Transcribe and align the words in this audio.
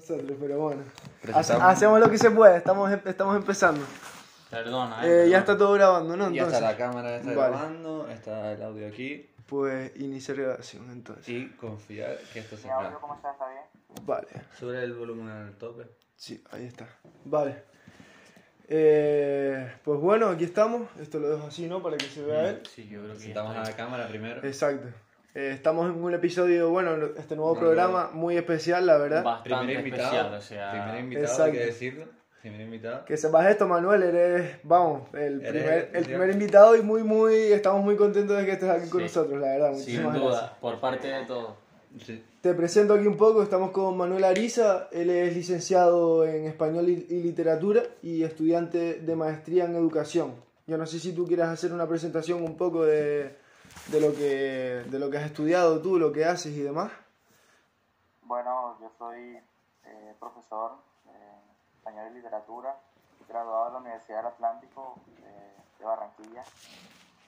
Nosotros, 0.00 0.36
pero 0.40 0.58
bueno. 0.58 0.82
Presentamos. 1.20 1.62
Hacemos 1.64 2.00
lo 2.00 2.10
que 2.10 2.18
se 2.18 2.30
puede, 2.30 2.56
estamos, 2.56 2.90
em- 2.90 3.00
estamos 3.04 3.36
empezando. 3.36 3.84
Perdona, 4.50 5.06
Eh, 5.06 5.26
eh, 5.26 5.28
ya 5.30 5.38
está 5.38 5.56
todo 5.56 5.74
grabando, 5.74 6.16
¿no? 6.16 6.30
Ya 6.30 6.42
está 6.42 6.56
Entonces, 6.56 6.62
la 6.62 6.76
cámara, 6.76 7.16
está 7.16 7.34
Vale. 7.34 7.50
grabando, 7.52 8.08
está 8.08 8.52
el 8.52 8.62
audio 8.62 8.88
aquí. 8.88 9.26
pues 9.46 9.90
iniciar 9.96 10.36
grabación 10.36 10.88
entonces. 10.92 11.28
Y 11.28 11.48
confiar 11.56 12.16
que 12.32 12.38
esto 12.38 12.56
se 12.56 12.68
graba. 12.68 12.94
¿cómo 13.00 13.16
está? 13.16 13.32
¿Está 13.32 13.48
bien? 13.48 13.62
Vale, 14.06 14.28
Sube 14.58 14.80
el 14.82 14.94
volumen 14.94 15.28
al 15.28 15.52
tope. 15.58 15.86
sí, 16.16 16.42
ahí 16.52 16.66
está. 16.66 16.86
Vale. 17.24 17.64
Eh, 18.68 19.72
pues 19.84 19.98
bueno, 20.00 20.28
aquí 20.28 20.44
estamos. 20.44 20.88
Esto 21.00 21.18
lo 21.18 21.28
dejo 21.30 21.48
así, 21.48 21.66
¿no? 21.66 21.82
Para 21.82 21.96
que 21.96 22.06
se 22.06 22.22
vea 22.22 22.50
él. 22.50 22.62
Sí, 22.72 22.88
yo 22.88 23.00
creo 23.02 23.14
que 23.14 23.18
ya 23.18 23.24
Sentamos 23.26 23.56
a 23.56 23.62
la 23.64 23.76
cámara 23.76 24.06
primero. 24.06 24.44
Exacto. 24.46 24.86
Eh, 25.34 25.52
estamos 25.54 25.86
en 25.94 26.02
un 26.02 26.12
episodio, 26.14 26.70
bueno, 26.70 26.96
este 27.16 27.36
nuevo 27.36 27.54
No, 27.54 27.60
programa 27.60 28.10
muy 28.12 28.36
especial, 28.36 28.84
la 28.86 28.96
verdad. 28.98 29.22
bastante 29.22 29.56
Primer 29.58 29.76
invitado. 29.86 30.02
especial, 30.04 30.34
o 30.34 30.40
sea... 30.40 30.70
Primer 30.72 31.00
invitado, 31.00 31.24
Exacto. 31.26 31.44
hay 31.44 31.52
que 31.52 31.64
decirlo. 31.66 32.04
Primer 32.40 32.60
invitado. 32.62 33.04
Que 33.04 33.16
sepas 33.16 33.46
esto, 33.48 33.68
Manuel, 33.68 34.02
eres, 34.02 34.56
vamos, 34.64 35.02
el 35.14 35.40
Eres 35.44 35.50
primer, 35.62 35.88
el 35.92 35.96
el- 35.96 36.04
primer 36.04 36.30
invitado 36.30 36.74
y 36.74 36.82
muy, 36.82 37.02
muy, 37.04 37.34
estamos 37.34 37.84
muy 37.84 37.96
contentos 37.96 38.36
de 38.38 38.44
que 38.46 38.52
estés 38.52 38.70
aquí 38.70 38.88
con 38.88 39.00
Sí. 39.00 39.04
nosotros, 39.06 39.40
la 39.40 39.46
verdad. 39.48 39.74
Sin 39.74 40.02
duda, 40.02 40.18
gracias. 40.30 40.50
por 40.60 40.80
parte 40.80 41.08
de 41.08 41.24
todos. 41.26 41.52
Sí. 42.04 42.24
Te 42.40 42.54
presento 42.54 42.94
aquí 42.94 43.06
un 43.06 43.16
poco, 43.18 43.42
estamos 43.42 43.70
con 43.72 43.96
Manuel 43.96 44.24
Ariza, 44.24 44.88
él 44.90 45.10
es 45.10 45.36
licenciado 45.36 46.24
en 46.24 46.46
Español 46.46 46.88
y 46.88 47.06
y 47.10 47.22
Literatura 47.22 47.82
y 48.02 48.22
estudiante 48.22 48.94
de 48.94 49.16
maestría 49.16 49.66
en 49.66 49.76
Educación. 49.76 50.32
Yo 50.66 50.78
no 50.78 50.86
sé 50.86 50.98
si 50.98 51.12
tú 51.12 51.26
quieres 51.26 51.46
hacer 51.46 51.72
una 51.72 51.86
presentación 51.86 52.42
un 52.42 52.56
poco 52.56 52.86
de, 52.86 53.34
de, 53.88 54.00
lo, 54.00 54.14
que, 54.14 54.84
de 54.90 54.98
lo 54.98 55.10
que 55.10 55.18
has 55.18 55.24
estudiado 55.24 55.80
tú, 55.80 55.98
lo 55.98 56.12
que 56.12 56.24
haces 56.24 56.52
y 56.52 56.62
demás. 56.62 56.90
Bueno, 58.22 58.76
yo 58.80 58.90
soy 58.98 59.38
eh, 59.84 60.14
profesor 60.18 60.78
en 61.06 61.76
español 61.76 62.08
y 62.12 62.14
literatura, 62.14 62.76
graduado 63.28 63.66
de 63.66 63.72
la 63.72 63.78
Universidad 63.78 64.18
del 64.18 64.26
Atlántico 64.26 64.94
eh, 65.22 65.56
de 65.78 65.84
Barranquilla, 65.84 66.44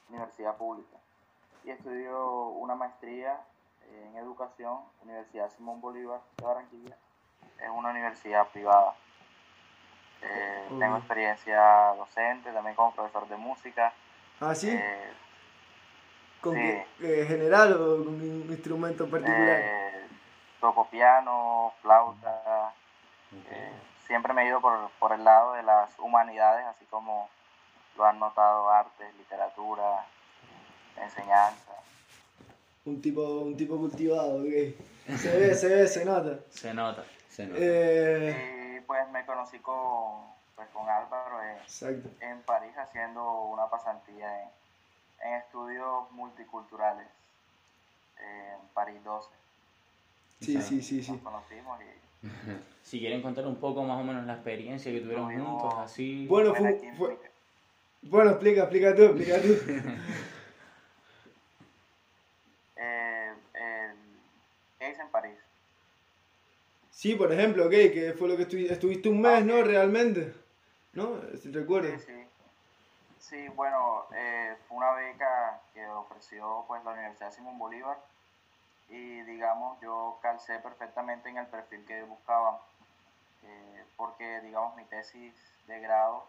universidad 0.08 0.56
pública. 0.56 0.96
Y 1.64 1.70
estudio 1.70 2.48
una 2.48 2.74
maestría 2.74 3.40
en 3.90 4.16
educación, 4.16 4.80
Universidad 5.02 5.50
Simón 5.50 5.80
Bolívar 5.80 6.20
de 6.36 6.44
Barranquilla. 6.44 6.96
Es 7.60 7.68
una 7.68 7.90
universidad 7.90 8.48
privada. 8.48 8.94
Eh, 10.22 10.52
Mm. 10.72 10.78
Tengo 10.78 10.96
experiencia 10.96 11.94
docente, 11.96 12.50
también 12.52 12.74
como 12.74 12.94
profesor 12.94 13.28
de 13.28 13.36
música. 13.36 13.92
¿Ah, 14.40 14.54
sí? 14.54 14.70
¿Con 16.42 16.54
sí. 16.54 16.60
qué- 16.60 17.22
eh, 17.22 17.24
general 17.26 17.72
o 17.74 18.04
con 18.04 18.08
un 18.08 18.46
instrumento 18.50 19.08
particular? 19.08 19.58
eh, 19.58 20.06
toco 20.60 20.86
piano, 20.88 21.72
flauta. 21.80 22.72
Eh, 23.50 23.72
siempre 24.06 24.32
me 24.34 24.42
he 24.42 24.48
ido 24.48 24.60
por, 24.60 24.90
por 24.98 25.12
el 25.12 25.24
lado 25.24 25.54
de 25.54 25.62
las 25.62 25.98
humanidades, 25.98 26.66
así 26.66 26.84
como 26.86 27.28
lo 27.96 28.04
han 28.04 28.18
notado 28.18 28.68
artes, 28.68 29.14
literatura, 29.16 30.04
enseñanza. 30.96 31.72
Un 32.84 33.00
tipo, 33.00 33.20
un 33.22 33.56
tipo 33.56 33.76
cultivado, 33.78 34.38
ok. 34.38 35.16
Se 35.16 35.36
ve, 35.38 35.54
se 35.54 35.68
ve, 35.68 35.86
se 35.86 36.04
nota. 36.04 36.38
Se 36.50 36.74
nota. 36.74 37.04
Se 37.28 37.46
nota. 37.46 37.58
Eh, 37.60 38.76
Y 38.78 38.80
pues 38.84 39.08
me 39.10 39.24
conocí 39.24 39.58
con, 39.60 40.26
pues, 40.56 40.68
con 40.70 40.88
Álvaro 40.88 41.40
en, 41.42 42.12
en 42.20 42.42
París 42.42 42.76
haciendo 42.76 43.42
una 43.44 43.66
pasantía 43.68 44.42
en, 44.42 44.48
en 45.22 45.34
estudios 45.34 46.10
multiculturales 46.12 47.06
en 48.18 48.68
París 48.74 49.02
12. 49.04 49.30
Sí, 50.40 50.60
sí, 50.60 50.82
sí, 50.82 51.02
sí. 51.02 51.12
Nos 51.12 51.20
conocimos 51.20 51.78
y 51.80 52.26
Si 52.82 52.98
quieren 52.98 53.22
contar 53.22 53.46
un 53.46 53.56
poco 53.56 53.82
más 53.84 53.98
o 54.00 54.04
menos 54.04 54.26
la 54.26 54.34
experiencia 54.34 54.90
que 54.92 55.00
tuvieron 55.00 55.28
Tuvimos- 55.28 55.60
juntos, 55.60 55.78
así... 55.78 56.26
Bueno, 56.26 56.54
fue, 56.54 57.18
bueno, 58.02 58.30
explica, 58.30 58.62
explica 58.62 58.94
tú, 58.94 59.02
explica 59.02 59.40
tú. 59.40 59.48
Eh, 63.54 63.92
¿Qué 64.78 64.90
hice 64.90 65.02
en 65.02 65.08
París? 65.10 65.38
Sí, 66.90 67.14
por 67.14 67.32
ejemplo, 67.32 67.66
ok, 67.66 67.70
que 67.70 68.14
fue 68.18 68.28
lo 68.28 68.36
que 68.36 68.48
estu- 68.48 68.70
estuviste 68.70 69.08
un 69.08 69.20
mes, 69.20 69.44
¿no? 69.44 69.62
Realmente, 69.62 70.34
¿no? 70.92 71.20
Si. 71.40 71.52
Sí, 71.52 72.04
sí. 72.06 72.21
Sí, 73.22 73.48
bueno, 73.50 74.04
eh, 74.12 74.56
fue 74.66 74.78
una 74.78 74.90
beca 74.94 75.60
que 75.72 75.86
ofreció 75.86 76.64
pues 76.66 76.82
la 76.84 76.90
Universidad 76.90 77.30
Simón 77.32 77.56
Bolívar 77.56 77.96
y 78.88 79.22
digamos 79.22 79.80
yo 79.80 80.18
calcé 80.20 80.58
perfectamente 80.58 81.28
en 81.28 81.38
el 81.38 81.46
perfil 81.46 81.86
que 81.86 82.02
buscaban 82.02 82.56
eh, 83.44 83.84
porque 83.96 84.40
digamos 84.40 84.74
mi 84.74 84.84
tesis 84.86 85.32
de 85.68 85.78
grado 85.78 86.26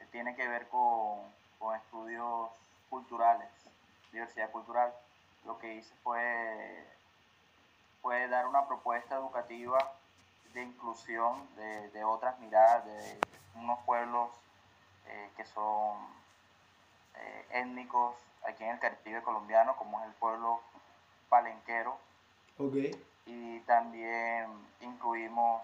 eh, 0.00 0.06
tiene 0.10 0.34
que 0.34 0.48
ver 0.48 0.66
con, 0.68 1.20
con 1.60 1.76
estudios 1.76 2.50
culturales, 2.90 3.48
diversidad 4.10 4.50
cultural. 4.50 4.92
Lo 5.44 5.58
que 5.60 5.74
hice 5.74 5.94
fue, 6.02 6.84
fue 8.02 8.26
dar 8.26 8.48
una 8.48 8.66
propuesta 8.66 9.14
educativa 9.14 9.78
de 10.54 10.64
inclusión 10.64 11.48
de, 11.54 11.88
de 11.90 12.02
otras 12.02 12.36
miradas, 12.40 12.84
de 12.84 13.20
unos 13.54 13.78
pueblos 13.84 14.30
eh, 15.08 15.30
que 15.36 15.44
son 15.46 15.96
eh, 17.16 17.46
étnicos 17.50 18.14
aquí 18.46 18.64
en 18.64 18.70
el 18.70 18.78
Caribe 18.78 19.22
colombiano, 19.22 19.76
como 19.76 20.00
es 20.00 20.06
el 20.06 20.12
pueblo 20.14 20.60
palenquero, 21.28 21.98
Ok, 22.58 22.74
y 23.26 23.60
también 23.60 24.46
incluimos 24.80 25.62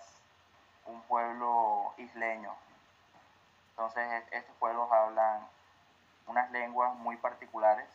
un 0.87 1.01
pueblo 1.03 1.93
isleño. 1.97 2.55
Entonces 3.71 4.25
estos 4.33 4.55
pueblos 4.57 4.91
hablan 4.93 5.47
unas 6.27 6.51
lenguas 6.51 6.95
muy 6.97 7.17
particulares 7.17 7.89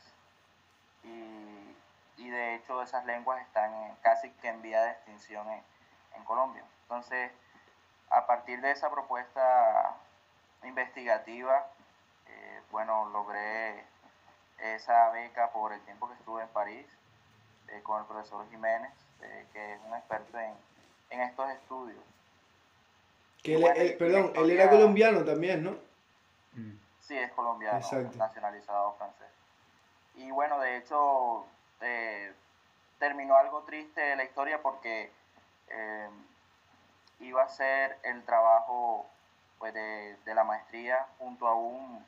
y, 1.03 1.75
y 2.17 2.29
de 2.29 2.55
hecho 2.55 2.81
esas 2.81 3.05
lenguas 3.05 3.41
están 3.41 3.73
en- 3.73 3.95
casi 3.97 4.31
que 4.31 4.47
en 4.47 4.61
vía 4.61 4.81
de 4.83 4.91
extinción 4.91 5.47
en, 5.51 5.63
en 6.15 6.23
Colombia. 6.23 6.63
Entonces, 6.83 7.31
a 8.09 8.25
partir 8.25 8.61
de 8.61 8.71
esa 8.71 8.89
propuesta 8.89 9.95
investigativa, 10.63 11.67
eh, 12.27 12.61
bueno, 12.71 13.09
logré 13.09 13.83
esa 14.59 15.09
beca 15.11 15.51
por 15.51 15.73
el 15.73 15.81
tiempo 15.81 16.07
que 16.07 16.15
estuve 16.15 16.41
en 16.43 16.49
París 16.49 16.85
eh, 17.67 17.81
con 17.83 17.99
el 17.99 18.05
profesor 18.07 18.49
Jiménez, 18.49 18.91
eh, 19.21 19.45
que 19.53 19.73
es 19.73 19.79
un 19.85 19.93
experto 19.95 20.37
en, 20.39 20.53
en 21.11 21.21
estos 21.21 21.49
estudios. 21.51 22.03
que 23.43 23.55
él, 23.55 23.61
Bueno, 23.61 23.97
perdón, 23.99 24.31
él 24.35 24.51
era 24.51 24.69
colombiano 24.69 25.23
también, 25.23 25.63
¿no? 25.63 25.71
Mm. 26.53 26.77
Sí, 27.01 27.17
es 27.17 27.31
colombiano, 27.31 27.77
Exacto. 27.77 28.17
nacionalizado 28.17 28.93
francés. 28.97 29.27
Y 30.15 30.31
bueno, 30.31 30.59
de 30.59 30.77
hecho, 30.77 31.45
eh, 31.81 32.33
terminó 32.99 33.37
algo 33.37 33.61
triste 33.63 34.15
la 34.15 34.23
historia 34.23 34.61
porque 34.61 35.11
eh, 35.69 36.09
iba 37.19 37.43
a 37.43 37.49
ser 37.49 37.97
el 38.03 38.23
trabajo 38.23 39.05
pues, 39.59 39.73
de, 39.73 40.15
de 40.25 40.35
la 40.35 40.43
maestría 40.43 41.05
junto 41.19 41.47
a 41.47 41.55
un, 41.55 42.05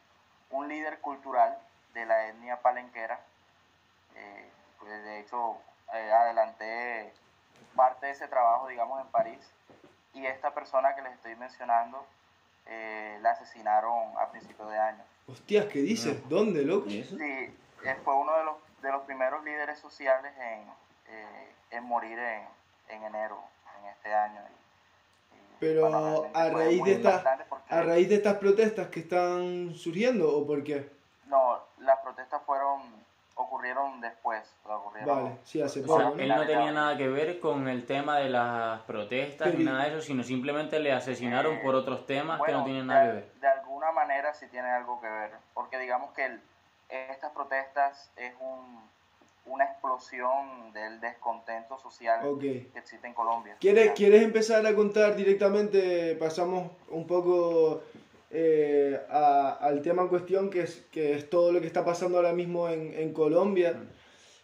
un 0.52 0.68
líder 0.68 1.00
cultural 1.00 1.58
de 1.94 2.06
la 2.06 2.28
etnia 2.28 2.62
palenquera. 2.62 3.20
Eh, 4.16 4.50
pues, 4.80 5.04
de 5.04 5.20
hecho, 5.20 5.58
eh, 5.94 6.12
adelanté 6.12 7.14
parte 7.76 8.08
de 8.08 8.12
ese 8.12 8.28
trabajo, 8.28 8.68
digamos, 8.68 9.02
en 9.02 9.08
París. 9.08 9.40
Y 10.14 10.26
esta 10.26 10.54
persona 10.54 10.96
que 10.96 11.02
les 11.02 11.14
estoy 11.14 11.36
mencionando 11.36 12.06
eh, 12.66 13.18
la 13.22 13.32
asesinaron 13.32 14.18
a 14.18 14.30
principios 14.32 14.70
de 14.70 14.78
año. 14.78 15.04
Hostias, 15.28 15.66
¿qué 15.66 15.80
dices? 15.80 16.28
¿Dónde, 16.28 16.64
loco? 16.64 16.90
Sí, 16.90 17.06
eh, 17.86 17.96
fue 18.04 18.16
uno 18.16 18.36
de 18.38 18.44
los, 18.44 18.56
de 18.82 18.92
los 18.92 19.04
primeros 19.04 19.44
líderes 19.44 19.80
sociales 19.80 20.34
en, 20.38 20.68
eh, 21.08 21.54
en 21.72 21.84
morir 21.84 22.18
en, 22.18 22.48
en 22.90 23.04
enero, 23.04 23.40
en 23.80 23.86
este 23.90 24.14
año. 24.14 24.42
Pero 25.60 25.86
a 26.34 26.50
raíz 26.50 26.84
de 26.84 26.92
esta- 26.94 27.10
impactante 27.10 27.46
porque- 27.50 27.74
¿A 27.76 27.82
raíz 27.82 28.10
de 28.10 28.16
estas 28.16 28.36
protestas 28.38 28.88
que 28.88 29.02
están 29.02 29.74
surgiendo 29.76 30.36
o 30.38 30.46
por 30.48 30.64
qué? 30.64 30.90
No, 31.28 31.60
las 31.80 32.00
protestas 32.00 32.42
fueron 32.46 32.82
ocurrieron 33.36 34.02
después. 34.02 34.42
ocurrieron- 34.66 35.24
Vale, 35.24 35.38
sí, 35.46 35.62
hace 35.62 35.80
O 35.82 35.86
poco, 35.86 36.00
sea, 36.00 36.10
¿no? 36.10 36.16
él 36.18 36.28
no 36.28 36.46
tenía 36.46 36.72
nada 36.74 36.98
que 36.98 37.08
ver 37.08 37.40
con 37.40 37.68
el 37.70 37.86
tema 37.86 38.18
de 38.20 38.30
las 38.30 38.82
protestas 38.82 39.54
ni 39.56 39.64
nada 39.64 39.84
de 39.86 39.90
eso, 39.92 40.02
sino 40.02 40.24
simplemente 40.24 40.78
le 40.80 40.92
asesinaron 40.92 41.56
Eh, 41.56 41.60
por 41.64 41.74
otros 41.76 42.06
temas 42.06 42.42
que 42.42 42.52
no 42.52 42.64
tienen 42.66 42.88
nada 42.88 43.02
que 43.02 43.08
de, 43.08 43.14
ver. 43.14 43.32
de 43.40 43.48
alguna 43.48 43.92
manera 43.94 44.34
sí 44.34 44.48
tiene 44.48 44.70
algo 44.70 45.00
que 45.00 45.08
ver, 45.08 45.32
porque 45.54 45.80
digamos 45.80 46.12
que 46.14 46.26
el- 46.26 46.42
estas 46.90 47.32
protestas 47.32 48.12
es 48.18 48.34
un, 48.42 48.82
una 49.50 49.66
explosión 49.66 50.72
del 50.74 51.00
descontento 51.02 51.78
social 51.78 52.20
Ok. 52.26 52.40
que 52.42 52.72
existe 52.76 53.08
en 53.08 53.14
Colombia. 53.14 53.56
¿Quieres, 53.60 53.92
¿Quieres 53.92 54.24
empezar 54.24 54.66
a 54.66 54.76
contar 54.76 55.16
directamente? 55.16 56.16
Pasamos 56.16 56.72
un 56.90 57.06
poco 57.08 57.82
eh, 58.32 59.00
a- 59.10 59.58
al 59.62 59.82
tema 59.82 60.04
en 60.04 60.08
cuestión, 60.10 60.50
que 60.50 60.62
es, 60.62 60.86
que 60.92 61.16
es 61.16 61.30
todo 61.30 61.52
lo 61.52 61.62
que 61.62 61.68
está 61.68 61.84
pasando 61.84 62.18
ahora 62.18 62.32
mismo 62.34 62.70
en, 62.70 62.94
en 62.94 63.12
Colombia. 63.14 63.76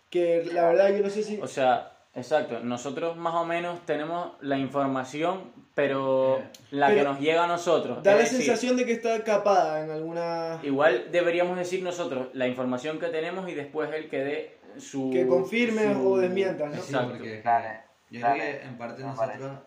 Que 0.09 0.43
la 0.51 0.67
verdad 0.67 0.89
yo 0.89 1.03
no 1.03 1.09
sé 1.09 1.23
si... 1.23 1.39
O 1.41 1.47
sea, 1.47 1.91
Exacto, 2.17 2.61
nosotros 2.61 3.17
más 3.17 3.33
o 3.35 3.43
menos 3.43 3.85
tenemos 3.85 4.31
la 4.39 4.57
información, 4.57 5.51
pero 5.73 6.37
Eh, 6.37 6.43
la 6.71 6.87
pero 6.87 6.99
que 6.99 7.03
nos 7.03 7.19
llega 7.19 7.43
a 7.43 7.47
nosotros. 7.47 8.01
Da 8.01 8.13
la 8.13 8.19
decir, 8.19 8.37
sensación 8.37 8.77
de 8.77 8.85
que 8.85 8.93
está 8.93 9.21
capada 9.25 9.83
en 9.83 9.91
alguna... 9.91 10.61
Igual 10.63 11.09
deberíamos 11.11 11.57
decir 11.57 11.83
nosotros 11.83 12.29
la 12.31 12.47
información 12.47 12.99
que 12.99 13.07
tenemos 13.07 13.49
y 13.49 13.53
después 13.53 13.91
el 13.93 14.09
que 14.09 14.19
dé 14.23 14.57
su... 14.79 15.09
Que 15.11 15.27
confirme 15.27 15.93
su- 15.93 16.07
o 16.13 16.17
desmienta, 16.17 16.65
¿no? 16.67 16.73
Sí, 16.73 16.79
Exacto. 16.79 17.09
porque 17.11 17.41
Dale, 17.41 17.79
yo 18.11 18.21
dale, 18.21 18.39
creo 18.39 18.59
que 18.61 18.65
en 18.67 18.77
parte 18.77 19.03
nosotros, 19.03 19.59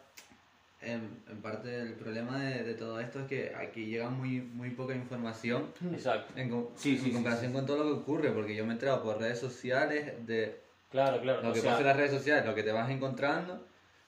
en, 0.81 1.23
en 1.29 1.43
parte 1.43 1.81
el 1.81 1.93
problema 1.95 2.39
de, 2.41 2.63
de 2.63 2.75
todo 2.75 3.01
esto 3.01 3.21
es 3.21 3.27
que 3.27 3.53
aquí 3.55 3.87
llega 3.87 4.09
muy, 4.11 4.41
muy 4.41 4.71
poca 4.71 4.95
información 4.95 5.73
Exacto. 5.93 6.33
en, 6.37 6.51
Sí, 6.77 6.93
sí, 6.93 6.97
en 6.97 7.05
sí, 7.05 7.13
comparación 7.13 7.53
con 7.53 7.67
todo 7.67 7.79
lo 7.79 7.85
que 7.85 8.01
ocurre, 8.01 8.31
porque 8.31 8.55
yo 8.55 8.65
me 8.65 8.71
he 8.71 8.73
enterado 8.75 9.03
por 9.03 9.19
redes 9.19 9.39
sociales 9.39 10.13
de 10.27 10.61
Claro, 10.91 11.21
claro. 11.21 11.43
lo 11.43 11.51
o 11.51 11.53
que 11.53 11.61
sea, 11.61 11.71
pasa 11.73 11.81
en 11.83 11.87
las 11.89 11.97
redes 11.97 12.13
sociales, 12.13 12.47
lo 12.47 12.55
que 12.55 12.63
te 12.63 12.73
vas 12.73 12.89
encontrando 12.91 13.67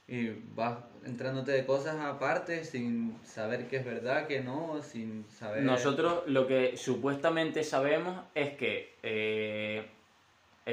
y 0.08 0.28
vas 0.54 0.78
entrándote 1.04 1.52
de 1.52 1.64
cosas 1.66 1.96
aparte 2.00 2.64
sin 2.64 3.16
saber 3.24 3.66
qué 3.68 3.76
es 3.78 3.84
verdad, 3.84 4.26
qué 4.26 4.40
no, 4.40 4.80
sin 4.82 5.24
saber... 5.30 5.62
Nosotros 5.62 6.22
lo 6.26 6.46
que 6.46 6.76
supuestamente 6.76 7.64
sabemos 7.64 8.24
es 8.34 8.50
que 8.56 8.96
eh, 9.02 9.86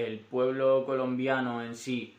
el 0.05 0.19
pueblo 0.19 0.85
colombiano 0.85 1.63
en 1.63 1.75
sí 1.75 2.15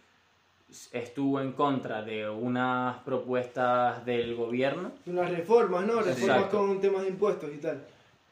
estuvo 0.92 1.40
en 1.40 1.52
contra 1.52 2.02
de 2.02 2.28
unas 2.28 2.98
propuestas 2.98 4.04
del 4.04 4.34
gobierno, 4.34 4.92
Unas 5.06 5.30
reformas, 5.30 5.86
¿no? 5.86 6.00
Reformas 6.00 6.18
Exacto. 6.18 6.58
con 6.58 6.80
temas 6.80 7.02
de 7.02 7.08
impuestos 7.08 7.50
y 7.54 7.58
tal. 7.58 7.82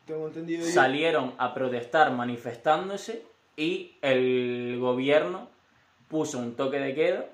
Tengo 0.06 0.26
entendido 0.28 0.64
yo. 0.64 0.70
salieron 0.70 1.32
a 1.38 1.54
protestar 1.54 2.12
manifestándose 2.12 3.22
y 3.56 3.96
el 4.02 4.76
gobierno 4.78 5.48
puso 6.08 6.38
un 6.38 6.54
toque 6.54 6.78
de 6.78 6.94
queda 6.94 7.26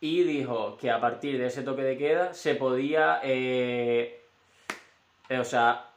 y 0.00 0.22
dijo 0.22 0.78
que 0.80 0.90
a 0.90 1.00
partir 1.00 1.38
de 1.38 1.46
ese 1.46 1.62
toque 1.62 1.82
de 1.82 1.98
queda 1.98 2.32
se 2.32 2.54
podía, 2.54 3.20
eh, 3.22 4.22
eh, 5.28 5.38
o 5.38 5.44
sea, 5.44 5.89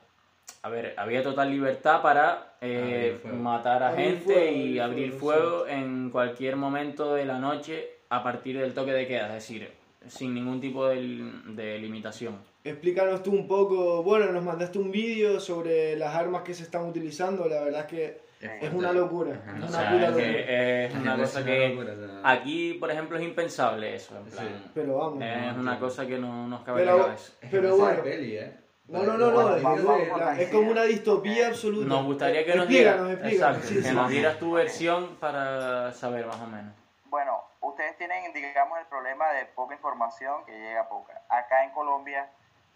a 0.63 0.69
ver, 0.69 0.93
había 0.97 1.21
total 1.21 1.51
libertad 1.51 2.01
para 2.01 2.55
eh, 2.61 3.19
matar 3.33 3.83
a 3.83 3.89
Abrir 3.89 4.05
gente 4.07 4.23
fuego, 4.33 4.51
y 4.55 4.79
abrir 4.79 4.81
abrir 4.81 5.11
fuego, 5.11 5.41
fuego 5.59 5.67
en 5.67 6.09
cualquier 6.09 6.55
momento 6.55 7.13
de 7.13 7.25
la 7.25 7.37
noche 7.37 7.89
a 8.09 8.23
partir 8.23 8.57
del 8.57 8.73
toque 8.73 8.93
de 8.93 9.05
queda, 9.05 9.27
es 9.27 9.33
decir, 9.33 9.69
sin 10.07 10.33
ningún 10.33 10.61
tipo 10.61 10.87
de, 10.87 11.31
de 11.47 11.77
limitación. 11.79 12.37
Explícanos 12.63 13.21
tú 13.23 13.31
un 13.31 13.45
poco, 13.47 14.03
bueno, 14.03 14.31
nos 14.31 14.43
mandaste 14.43 14.79
un 14.79 14.89
vídeo 14.89 15.39
sobre 15.41 15.97
las 15.97 16.15
armas 16.15 16.43
que 16.43 16.53
se 16.53 16.63
están 16.63 16.85
utilizando, 16.85 17.45
la 17.47 17.61
verdad 17.61 17.81
es 17.81 17.87
que 17.87 18.23
es 18.61 18.73
una 18.73 18.93
locura. 18.93 19.41
Ajá. 19.45 19.57
Es 19.57 19.63
O 19.63 19.67
una 19.67 19.77
sea, 19.77 19.91
puta 19.91 20.03
es, 20.03 20.09
locura. 20.11 20.25
que 20.25 20.85
es 20.85 20.95
una 20.95 21.17
cosa 21.17 21.45
que 21.45 21.69
locura, 21.69 21.93
o 21.93 21.95
sea. 21.95 22.21
aquí, 22.31 22.73
por 22.75 22.91
ejemplo, 22.91 23.17
es 23.17 23.23
impensable 23.23 23.95
eso. 23.95 24.17
en 24.17 24.23
plan, 24.31 24.47
Sí. 24.47 24.69
Pero 24.73 24.97
vamos. 24.97 25.21
Es 25.23 25.57
una 25.57 25.77
cosa 25.79 26.05
que 26.07 26.17
no 26.17 26.47
nos 26.47 26.61
cabe 26.61 26.83
Pero- 26.83 26.97
la 26.99 27.03
cabeza. 27.05 27.33
Es 27.41 27.49
que 27.49 27.57
Pero 27.57 27.75
bueno. 27.77 28.03
peli, 28.03 28.37
¿eh? 28.37 28.51
No, 28.87 29.01
no, 29.03 29.17
no, 29.17 29.31
no, 29.31 29.55
es, 29.55 29.63
vamos, 29.63 30.37
es- 30.39 30.49
como 30.49 30.71
una 30.71 30.83
distopía 30.83 31.47
absoluta. 31.47 31.87
Nos 31.87 32.05
gustaría 32.05 32.45
que 32.45 32.55
nos 32.55 32.67
dieras, 32.67 32.95
explícanos, 33.11 33.33
exacto, 33.33 33.67
sí, 33.67 33.75
que 33.75 33.81
sí. 33.89 33.95
nos 33.95 34.09
dieras 34.09 34.39
tu 34.39 34.51
versión 34.51 35.15
para 35.17 35.93
saber 35.93 36.25
más 36.27 36.39
o 36.41 36.47
menos. 36.47 36.73
Bueno, 37.05 37.41
ustedes 37.61 37.97
tienen, 37.97 38.33
digamos, 38.33 38.77
el 38.79 38.85
problema 38.87 39.31
de 39.31 39.45
poca 39.45 39.73
información 39.73 40.43
que 40.45 40.51
llega 40.51 40.89
poca. 40.89 41.21
Acá 41.29 41.63
en 41.63 41.71
Colombia 41.71 42.29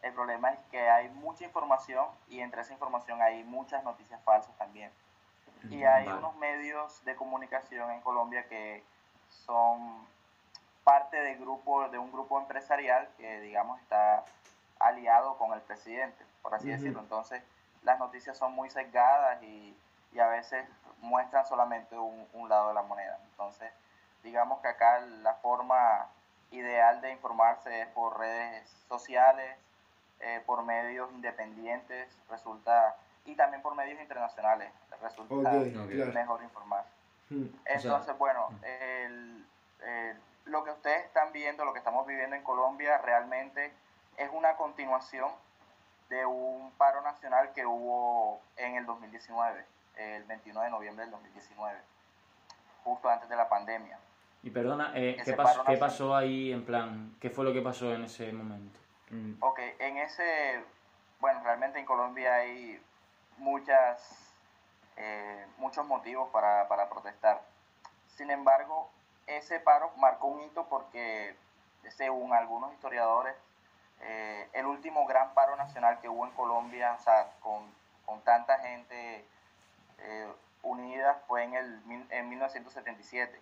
el 0.03 0.13
problema 0.13 0.51
es 0.51 0.59
que 0.71 0.89
hay 0.89 1.09
mucha 1.09 1.43
información 1.43 2.05
y 2.29 2.39
entre 2.39 2.61
esa 2.61 2.71
información 2.71 3.21
hay 3.21 3.43
muchas 3.43 3.83
noticias 3.83 4.21
falsas 4.23 4.55
también. 4.57 4.91
Y 5.69 5.83
hay 5.83 6.05
Vale. 6.05 6.19
unos 6.19 6.35
medios 6.37 7.03
de 7.03 7.15
comunicación 7.15 7.91
en 7.91 7.99
Colombia 8.01 8.45
que 8.47 8.83
son 9.45 10.07
parte 10.83 11.17
de, 11.17 11.35
grupo, 11.35 11.89
de 11.89 11.97
un 11.97 12.11
grupo 12.11 12.39
empresarial 12.39 13.09
que, 13.17 13.41
digamos, 13.41 13.81
está 13.81 14.23
aliado 14.79 15.37
con 15.37 15.53
el 15.53 15.61
presidente, 15.61 16.25
por 16.41 16.53
así 16.55 16.69
decirlo. 16.69 16.99
Entonces, 16.99 17.41
las 17.83 17.99
noticias 17.99 18.37
son 18.37 18.53
muy 18.53 18.69
sesgadas 18.69 19.41
y, 19.43 19.77
y 20.11 20.19
a 20.19 20.27
veces 20.27 20.65
muestran 20.99 21.45
solamente 21.45 21.97
un, 21.97 22.27
un 22.33 22.49
lado 22.49 22.69
de 22.69 22.73
la 22.73 22.81
moneda. 22.81 23.19
Entonces, 23.31 23.71
digamos 24.23 24.61
que 24.61 24.67
acá 24.67 24.99
la 24.99 25.35
forma 25.35 26.07
ideal 26.51 27.01
de 27.01 27.11
informarse 27.11 27.81
es 27.81 27.87
por 27.89 28.17
redes 28.19 28.67
sociales, 28.87 29.57
eh, 30.19 30.41
por 30.45 30.63
medios 30.63 31.11
independientes, 31.11 32.09
resulta, 32.29 32.95
y 33.25 33.35
también 33.35 33.61
por 33.61 33.75
medios 33.75 33.99
internacionales, 34.01 34.71
resulta 35.01 35.33
Ok, 35.35 35.45
Ok. 35.45 35.91
claro. 35.91 36.13
mejor 36.13 36.43
informar. 36.43 36.85
Hmm. 37.29 37.45
Entonces, 37.65 38.17
bueno, 38.17 38.47
el- 38.63 39.45
el- 39.81 40.21
lo 40.45 40.63
que 40.63 40.71
ustedes 40.71 41.05
están 41.05 41.31
viendo, 41.33 41.65
lo 41.65 41.73
que 41.73 41.79
estamos 41.79 42.07
viviendo 42.07 42.35
en 42.35 42.43
Colombia, 42.43 42.97
realmente 42.99 43.73
es 44.17 44.29
una 44.33 44.55
continuación 44.55 45.31
de 46.09 46.25
un 46.25 46.71
paro 46.77 47.01
nacional 47.01 47.51
que 47.53 47.65
hubo 47.65 48.41
en 48.55 48.75
el 48.75 48.85
2019, 48.85 49.65
el 49.97 50.23
29 50.23 50.65
de 50.65 50.71
noviembre 50.71 51.05
del 51.05 51.11
2019, 51.11 51.77
justo 52.83 53.09
antes 53.09 53.29
de 53.29 53.35
la 53.35 53.47
pandemia. 53.47 53.99
Y 54.43 54.49
perdona, 54.49 54.91
eh, 54.95 55.17
¿qué, 55.23 55.33
pasó, 55.33 55.35
paro 55.35 55.65
¿qué 55.65 55.71
nacional. 55.73 55.79
pasó 55.79 56.15
ahí 56.15 56.51
en 56.51 56.65
plan? 56.65 57.15
¿Qué 57.19 57.29
fue 57.29 57.43
lo 57.45 57.53
que 57.53 57.61
pasó 57.61 57.93
en 57.93 58.03
ese 58.05 58.31
momento? 58.31 58.79
Mm, 59.09 59.33
Ok, 59.41 59.59
en 59.79 59.97
ese, 59.97 60.63
bueno, 61.19 61.41
realmente 61.43 61.79
en 61.79 61.85
Colombia 61.85 62.35
hay 62.35 62.81
muchas, 63.37 64.33
eh, 64.95 65.45
muchos 65.57 65.85
motivos 65.85 66.29
para, 66.29 66.67
para 66.67 66.89
protestar. 66.89 67.41
Sin 68.15 68.31
embargo, 68.31 68.89
ese 69.27 69.59
paro 69.59 69.91
marcó 69.97 70.27
un 70.27 70.41
hito 70.43 70.65
porque, 70.69 71.35
según 71.89 72.33
algunos 72.33 72.73
historiadores, 72.73 73.35
eh, 74.01 74.47
el 74.53 74.65
último 74.65 75.05
gran 75.05 75.33
paro 75.33 75.55
nacional 75.55 75.99
que 75.99 76.09
hubo 76.09 76.25
en 76.25 76.31
Colombia, 76.31 76.95
o 76.99 77.03
sea, 77.03 77.31
con, 77.41 77.63
con 78.05 78.21
tanta 78.21 78.59
gente 78.59 79.25
eh, 79.99 80.27
unida, 80.63 81.21
fue 81.27 81.43
en, 81.43 81.53
el, 81.55 81.81
en 82.09 82.29
1977. 82.29 83.39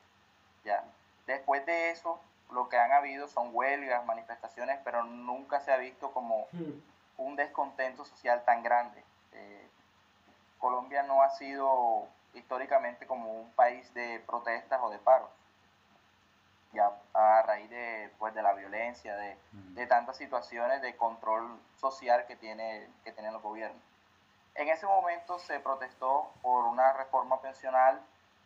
¿ya? 0.64 0.84
Después 1.28 1.66
de 1.66 1.92
eso, 1.92 2.20
lo 2.52 2.70
que 2.70 2.78
han 2.78 2.92
habido 2.92 3.28
son 3.28 3.50
huelgas, 3.54 4.06
manifestaciones, 4.06 4.80
pero 4.84 5.04
nunca 5.04 5.60
se 5.62 5.72
ha 5.72 5.78
visto 5.78 6.12
como 6.12 6.48
Hmm. 6.52 6.80
un 7.18 7.36
descontento 7.36 8.06
social 8.06 8.44
tan 8.46 8.62
grande. 8.64 9.04
Eh, 9.34 9.68
Colombia 10.60 11.04
no 11.04 11.22
ha 11.22 11.30
sido 11.32 12.08
históricamente 12.34 13.06
como 13.08 13.34
un 13.42 13.52
país 13.54 13.94
de 13.94 14.20
protestas 14.26 14.80
o 14.84 14.90
de 14.90 14.98
paros. 15.00 15.30
A 17.26 17.42
raíz 17.42 17.70
de, 17.70 18.12
pues, 18.20 18.34
de 18.36 18.44
la 18.44 18.54
violencia, 18.54 19.16
de, 19.16 19.38
de 19.52 19.88
tantas 19.88 20.16
situaciones 20.18 20.82
de 20.82 20.96
control 20.96 21.60
social 21.78 22.26
que, 22.28 22.36
tiene, 22.36 22.88
que 23.04 23.12
tienen 23.12 23.34
los 23.34 23.42
gobiernos. 23.42 23.82
En 24.54 24.70
ese 24.70 24.86
momento 24.86 25.40
se 25.40 25.60
protestó 25.60 26.32
por 26.42 26.66
una 26.66 26.94
reforma 26.94 27.42
pensional, 27.42 28.00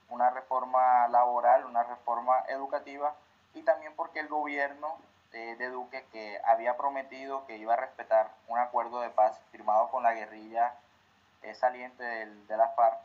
una 0.10 0.30
reforma 0.30 1.08
laboral, 1.10 1.65
una 1.65 1.84
reforma 1.84 2.44
educativa 2.48 3.13
y 3.53 3.62
también 3.63 3.94
porque 3.96 4.20
el 4.22 4.27
gobierno 4.27 4.98
eh, 5.34 5.56
de 5.58 5.70
Duque, 5.70 6.06
que 6.12 6.42
había 6.46 6.75
prometido 6.77 7.46
que 7.46 7.58
iba 7.58 7.74
a 7.74 7.77
respetar 7.77 8.32
un 8.48 8.58
acuerdo 8.58 9.01
de 9.01 9.10
paz 9.12 9.39
firmado 9.51 9.89
con 9.89 10.01
la 10.01 10.13
guerrilla 10.13 10.74
eh, 11.44 11.53
saliente 11.53 12.01
del- 12.03 12.48
de 12.48 12.58
la 12.58 12.70
FARC, 12.70 12.98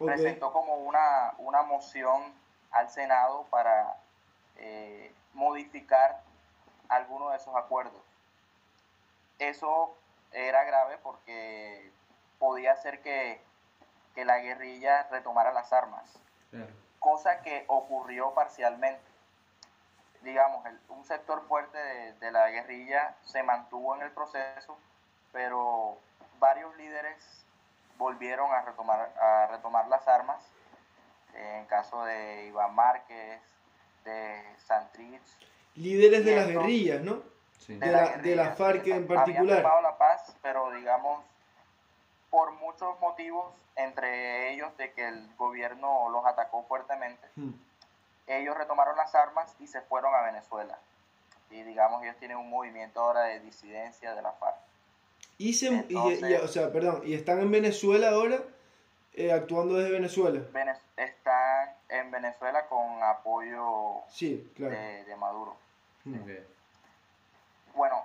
Ok. 0.00 0.06
presentó 0.06 0.52
como 0.52 0.74
una, 0.74 1.34
una 1.38 1.62
moción 1.62 2.34
al 2.72 2.90
Senado 2.90 3.44
para 3.50 3.96
eh, 4.60 5.12
modificar 5.34 6.22
algunos 6.88 7.30
de 7.32 7.36
esos 7.38 7.54
acuerdos. 7.56 8.02
Eso 9.38 9.96
era 10.32 10.64
grave 10.64 10.98
porque 11.02 11.90
podía 12.38 12.72
hacer 12.72 13.00
que, 13.02 13.40
que 14.14 14.24
la 14.24 14.38
guerrilla 14.38 15.04
retomara 15.10 15.52
las 15.52 15.72
armas, 15.72 16.04
claro. 16.50 16.72
cosa 16.98 17.42
que 17.42 17.64
ocurrió 17.68 18.32
parcialmente. 18.34 19.02
Digamos, 20.22 20.64
el- 20.66 20.78
un 20.90 21.04
sector 21.04 21.46
fuerte 21.48 21.78
de, 21.78 22.12
de 22.14 22.30
la 22.30 22.48
guerrilla 22.50 23.14
se 23.24 23.42
mantuvo 23.42 23.94
en 23.96 24.02
el 24.02 24.10
proceso, 24.12 24.76
pero 25.32 25.96
varios 26.38 26.74
líderes 26.76 27.44
volvieron 27.96 28.52
a 28.52 28.60
retomar, 28.62 29.10
a 29.20 29.46
retomar 29.50 29.86
las 29.88 30.06
armas, 30.08 30.42
en 31.34 31.64
caso 31.66 32.04
de 32.04 32.46
Iván 32.46 32.74
Márquez, 32.74 33.40
de 34.04 34.42
Santrich, 34.66 35.20
Líderes 35.76 36.24
de 36.24 36.32
Y 36.32 36.34
las 36.34 36.48
guerrillas, 36.48 37.00
¿no? 37.02 37.22
Sí. 37.58 37.74
De 37.76 37.86
la- 37.86 38.16
de 38.16 38.36
la 38.36 38.52
FARC 38.52 38.86
en 38.88 39.06
particular. 39.06 39.38
Habían 39.38 39.56
firmado 39.58 39.82
la 39.82 39.96
paz, 39.98 40.34
pero 40.42 40.70
digamos, 40.72 41.22
por 42.28 42.52
muchos 42.52 42.98
motivos, 43.00 43.46
entre 43.76 44.52
ellos 44.52 44.76
de 44.76 44.92
que 44.92 45.06
el 45.08 45.28
gobierno 45.36 46.08
los 46.10 46.24
atacó 46.26 46.64
fuertemente, 46.64 47.26
Hmm. 47.36 47.52
ellos 48.26 48.56
retomaron 48.56 48.96
las 48.96 49.14
armas 49.14 49.54
y 49.60 49.66
se 49.68 49.80
fueron 49.82 50.14
a 50.14 50.22
Venezuela. 50.22 50.78
Y 51.50 51.62
digamos, 51.62 52.02
ellos 52.02 52.16
tienen 52.18 52.36
un 52.36 52.50
movimiento 52.50 53.00
ahora 53.00 53.22
de 53.22 53.40
disidencia 53.40 54.14
de 54.14 54.22
la 54.22 54.32
FARC. 54.32 54.56
Y, 55.38 55.54
se, 55.54 55.66
y- 55.66 55.68
y- 55.68 55.96
Entonces- 55.96 56.42
o 56.42 56.48
sea, 56.48 56.72
perdón, 56.72 57.02
y 57.04 57.14
están 57.14 57.40
en 57.40 57.50
Venezuela 57.50 58.10
ahora, 58.10 58.38
eh, 59.14 59.32
actuando 59.32 59.74
desde 59.76 59.92
Venezuela. 59.92 60.40
Vene- 60.52 60.76
están 60.96 61.70
en 61.90 62.10
Venezuela 62.10 62.66
con 62.66 63.02
apoyo 63.02 64.02
Sí, 64.08 64.50
claro. 64.56 64.74
de, 64.74 65.04
de 65.04 65.16
Maduro. 65.16 65.56
Mm. 66.04 66.18
Bueno, 67.74 68.04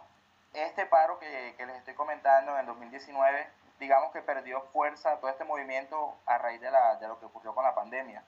este 0.53 0.85
paro 0.85 1.19
que, 1.19 1.53
que 1.57 1.65
les 1.65 1.77
estoy 1.77 1.93
comentando 1.95 2.53
en 2.53 2.59
el 2.59 2.65
2019, 2.67 3.47
digamos 3.79 4.11
que 4.11 4.21
perdió 4.21 4.61
fuerza 4.73 5.17
todo 5.19 5.29
este 5.29 5.43
movimiento 5.43 6.15
a 6.25 6.37
raíz 6.37 6.61
de, 6.61 6.71
la, 6.71 6.95
de 6.95 7.07
lo 7.07 7.19
que 7.19 7.25
ocurrió 7.25 7.53
con 7.53 7.63
la 7.63 7.75
pandemia. 7.75 8.23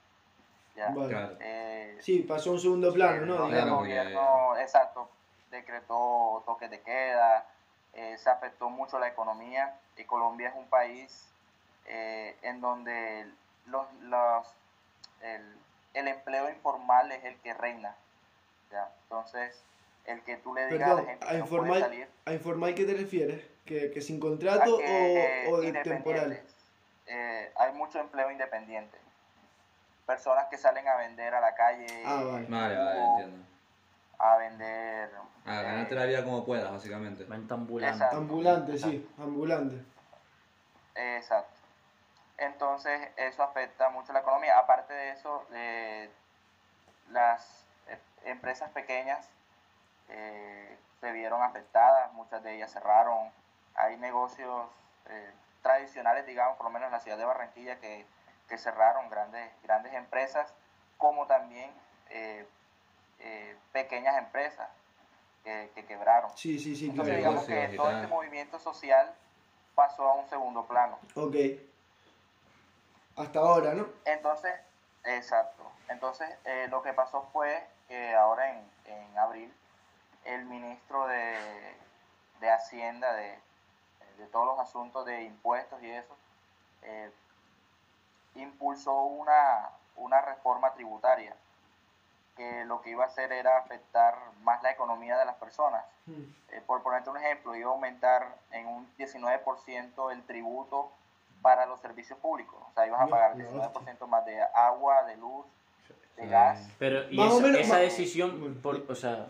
¿ya? 0.76 0.88
Vale. 0.90 1.08
Claro. 1.08 1.36
Eh, 1.40 1.98
Sí, 2.02 2.20
pasó 2.20 2.52
un 2.52 2.60
segundo 2.60 2.92
plano, 2.92 3.24
¿no? 3.26 3.44
el 3.46 3.52
Digamos. 3.52 3.78
gobierno, 3.80 4.56
exacto, 4.58 5.08
decretó 5.50 6.42
toques 6.46 6.70
de 6.70 6.80
queda, 6.82 7.46
eh, 7.94 8.16
se 8.18 8.30
afectó 8.30 8.68
mucho 8.68 8.98
la 8.98 9.08
economía 9.08 9.74
y 9.96 10.04
Colombia 10.04 10.50
es 10.50 10.54
un 10.54 10.66
país 10.68 11.28
eh, 11.86 12.36
en 12.42 12.60
donde 12.60 13.28
los, 13.66 13.90
los- 14.02 14.54
el, 15.22 15.42
el 15.94 16.08
empleo 16.08 16.50
informal 16.50 17.10
es 17.12 17.24
el 17.24 17.36
que 17.36 17.54
reina. 17.54 17.94
¿ya? 18.70 18.90
Entonces, 19.04 19.62
el 20.04 20.22
que 20.22 20.36
tú 20.36 20.54
le 20.54 20.66
digas 20.68 20.90
a 20.90 20.94
la 20.94 21.04
gente 21.04 21.24
¿a 21.26 21.30
que 21.30 21.38
no 21.38 21.46
puede 21.46 21.60
informal, 21.60 21.80
salir, 21.80 22.08
¿a 22.24 22.32
informal 22.32 22.74
qué 22.74 22.84
te 22.84 22.94
refieres? 22.94 23.44
¿Que, 23.64 23.90
que 23.90 24.00
sin 24.00 24.18
contrato 24.18 24.78
que, 24.78 25.44
o, 25.48 25.52
o 25.52 25.60
de 25.60 25.66
independientes. 25.68 25.82
temporal? 25.82 26.42
Eh, 27.06 27.52
hay 27.56 27.72
mucho 27.74 27.98
empleo 28.00 28.30
independiente. 28.30 28.98
Personas 30.06 30.46
que 30.50 30.56
salen 30.56 30.88
a 30.88 30.96
vender 30.96 31.34
a 31.34 31.40
la 31.40 31.54
calle, 31.54 31.86
Ah, 32.06 32.22
vale. 32.24 32.46
Vale, 32.48 32.76
vale, 32.76 33.00
o 33.00 33.10
entiendo. 33.18 33.46
a 34.18 34.36
vender. 34.38 35.10
A 35.44 35.60
eh, 35.60 35.62
ganarte 35.64 35.94
la 35.94 36.04
vida 36.06 36.24
como 36.24 36.44
puedas, 36.46 36.70
básicamente. 36.70 37.24
Venta 37.24 37.54
ambulante. 37.54 37.94
Exacto. 37.94 38.16
Ambulante, 38.16 38.78
sí, 38.78 39.06
ambulante. 39.18 39.82
Exacto. 40.94 41.57
Entonces, 42.38 43.10
eso 43.16 43.42
afecta 43.42 43.90
mucho 43.90 44.12
la 44.12 44.20
economía. 44.20 44.58
Aparte 44.58 44.92
de 44.94 45.10
eso, 45.10 45.44
eh, 45.52 46.08
las 47.10 47.64
eh, 47.88 47.98
empresas 48.24 48.70
pequeñas 48.70 49.28
eh, 50.08 50.78
se 51.00 51.12
vieron 51.12 51.42
afectadas, 51.42 52.12
muchas 52.12 52.42
de 52.42 52.54
ellas 52.54 52.72
cerraron. 52.72 53.30
Hay 53.74 53.96
negocios 53.96 54.68
eh, 55.08 55.32
tradicionales, 55.62 56.26
digamos, 56.26 56.56
por 56.56 56.66
lo 56.66 56.70
menos 56.70 56.86
en 56.86 56.92
la 56.92 57.00
ciudad 57.00 57.18
de 57.18 57.24
Barranquilla, 57.24 57.80
que, 57.80 58.06
que 58.48 58.56
cerraron 58.56 59.10
grandes, 59.10 59.50
grandes 59.64 59.92
empresas, 59.94 60.54
como 60.96 61.26
también 61.26 61.70
eh, 62.10 62.46
eh, 63.18 63.56
pequeñas 63.72 64.16
empresas 64.16 64.68
que, 65.42 65.70
que 65.74 65.84
quebraron. 65.86 66.30
Sí, 66.36 66.58
sí, 66.58 66.76
sí, 66.76 66.90
Entonces, 66.90 67.16
digamos 67.16 67.44
que 67.46 67.68
todo 67.76 67.90
este 67.90 68.06
movimiento 68.06 68.60
social 68.60 69.12
pasó 69.74 70.08
a 70.08 70.14
un 70.14 70.28
segundo 70.28 70.64
plano. 70.66 70.98
Ok. 71.16 71.34
Hasta 73.18 73.38
ahora, 73.40 73.74
¿no? 73.74 73.86
Entonces, 74.04 74.54
exacto. 75.04 75.64
Entonces, 75.88 76.28
eh, 76.44 76.68
lo 76.70 76.82
que 76.82 76.92
pasó 76.92 77.22
fue 77.32 77.66
que 77.88 78.14
ahora 78.14 78.50
en, 78.50 78.70
en 78.86 79.18
abril, 79.18 79.52
el 80.24 80.44
ministro 80.44 81.06
de, 81.06 81.36
de 82.40 82.50
Hacienda, 82.50 83.12
de, 83.14 83.38
de 84.18 84.26
todos 84.26 84.46
los 84.46 84.58
asuntos 84.60 85.04
de 85.06 85.22
impuestos 85.22 85.82
y 85.82 85.90
eso, 85.90 86.16
eh, 86.82 87.10
impulsó 88.34 89.02
una, 89.02 89.70
una 89.96 90.20
reforma 90.20 90.72
tributaria 90.74 91.34
que 92.36 92.64
lo 92.66 92.80
que 92.80 92.90
iba 92.90 93.02
a 93.02 93.08
hacer 93.08 93.32
era 93.32 93.58
afectar 93.58 94.16
más 94.42 94.62
la 94.62 94.70
economía 94.70 95.18
de 95.18 95.24
las 95.24 95.34
personas. 95.36 95.84
Mm. 96.06 96.22
Eh, 96.50 96.62
por 96.64 96.82
ponerte 96.82 97.10
un 97.10 97.16
ejemplo, 97.16 97.56
iba 97.56 97.68
a 97.68 97.74
aumentar 97.74 98.36
en 98.52 98.66
un 98.68 98.88
19% 98.96 100.12
el 100.12 100.22
tributo 100.24 100.92
para 101.42 101.66
los 101.66 101.80
servicios 101.80 102.18
públicos. 102.18 102.58
O 102.70 102.72
sea, 102.74 102.86
ibas 102.86 103.00
a 103.00 103.06
pagar 103.06 103.36
la 103.36 103.44
19% 103.44 104.06
más 104.06 104.24
de 104.24 104.40
agua, 104.54 105.02
de 105.04 105.16
luz, 105.16 105.46
de 106.16 106.26
gas. 106.26 106.68
Pero, 106.78 107.08
¿y 107.10 107.16
Más 107.16 107.32
o 107.32 107.36
esa, 107.38 107.46
menos- 107.46 107.60
esa 107.60 107.72
más- 107.74 107.80
decisión, 107.82 108.58
por, 108.62 108.82
o 108.90 108.94
sea, 108.94 109.26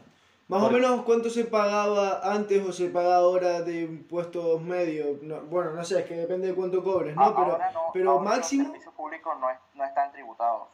Más 0.49 0.63
o 0.63 0.71
menos 0.71 1.03
cuánto 1.03 1.29
se 1.29 1.45
pagaba 1.45 2.21
antes 2.23 2.67
o 2.67 2.73
se 2.73 2.89
paga 2.89 3.17
ahora 3.17 3.61
de 3.61 3.83
impuestos 3.83 4.63
medios. 4.63 5.21
No, 5.23 5.43
bueno, 5.43 5.73
no 5.73 5.85
sé, 5.85 6.01
es 6.01 6.07
que 6.07 6.15
depende 6.15 6.47
de 6.49 6.55
cuánto 6.55 6.83
cobres, 6.83 7.15
¿no? 7.15 7.35
Pero, 7.35 7.53
ahora 7.53 7.71
no, 7.73 7.81
pero 7.93 8.11
ahora 8.13 8.25
máximo. 8.25 8.63
Los 8.63 8.73
servicios 8.73 8.95
públicos 8.95 9.39
no, 9.39 9.51
es- 9.51 9.59
no 9.75 9.85
están 9.85 10.11
tributados. 10.13 10.69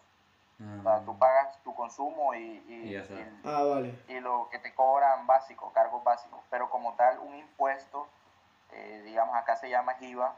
O 0.79 0.83
sea, 0.85 0.95
Ah. 0.99 1.03
tú 1.05 1.19
pagas 1.19 1.61
tu 1.65 1.75
consumo 1.75 2.33
y, 2.37 2.63
y, 2.69 2.95
Y 2.95 3.05
Ah, 3.43 3.65
vale. 3.65 3.93
y 4.07 4.21
lo 4.21 4.49
que 4.53 4.61
te 4.61 4.73
cobran 4.73 5.27
básico, 5.27 5.73
cargos 5.75 6.05
básicos. 6.05 6.39
Pero 6.51 6.71
como 6.71 6.95
tal, 6.95 7.19
un 7.19 7.35
impuesto, 7.35 8.07
eh, 8.71 9.03
digamos, 9.05 9.35
acá 9.35 9.57
se 9.57 9.69
llama 9.69 9.97
IVA. 10.01 10.33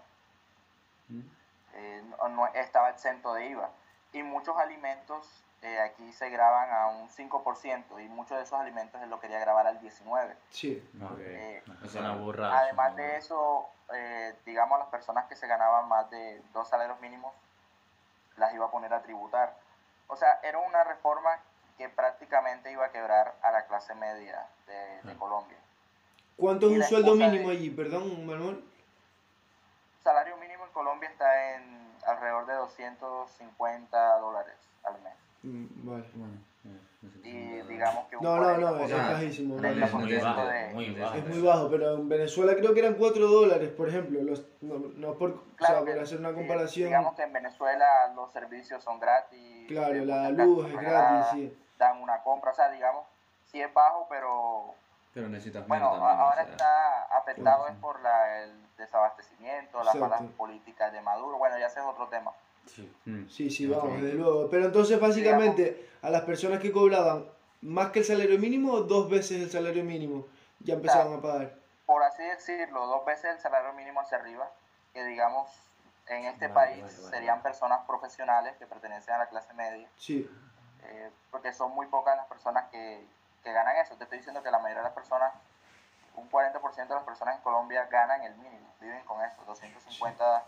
Eh, 1.75 2.03
no, 2.19 2.29
no 2.29 2.47
estaba 2.49 2.91
exento 2.91 3.35
de 3.35 3.47
IVA. 3.49 3.71
Y 4.13 4.23
muchos 4.23 4.57
alimentos 4.57 5.27
eh, 5.63 5.81
aquí 5.81 6.13
se 6.13 6.31
graban 6.31 6.71
a 6.73 6.87
un 6.87 7.09
5% 7.09 8.05
y 8.05 8.09
muchos 8.09 8.37
de 8.39 8.45
esos 8.45 8.59
alimentos 8.59 9.01
él 9.03 9.11
lo 9.11 9.21
quería 9.21 9.39
grabar 9.39 9.67
al 9.67 9.81
19%. 9.81 10.35
Sí. 10.51 10.83
Ok. 11.03 11.19
Eh, 11.19 11.63
es 11.85 11.95
una 11.95 12.15
burrada. 12.15 12.59
Además 12.61 12.89
es 12.89 12.95
una 12.95 13.03
de 13.03 13.17
eso, 13.17 13.67
eh, 13.95 14.35
digamos, 14.47 14.79
las 14.79 14.89
personas 14.89 15.27
que 15.27 15.37
se 15.37 15.47
ganaban 15.47 15.89
más 15.89 16.09
de 16.11 16.43
dos 16.53 16.69
salarios 16.69 16.99
mínimos 17.01 17.33
las 18.37 18.55
iba 18.55 18.67
a 18.67 18.71
poner 18.71 18.93
a 18.95 19.03
tributar. 19.03 19.55
O 20.09 20.17
sea, 20.17 20.39
era 20.43 20.59
una 20.59 20.85
reforma 20.85 21.31
que 21.79 21.89
prácticamente 21.89 22.71
iba 22.71 22.87
a 22.87 22.91
quebrar 22.93 23.35
a 23.43 23.51
la 23.51 23.67
clase 23.67 23.95
media 23.95 24.47
de, 24.67 25.03
de 25.03 25.13
Ah. 25.13 25.17
Colombia. 25.19 25.59
¿Cuánto 26.37 26.71
es 26.71 26.77
un 26.77 26.83
sueldo 26.85 27.15
mínimo 27.17 27.49
de- 27.51 27.57
allí? 27.57 27.71
Perdón, 27.71 28.27
Manuel. 28.27 28.63
salario 30.05 30.37
mínimo 30.37 30.56
Colombia 30.77 31.09
está 31.09 31.55
en 31.55 31.91
alrededor 32.07 32.45
de 32.45 32.53
250 32.53 34.19
dólares 34.19 34.55
al 34.85 35.01
mes. 35.01 35.15
Mm, 35.43 35.89
vale. 35.89 36.05
Bueno, 36.15 36.35
Y 37.23 37.63
digamos 37.63 38.07
que 38.09 38.17
un 38.17 38.23
No, 38.25 38.37
no, 38.37 38.59
no, 38.59 38.77
40% 38.79 38.85
es 38.85 38.93
Ah, 38.93 39.13
bajísimo. 39.13 39.61
no, 39.61 39.69
Es 39.69 39.93
muy 39.95 40.17
bajo, 40.19 40.47
de- 40.47 40.71
muy 40.75 40.91
bajo. 40.91 41.15
Es 41.17 41.27
muy 41.29 41.41
bajo, 41.41 41.71
pero 41.71 41.95
en 41.95 42.09
Venezuela 42.11 42.55
creo 42.57 42.75
que 42.75 42.81
eran 42.81 42.95
4 42.95 43.27
dólares, 43.27 43.71
por 43.71 43.89
ejemplo. 43.89 44.21
Los, 44.23 44.45
no, 44.61 44.79
no 44.97 45.15
por, 45.15 45.31
o 45.31 45.41
Claro 45.57 45.77
sea, 45.77 45.85
que, 45.87 45.93
por 45.93 46.03
hacer 46.03 46.19
una 46.19 46.35
comparación. 46.35 46.89
digamos 46.89 47.15
que 47.15 47.23
en 47.23 47.33
Venezuela 47.33 48.13
los 48.15 48.31
servicios 48.33 48.85
son 48.85 49.01
gratis. 49.01 49.67
Claro, 49.69 50.05
la 50.05 50.29
luz 50.31 50.67
es 50.69 50.79
gratis, 50.79 51.27
sí. 51.33 51.59
Dan 51.79 52.03
una 52.03 52.23
compra, 52.23 52.51
o 52.51 52.55
sea, 52.55 52.69
digamos, 52.71 53.07
sí 53.47 53.61
es 53.63 53.73
bajo, 53.73 54.07
pero 54.11 54.75
Pero 55.15 55.29
necesitas 55.29 55.67
bueno, 55.69 55.87
ahora 55.87 56.43
o 56.43 56.45
sea. 56.45 56.53
está 56.53 57.03
afectado 57.17 57.67
es 57.69 57.75
por 57.77 58.01
la, 58.03 58.43
el 58.43 58.66
desabastecimiento, 58.77 59.79
las 59.83 59.95
Exacto. 59.95 60.17
malas 60.17 60.35
políticas 60.37 60.93
de 60.93 61.01
Maduro. 61.01 61.39
Bueno, 61.39 61.59
ya 61.59 61.67
ese 61.67 61.81
es 61.81 61.87
otro 61.87 62.09
tema. 62.09 62.33
Sí. 62.67 62.93
Mm. 63.05 63.29
Sí, 63.29 63.51
sí, 63.51 63.67
vamos, 63.67 64.01
desde 64.01 64.15
luego. 64.15 64.49
Pero 64.51 64.67
entonces, 64.67 64.99
básicamente, 65.01 65.89
a 66.03 66.11
las 66.11 66.23
personas 66.23 66.61
que 66.61 66.73
cobraban 66.73 67.25
más 67.63 67.91
que 67.91 68.01
el 68.01 68.05
salario 68.05 68.39
mínimo 68.39 68.73
o 68.73 68.83
dos 68.83 69.09
veces 69.09 69.43
el 69.43 69.51
salario 69.51 69.85
mínimo, 69.85 70.27
ya 70.61 70.75
empezaban 70.75 71.13
a 71.19 71.21
pagar. 71.21 71.55
Por 71.85 72.03
así 72.03 72.23
decirlo, 72.23 72.87
dos 72.87 73.05
veces 73.05 73.27
el 73.37 73.39
salario 73.39 73.73
mínimo 73.73 74.01
hacia 74.01 74.19
arriba, 74.19 74.51
que 74.93 75.05
digamos 75.05 75.49
en 76.09 76.25
este 76.27 76.49
Vale, 76.49 76.71
país 76.71 76.83
vale, 76.83 76.97
vale, 76.97 77.17
serían 77.17 77.43
personas 77.43 77.81
profesionales 77.87 78.55
que 78.59 78.67
pertenecen 78.67 79.15
a 79.15 79.19
la 79.19 79.27
clase 79.27 79.53
media. 79.55 79.89
Sí, 79.97 80.29
eh, 80.85 81.11
porque 81.31 81.53
son 81.53 81.73
muy 81.73 81.87
pocas 81.87 82.17
las 82.17 82.27
personas 82.27 82.71
que, 82.71 83.05
que 83.43 83.53
ganan 83.53 83.77
eso. 83.77 83.95
Te 83.97 84.05
estoy 84.05 84.19
diciendo 84.19 84.43
que 84.43 84.51
la 84.51 84.59
mayoría 84.59 84.83
de 84.83 84.89
las 84.89 84.95
personas, 84.95 85.33
un 86.17 86.31
40% 86.31 86.75
de 86.89 86.95
las 86.95 87.05
personas 87.05 87.37
en 87.37 87.43
Colombia 87.43 87.87
ganan 87.91 88.23
el 88.23 88.35
mínimo, 88.37 88.67
viven 88.81 89.03
con 89.05 89.23
eso, 89.25 89.43
250 89.47 90.45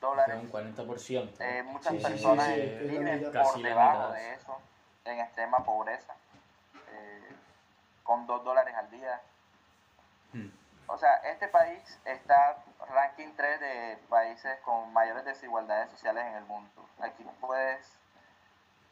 dólares. 0.00 0.36
Un 0.36 0.50
40%. 0.50 1.36
Eh, 1.40 1.62
muchas 1.62 1.92
Sí, 1.94 1.98
personas 2.02 2.46
sí, 2.46 2.54
sí, 2.54 2.86
viven 2.88 3.32
por 3.32 3.62
debajo 3.62 4.12
de 4.12 4.34
eso, 4.34 4.58
en 5.04 5.20
extrema 5.20 5.64
pobreza, 5.64 6.14
eh, 6.90 7.32
con 8.02 8.26
2 8.26 8.44
dólares 8.44 8.74
al 8.74 8.90
día. 8.90 9.20
Mm. 10.32 10.48
O 10.88 10.98
sea, 10.98 11.14
este 11.18 11.48
país 11.48 12.00
está 12.04 12.58
ranking 12.88 13.28
3 13.36 13.60
de 13.60 13.98
países 14.08 14.58
con 14.60 14.92
mayores 14.92 15.24
desigualdades 15.24 15.90
sociales 15.90 16.26
en 16.26 16.34
el 16.34 16.44
mundo. 16.44 16.88
Aquí 17.00 17.24
puedes 17.40 17.98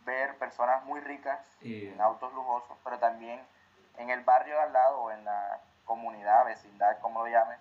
ver 0.05 0.37
personas 0.39 0.85
muy 0.85 1.01
ricas 1.01 1.41
en 1.61 2.01
autos 2.01 2.33
lujosos, 2.33 2.77
pero 2.85 2.99
también 2.99 3.45
en 3.99 4.11
el 4.11 4.23
barrio 4.23 4.59
al 4.61 4.73
lado 4.73 5.01
o 5.01 5.11
en 5.11 5.25
la 5.25 5.61
comunidad, 5.85 6.45
vecindad, 6.45 6.99
como 7.01 7.21
lo 7.21 7.31
llames, 7.31 7.59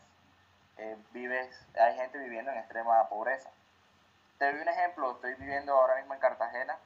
eh, 0.77 0.97
vives, 1.11 1.65
hay 1.79 1.95
gente 1.95 2.17
viviendo 2.17 2.51
en 2.51 2.57
extrema 2.57 3.07
pobreza. 3.09 3.49
Te 4.37 4.51
doy 4.51 4.61
un 4.61 4.69
ejemplo, 4.69 5.11
estoy 5.11 5.33
viviendo 5.35 5.73
ahora 5.73 5.95
mismo 5.95 6.13
en 6.13 6.19
Cartagena, 6.19 6.77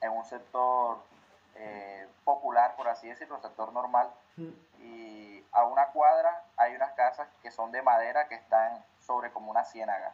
en 0.00 0.10
un 0.10 0.24
sector 0.24 0.98
eh, 1.54 2.08
popular, 2.24 2.74
por 2.76 2.88
así 2.88 3.08
decirlo, 3.08 3.40
sector 3.40 3.72
normal, 3.72 4.10
Mm, 4.38 4.52
y 4.80 5.44
a 5.50 5.64
una 5.64 5.86
cuadra 5.86 6.44
hay 6.56 6.74
unas 6.76 6.92
casas 6.92 7.28
que 7.42 7.50
son 7.50 7.72
de 7.72 7.82
madera 7.82 8.28
que 8.28 8.36
están 8.36 8.84
sobre 9.04 9.32
como 9.32 9.50
una 9.50 9.64
ciénaga, 9.64 10.12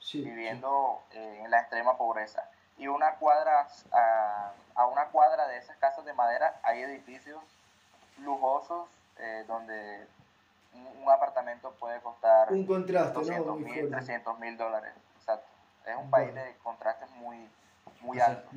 sí. 0.00 0.22
viviendo 0.22 1.02
eh, 1.12 1.42
en 1.44 1.50
la 1.50 1.60
extrema 1.60 1.96
pobreza. 1.98 2.48
Y 2.78 2.88
una 2.88 3.16
cuadra, 3.16 3.68
a, 3.92 4.52
a 4.74 4.86
una 4.86 5.06
cuadra 5.06 5.46
de 5.48 5.58
esas 5.58 5.76
casas 5.76 6.04
de 6.06 6.14
madera 6.14 6.58
hay 6.62 6.82
edificios 6.82 7.42
lujosos 8.18 8.88
eh, 9.18 9.44
donde 9.46 10.06
un, 10.74 11.02
un 11.02 11.10
apartamento 11.10 11.74
puede 11.78 12.00
costar 12.00 12.52
Un 12.52 12.66
contraste, 12.66 13.14
¿no? 13.14 13.20
200 13.20 13.46
Muy 13.46 13.64
mil, 13.64 13.74
fuerte. 13.74 13.96
300 13.96 14.38
mil 14.38 14.56
dólares. 14.56 14.92
Exacto. 15.18 15.46
Es 15.86 15.96
un 15.96 16.10
país 16.10 16.34
de 16.34 16.54
contrastes 16.62 17.08
muy, 17.16 17.36
muy 18.00 18.16
O 18.18 18.20
sea, 18.20 18.26
altos. 18.26 18.52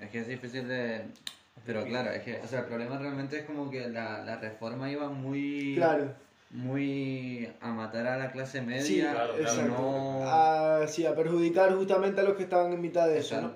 Es 0.00 0.10
que 0.10 0.20
es 0.20 0.26
difícil 0.26 0.66
de... 0.68 1.06
Pero 1.64 1.84
claro, 1.84 2.10
es 2.10 2.22
que, 2.22 2.40
o 2.40 2.46
sea, 2.46 2.60
el 2.60 2.64
problema 2.66 2.98
realmente 2.98 3.38
es 3.38 3.46
como 3.46 3.70
que 3.70 3.88
la, 3.88 4.18
la 4.24 4.36
reforma 4.36 4.90
iba 4.90 5.08
muy... 5.08 5.74
Claro. 5.76 6.12
Muy 6.50 7.52
a 7.60 7.68
matar 7.68 8.06
a 8.06 8.16
la 8.16 8.30
clase 8.30 8.60
media 8.60 8.82
Sí, 8.82 9.00
claro, 9.00 9.34
no... 9.68 10.20
A, 10.24 10.86
sí, 10.86 11.04
a 11.04 11.14
perjudicar 11.14 11.74
justamente 11.74 12.20
a 12.20 12.24
los 12.24 12.36
que 12.36 12.44
estaban 12.44 12.72
en 12.72 12.80
mitad 12.80 13.06
de 13.06 13.18
eso, 13.18 13.40
¿no? 13.40 13.52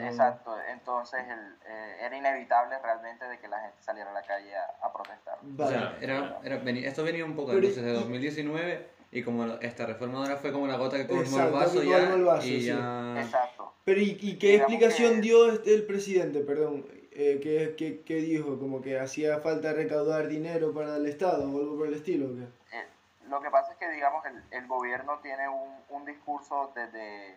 Exacto. 0.00 0.56
Entonces 0.70 1.20
el, 1.28 1.56
eh, 1.66 1.96
era 2.00 2.16
inevitable 2.16 2.78
realmente 2.82 3.24
de 3.26 3.38
que 3.38 3.48
la 3.48 3.60
gente 3.60 3.76
saliera 3.80 4.10
a 4.10 4.14
la 4.14 4.22
calle 4.22 4.54
a, 4.56 4.86
a 4.86 4.92
protestar. 4.92 5.34
O 5.38 5.38
Vale. 5.42 5.70
sea, 5.78 5.96
era, 6.00 6.38
era, 6.44 6.56
veni- 6.62 6.84
esto 6.84 7.04
venía 7.04 7.24
un 7.24 7.34
poco 7.36 7.48
Pero- 7.48 7.58
entonces 7.60 7.84
de 7.84 7.92
2019 7.92 8.86
y 9.12 9.22
como 9.22 9.44
esta 9.60 9.86
reforma 9.86 10.18
ahora 10.18 10.36
fue 10.36 10.52
como 10.52 10.66
la 10.66 10.76
gota 10.76 10.96
que 10.96 11.06
colmó 11.06 11.40
el 11.40 11.50
vaso 11.52 11.80
que 11.80 11.88
ya 11.88 12.14
el 12.14 12.24
vaso, 12.24 12.46
y 12.46 12.60
sí. 12.60 12.66
ya... 12.66 13.14
Exacto. 13.20 13.72
Pero 13.84 14.00
¿y, 14.00 14.18
y 14.20 14.36
qué 14.38 14.48
Digamos 14.52 14.72
explicación 14.72 15.14
que- 15.16 15.20
dio 15.20 15.52
este- 15.52 15.74
el 15.74 15.86
presidente, 15.86 16.40
perdón? 16.40 16.86
Eh, 17.18 17.40
¿qué, 17.42 17.74
qué, 17.78 18.02
qué 18.02 18.16
dijo? 18.16 18.58
¿Como 18.58 18.82
que 18.82 18.98
hacía 18.98 19.38
falta 19.40 19.72
recaudar 19.72 20.26
dinero 20.28 20.74
para 20.74 20.96
el 20.96 21.06
Estado 21.06 21.44
o 21.50 21.58
algo 21.60 21.78
por 21.78 21.86
el 21.86 21.94
estilo? 21.94 22.26
¿o 22.26 22.34
qué? 22.34 22.76
Eh, 22.76 22.84
lo 23.30 23.40
que 23.40 23.48
pasa 23.48 23.72
es 23.72 23.78
que, 23.78 23.88
digamos, 23.90 24.22
el, 24.26 24.42
el 24.50 24.66
gobierno 24.66 25.18
tiene 25.22 25.48
un, 25.48 25.70
un 25.88 26.04
discurso 26.04 26.72
desde, 26.74 27.36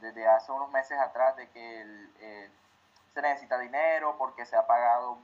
desde 0.00 0.26
hace 0.28 0.52
unos 0.52 0.70
meses 0.70 0.98
atrás 0.98 1.36
de 1.36 1.48
que 1.50 1.80
el, 1.82 2.12
eh, 2.20 2.50
se 3.14 3.22
necesita 3.22 3.58
dinero 3.58 4.16
porque 4.18 4.46
se 4.46 4.56
ha 4.56 4.66
pagado 4.66 5.18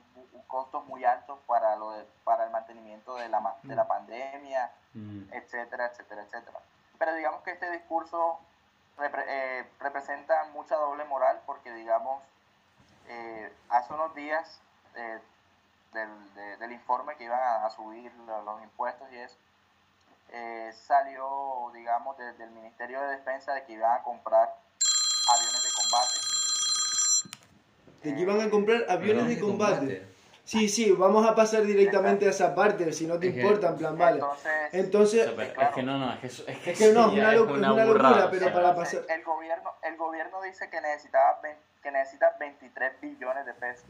costos 0.47 0.85
muy 0.85 1.05
altos 1.05 1.39
para, 1.47 1.75
lo 1.75 1.91
de- 1.91 2.05
para 2.23 2.43
el 2.45 2.49
mantenimiento 2.51 3.15
de 3.15 3.29
la, 3.29 3.55
de 3.63 3.75
la 3.75 3.87
pandemia, 3.87 4.71
Mm. 4.93 5.33
etcétera, 5.33 5.87
etcétera, 5.87 6.21
etcétera. 6.23 6.59
Pero 6.97 7.13
digamos 7.15 7.41
que 7.43 7.51
este 7.51 7.69
discurso 7.71 8.39
repre- 8.97 9.25
eh, 9.27 9.69
representa 9.79 10.45
mucha 10.45 10.75
doble 10.75 11.03
moral 11.05 11.41
porque, 11.45 11.71
digamos, 11.73 12.23
eh, 13.07 13.53
hace 13.69 13.93
unos 13.93 14.13
días 14.15 14.61
eh, 14.95 15.19
del, 15.93 16.33
de- 16.35 16.57
del 16.57 16.71
informe 16.71 17.15
que 17.17 17.25
iban 17.25 17.41
a, 17.41 17.65
a 17.65 17.69
subir 17.71 18.13
lo- 18.25 18.41
los, 18.43 18.61
impuestos 18.63 19.11
y 19.11 19.17
eso, 19.17 19.37
eh, 20.31 20.71
salió, 20.73 21.71
digamos, 21.73 22.17
desde 22.17 22.43
el 22.43 22.51
Ministerio 22.51 23.01
de 23.01 23.17
Defensa 23.17 23.53
de 23.53 23.63
que 23.63 23.73
iban 23.73 23.99
a 23.99 24.03
comprar 24.03 24.53
aviones 25.27 25.63
de 25.63 25.69
combate. 25.71 26.17
De 28.03 28.13
que 28.15 28.21
iban 28.21 28.41
a 28.41 28.49
comprar 28.49 28.85
aviones 28.89 29.27
de 29.27 29.35
de 29.35 29.41
combate. 29.41 30.07
Sí, 30.43 30.69
sí, 30.69 30.91
vamos 30.91 31.27
a 31.27 31.33
pasar 31.33 31.63
directamente 31.63 32.27
a 32.27 32.29
esa 32.29 32.53
parte, 32.53 32.93
si 32.93 33.07
no 33.07 33.17
te 33.17 33.29
Es 33.29 33.33
que- 33.33 33.41
importa, 33.41 33.69
en 33.69 33.77
plan, 33.77 33.97
vale. 33.97 34.17
Entonces, 34.19 34.51
Entonces, 34.73 35.31
Pero 35.35 35.53
claro. 35.53 35.69
Es 35.69 35.75
que 35.75 35.83
no, 35.83 35.97
no, 35.97 36.13
es 36.13 36.19
que, 36.19 36.27
eso- 36.27 36.43
es 36.47 36.57
que, 36.59 36.71
Es 36.71 36.77
que 36.77 36.93
no, 36.93 37.07
es 37.07 37.13
una 37.13 37.33
loc- 37.33 37.49
es 37.49 37.57
una 37.57 37.85
locura, 37.85 38.29
pero 38.29 38.45
o 38.45 38.49
sea, 38.49 38.53
para 38.53 38.75
pasar- 38.75 39.05
el 39.09 39.23
gobierno 39.23 39.73
el 39.81 39.97
gobierno 39.97 40.41
dice 40.43 40.69
que 40.69 40.81
necesitaba 40.81 41.39
que 41.81 41.91
necesita 41.91 42.35
23 42.39 43.01
billones 43.01 43.45
de 43.47 43.53
pesos 43.55 43.85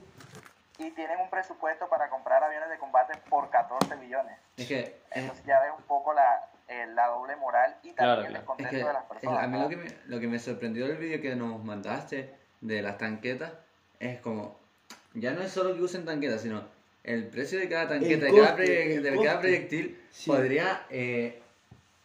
y 0.77 0.91
tienen 0.91 1.19
un 1.19 1.29
presupuesto 1.29 1.87
para 1.89 2.09
comprar 2.09 2.43
aviones 2.43 2.69
de 2.69 2.77
combate 2.77 3.17
por 3.29 3.49
14 3.49 3.95
billones 3.95 4.37
Es 4.57 4.67
que... 4.67 4.79
es- 4.79 4.91
entonces 5.11 5.45
ya 5.45 5.59
ves 5.61 5.71
un 5.77 5.83
poco 5.85 6.13
la, 6.13 6.49
eh, 6.67 6.85
la 6.93 7.07
doble 7.07 7.35
moral 7.37 7.75
y 7.83 7.91
también 7.93 7.95
Claro, 7.95 8.21
el 8.21 8.27
claro. 8.27 8.33
Es 8.35 8.39
descontento 8.41 8.71
que, 8.71 8.77
de 8.77 8.93
las 8.93 9.03
es 9.03 9.07
que 9.09 9.13
personas 9.27 9.43
a 9.43 9.47
mí 9.47 9.57
¿no? 9.57 9.63
lo 9.63 9.69
que, 9.69 9.77
me, 9.77 9.85
lo 10.07 10.19
que 10.19 10.27
me 10.27 10.39
sorprendió 10.39 10.87
del 10.87 10.97
vídeo 10.97 11.21
que 11.21 11.35
nos 11.35 11.63
mandaste 11.63 12.29
de 12.61 12.81
las 12.81 12.97
tanquetas 12.97 13.51
es 13.99 14.19
como, 14.19 14.59
ya 15.13 15.31
no 15.31 15.41
es 15.41 15.51
solo 15.51 15.73
que 15.75 15.81
usen 15.81 16.03
tanquetas, 16.05 16.41
sino 16.41 16.63
el 17.03 17.27
precio 17.27 17.59
de 17.59 17.69
cada 17.69 17.87
tanqueta, 17.87 18.25
de, 18.25 18.31
coste, 18.31 18.45
cada, 18.45 18.57
proye- 18.57 18.95
el 18.95 19.03
de 19.03 19.21
cada 19.23 19.39
proyectil 19.39 20.01
Sí. 20.11 20.29
podría... 20.29 20.85
eh, 20.89 21.41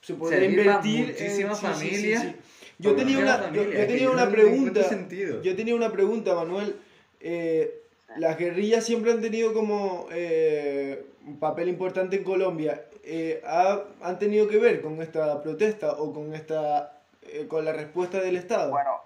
se 0.02 0.14
podría 0.14 0.44
invertir 0.44 1.08
muchísimas 1.08 1.58
sí, 1.58 1.66
sí, 1.66 1.74
sí, 1.74 1.88
familias. 1.90 2.22
sí. 2.22 2.36
Yo 2.78 2.96
tenía 2.96 3.18
una, 3.18 3.36
yo, 3.36 3.42
familias, 3.44 3.66
yo 3.74 3.80
es 3.80 3.86
tenía 3.88 4.02
yo 4.04 4.12
una 4.12 4.24
no 4.24 4.30
le 4.30 4.42
encuentro 4.42 4.88
pregunta. 4.88 5.42
Yo 5.42 5.56
tenía 5.56 5.74
una 5.74 5.92
pregunta, 5.92 6.34
Manuel. 6.34 6.80
Eh, 7.20 7.79
las 8.16 8.36
guerrillas 8.38 8.84
siempre 8.84 9.12
han 9.12 9.20
tenido 9.20 9.52
como 9.54 10.06
eh, 10.10 11.04
un 11.26 11.38
papel 11.38 11.68
importante 11.68 12.16
en 12.16 12.24
Colombia. 12.24 12.82
Eh, 13.04 13.42
¿ha- 13.46 13.82
¿Han 14.02 14.18
tenido 14.18 14.48
que 14.48 14.58
ver 14.58 14.82
con 14.82 15.00
esta 15.02 15.40
protesta 15.42 15.92
o 15.92 16.12
con 16.12 16.34
esta 16.34 16.92
eh, 17.22 17.46
con 17.48 17.64
la 17.64 17.72
respuesta 17.72 18.18
del 18.18 18.36
Estado? 18.36 18.70
Bueno, 18.70 19.00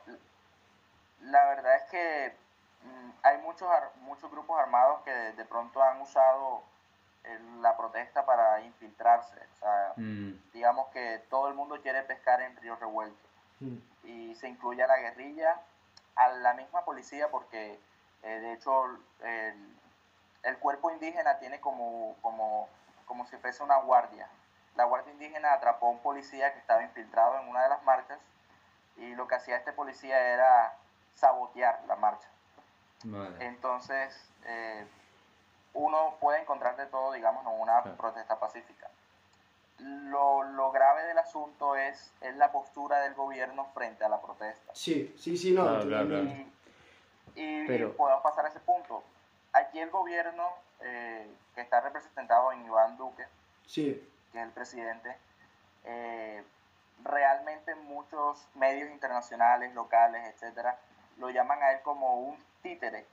la 1.22 1.44
verdad 1.46 1.76
es 1.76 1.83
que 1.90 2.33
mm, 2.85 3.11
hay 3.22 3.38
muchos 3.38 3.68
muchos 4.02 4.31
grupos 4.31 4.59
armados 4.59 5.00
que 5.05 5.11
de, 5.11 5.33
de 5.33 5.44
pronto 5.44 5.83
han 5.83 6.00
usado 6.00 6.62
la 7.62 7.74
protesta 7.76 8.26
para 8.26 8.61
infiltrarse. 8.61 9.37
O 9.57 9.59
sea, 9.61 9.92
mm, 9.96 10.33
digamos 10.52 10.88
que 10.88 11.22
todo 11.31 11.48
el 11.48 11.55
mundo 11.55 11.79
quiere 11.83 12.02
pescar 12.02 12.40
en 12.42 12.57
río 12.57 12.76
revuelto 12.76 13.16
Mm, 13.61 13.76
y 14.09 14.35
se 14.35 14.48
incluye 14.48 14.83
a 14.83 14.88
la 14.88 14.98
guerrilla, 14.98 15.61
a 16.16 16.29
la 16.29 16.55
misma 16.55 16.85
policía, 16.85 17.29
porque 17.31 17.79
eh, 18.24 18.40
de 18.40 18.52
hecho 18.54 18.84
el, 19.20 19.76
el 20.42 20.58
cuerpo 20.58 20.90
indígena 20.90 21.38
tiene 21.38 21.60
como, 21.60 22.16
como, 22.22 22.68
como 23.06 23.26
si 23.26 23.37
fuese 23.37 23.62
una 23.62 23.76
guardia. 23.76 24.28
La 24.76 24.84
guardia 24.84 25.12
indígena 25.12 25.52
atrapó 25.52 25.87
a 25.87 25.90
un 25.90 26.00
policía 26.00 26.52
que 26.52 26.58
estaba 26.58 26.82
infiltrado 26.82 27.38
en 27.40 27.48
una 27.48 27.62
de 27.62 27.68
las 27.68 27.82
marchas 27.84 28.18
y 28.96 29.14
lo 29.14 29.26
que 29.28 29.37
hacía 29.37 29.56
este 29.56 29.72
policía 29.72 30.18
era 30.32 30.74
sabotear 31.14 31.80
la 31.87 31.96
marcha. 31.96 32.28
vale. 33.04 33.37
Entonces, 33.46 34.28
eh, 34.46 34.84
uno 35.74 36.16
puede 36.20 36.40
encontrar 36.40 36.76
de 36.76 36.87
todo, 36.87 37.12
digamos, 37.12 37.44
en 37.46 37.60
una 37.60 37.82
Claro. 37.82 37.96
protesta 37.96 38.38
pacífica. 38.38 38.88
Lo, 39.78 40.42
lo 40.44 40.70
grave 40.70 41.04
del 41.04 41.18
asunto 41.18 41.74
es, 41.76 42.12
es 42.20 42.37
la 42.37 42.52
postura 42.52 43.00
del 43.00 43.14
gobierno 43.14 43.66
frente 43.74 44.04
a 44.04 44.08
la 44.08 44.20
protesta. 44.20 44.72
Sí, 44.74 45.14
sí, 45.18 45.37
sí, 45.37 45.52
no. 45.52 45.62
Claro, 45.64 45.87
claro, 45.87 46.04
totalmente. 46.08 46.52
Y, 47.35 47.66
Pero- 47.66 47.97
podemos 47.97 48.23
pasar 48.23 48.44
a 48.47 48.49
ese 48.49 48.61
punto. 48.61 49.03
Aquí 49.53 49.79
el 49.81 49.90
gobierno, 49.90 50.49
eh, 50.81 51.29
que 51.55 51.61
está 51.61 51.81
representado 51.81 52.53
en 52.53 52.64
Iván 52.64 52.97
Duque, 52.97 53.25
Sí, 53.66 54.09
que 54.33 54.38
es 54.38 54.44
el 54.44 54.51
presidente, 54.51 55.16
eh, 55.85 56.42
realmente 57.03 57.75
muchos 57.75 58.47
medios 58.55 58.90
internacionales, 58.90 59.75
locales, 59.75 60.27
etcétera, 60.29 60.79
lo 61.18 61.31
llaman 61.31 61.62
a 61.62 61.73
él 61.73 61.81
como 61.83 62.20
un 62.20 62.37
títere 62.62 63.07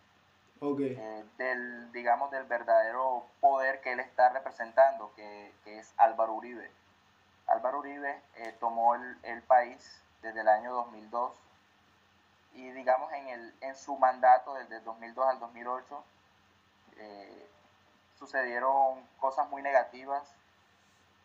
eh, 1.00 1.24
del, 1.38 1.92
digamos, 1.92 2.30
del 2.32 2.44
verdadero 2.44 3.26
poder 3.40 3.82
que 3.82 3.94
él 3.94 4.00
está 4.00 4.30
representando, 4.30 5.12
que, 5.16 5.52
que 5.64 5.80
es 5.80 5.94
Álvaro 5.98 6.34
Uribe. 6.34 6.70
Álvaro 7.48 7.80
Uribe 7.80 8.22
eh, 8.38 8.56
tomó 8.60 8.96
el, 8.96 9.18
el 9.24 9.42
país 9.42 10.02
desde 10.22 10.42
el 10.42 10.48
año 10.48 10.72
2002 10.74 11.34
y, 12.54 12.72
digamos, 12.72 13.12
en, 13.14 13.28
el, 13.30 13.54
en 13.62 13.76
su 13.76 13.98
mandato 13.98 14.54
desde 14.54 14.78
el 14.78 14.84
2002 14.84 15.28
al 15.28 15.40
2008 15.40 16.04
eh, 16.98 17.50
sucedieron 18.18 19.06
cosas 19.20 19.50
muy 19.50 19.62
negativas. 19.62 20.24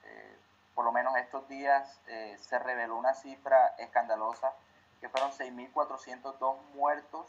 Eh, 0.05 0.37
por 0.75 0.85
lo 0.85 0.93
menos 0.93 1.17
estos 1.17 1.49
días 1.49 2.01
eh, 2.07 2.37
se 2.39 2.59
reveló 2.59 2.97
una 2.97 3.15
cifra 3.15 3.75
escandalosa 3.79 4.53
que 5.01 5.09
fueron 5.09 5.31
6.402 5.31 6.57
muertos 6.75 7.27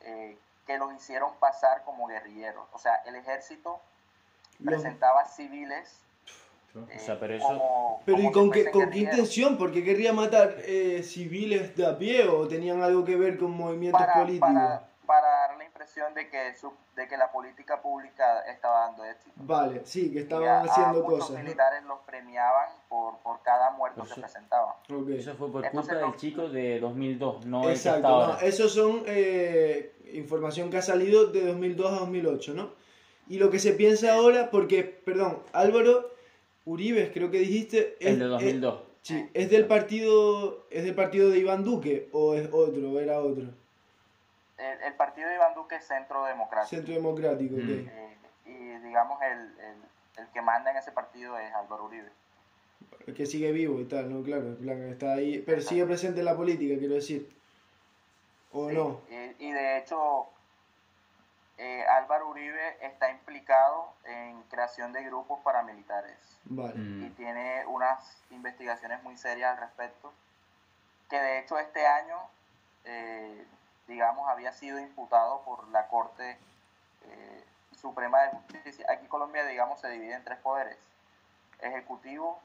eh, 0.00 0.38
que 0.66 0.78
los 0.78 0.92
hicieron 0.94 1.34
pasar 1.36 1.82
como 1.84 2.06
guerrilleros. 2.06 2.66
O 2.72 2.78
sea, 2.78 2.96
el 3.06 3.16
ejército 3.16 3.80
presentaba 4.64 5.24
civiles. 5.26 5.98
Eh, 6.74 6.96
O 6.96 6.98
sea, 6.98 7.18
pero 7.20 7.34
eso- 7.34 7.98
Pero 8.04 8.18
¿y 8.20 8.32
con 8.32 8.50
qué, 8.50 8.70
con 8.70 8.90
qué 8.90 8.98
intención? 9.00 9.56
¿Porque 9.58 9.84
querría 9.84 10.12
matar 10.12 10.56
eh, 10.64 11.02
civiles 11.02 11.76
de 11.76 11.86
a 11.86 11.96
pie 11.98 12.26
o 12.28 12.48
tenían 12.48 12.82
algo 12.82 13.04
que 13.04 13.16
ver 13.16 13.38
con 13.38 13.50
movimientos 13.52 14.00
Para, 14.00 14.14
políticos? 14.14 14.48
para, 14.52 14.88
para 15.06 15.28
dar 15.28 15.56
la 15.58 15.64
impresión 15.64 16.14
de 16.14 16.28
que, 16.30 16.54
su- 16.56 16.72
de 16.96 17.06
que 17.06 17.16
la 17.16 17.30
política 17.30 17.80
pública 17.82 18.40
estaba 18.50 18.86
dando 18.86 19.04
éxito. 19.04 19.32
Vale, 19.36 19.82
sí, 19.84 20.10
que 20.12 20.20
a- 20.20 20.22
estaban 20.22 20.48
a 20.48 20.60
haciendo 20.62 21.02
muchos 21.02 21.18
cosas. 21.20 21.30
¿no? 21.36 21.42
militares 21.44 21.84
los 21.84 21.98
premiaban 22.00 22.68
por, 22.88 23.18
por 23.18 23.42
cada 23.42 23.70
muerto 23.72 23.98
Pues 24.00 24.08
que 24.08 24.12
eso- 24.14 24.20
presentaban. 24.22 24.74
Ok. 24.90 25.08
Eso 25.10 25.34
fue 25.34 25.52
por 25.52 25.64
Entonces, 25.64 25.92
culpa 25.94 26.06
no- 26.06 26.10
del 26.12 26.20
chico 26.20 26.48
de 26.48 26.80
2002, 26.80 27.46
no 27.46 27.62
el 27.62 27.66
que 27.68 27.72
está 27.74 27.88
Exacto, 27.90 28.08
ahora. 28.08 28.26
no, 28.34 28.40
esos 28.40 28.72
son 28.72 29.02
eh, 29.06 29.92
información 30.14 30.70
que 30.70 30.78
ha 30.78 30.82
salido 30.82 31.26
de 31.26 31.46
2002 31.46 31.92
a 31.92 31.96
2008, 32.00 32.54
¿no? 32.54 32.70
Y 33.28 33.38
lo 33.38 33.50
que 33.50 33.58
se 33.58 33.72
piensa 33.72 34.14
ahora, 34.14 34.50
porque, 34.50 34.82
perdón, 34.82 35.42
Álvaro 35.52 36.10
Uribe, 36.64 37.10
creo 37.12 37.30
que 37.30 37.38
dijiste... 37.38 37.96
El 38.00 38.14
es- 38.14 38.18
de 38.18 38.24
es- 38.24 38.30
2002. 38.30 38.80
sí, 39.02 39.28
¿es 39.34 39.50
del 39.50 39.66
partido 39.66 40.64
es 40.70 40.84
del 40.84 40.94
partido 40.94 41.30
de 41.30 41.38
Iván 41.38 41.64
Duque 41.64 42.08
o 42.12 42.34
es 42.34 42.48
otro, 42.52 43.00
era 43.00 43.18
otro? 43.20 43.44
El, 44.58 44.82
el 44.86 44.94
partido 44.94 45.28
de 45.28 45.34
Iván 45.34 45.54
Duque 45.54 45.76
es 45.76 45.84
Centro 45.86 46.24
Democrático. 46.24 46.68
Centro 46.76 46.94
Democrático, 46.94 47.56
ok. 47.56 47.62
Mm. 47.62 47.88
Eh, 47.88 48.16
y 48.46 48.86
digamos, 48.86 49.20
el, 49.22 49.38
el, 49.38 49.76
el 50.18 50.28
que 50.32 50.40
manda 50.42 50.70
en 50.70 50.76
ese 50.76 50.92
partido 50.92 51.36
es 51.38 51.52
Álvaro 51.52 51.86
Uribe. 51.86 52.10
Que 53.16 53.26
sigue 53.26 53.50
vivo 53.50 53.80
y 53.80 53.84
tal, 53.86 54.12
¿no? 54.12 54.22
Claro, 54.22 54.46
en 54.48 54.56
plan, 54.56 54.82
está 54.88 55.14
ahí, 55.14 55.42
pero 55.44 55.60
sigue 55.60 55.84
presente 55.86 56.20
en 56.20 56.26
la 56.26 56.36
política, 56.36 56.78
quiero 56.78 56.94
decir. 56.94 57.28
¿O 58.52 58.68
Sí, 58.68 58.74
no? 58.76 59.00
Y, 59.10 59.46
y 59.46 59.50
de 59.50 59.78
hecho, 59.78 60.26
eh, 61.58 61.84
Álvaro 61.86 62.28
Uribe 62.28 62.78
está 62.80 63.10
implicado 63.10 63.92
en 64.04 64.42
creación 64.44 64.92
de 64.92 65.02
grupos 65.04 65.40
paramilitares 65.40 66.18
Vale. 66.44 66.74
Mm. 66.74 67.04
y 67.04 67.10
tiene 67.10 67.66
unas 67.66 68.22
investigaciones 68.30 69.02
muy 69.02 69.16
serias 69.16 69.52
al 69.52 69.58
respecto. 69.58 70.12
Que 71.10 71.20
de 71.20 71.38
hecho 71.40 71.58
este 71.58 71.86
año, 71.86 72.18
eh, 72.84 73.46
digamos, 73.86 74.28
había 74.28 74.52
sido 74.52 74.78
imputado 74.80 75.42
por 75.42 75.68
la 75.68 75.88
Corte 75.88 76.38
eh, 77.02 77.44
Suprema 77.76 78.22
de 78.22 78.30
Justicia. 78.30 78.86
Aquí 78.88 79.06
Colombia, 79.06 79.44
digamos, 79.44 79.80
se 79.80 79.90
divide 79.90 80.14
en 80.14 80.24
tres 80.24 80.38
poderes. 80.38 80.78
Ejecutivo, 81.60 82.40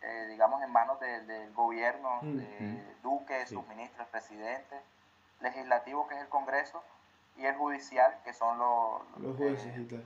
eh, 0.00 0.26
digamos, 0.28 0.62
en 0.62 0.70
manos 0.70 1.00
del 1.00 1.52
gobierno, 1.54 2.20
de 2.22 2.94
Duque, 3.02 3.46
sus 3.46 3.66
ministros, 3.66 4.06
presidente. 4.08 4.80
Legislativo, 5.40 6.06
que 6.06 6.14
es 6.14 6.20
el 6.20 6.28
Congreso. 6.28 6.82
Y 7.36 7.46
el 7.46 7.56
judicial, 7.56 8.16
que 8.24 8.32
son 8.32 8.58
los, 8.58 9.02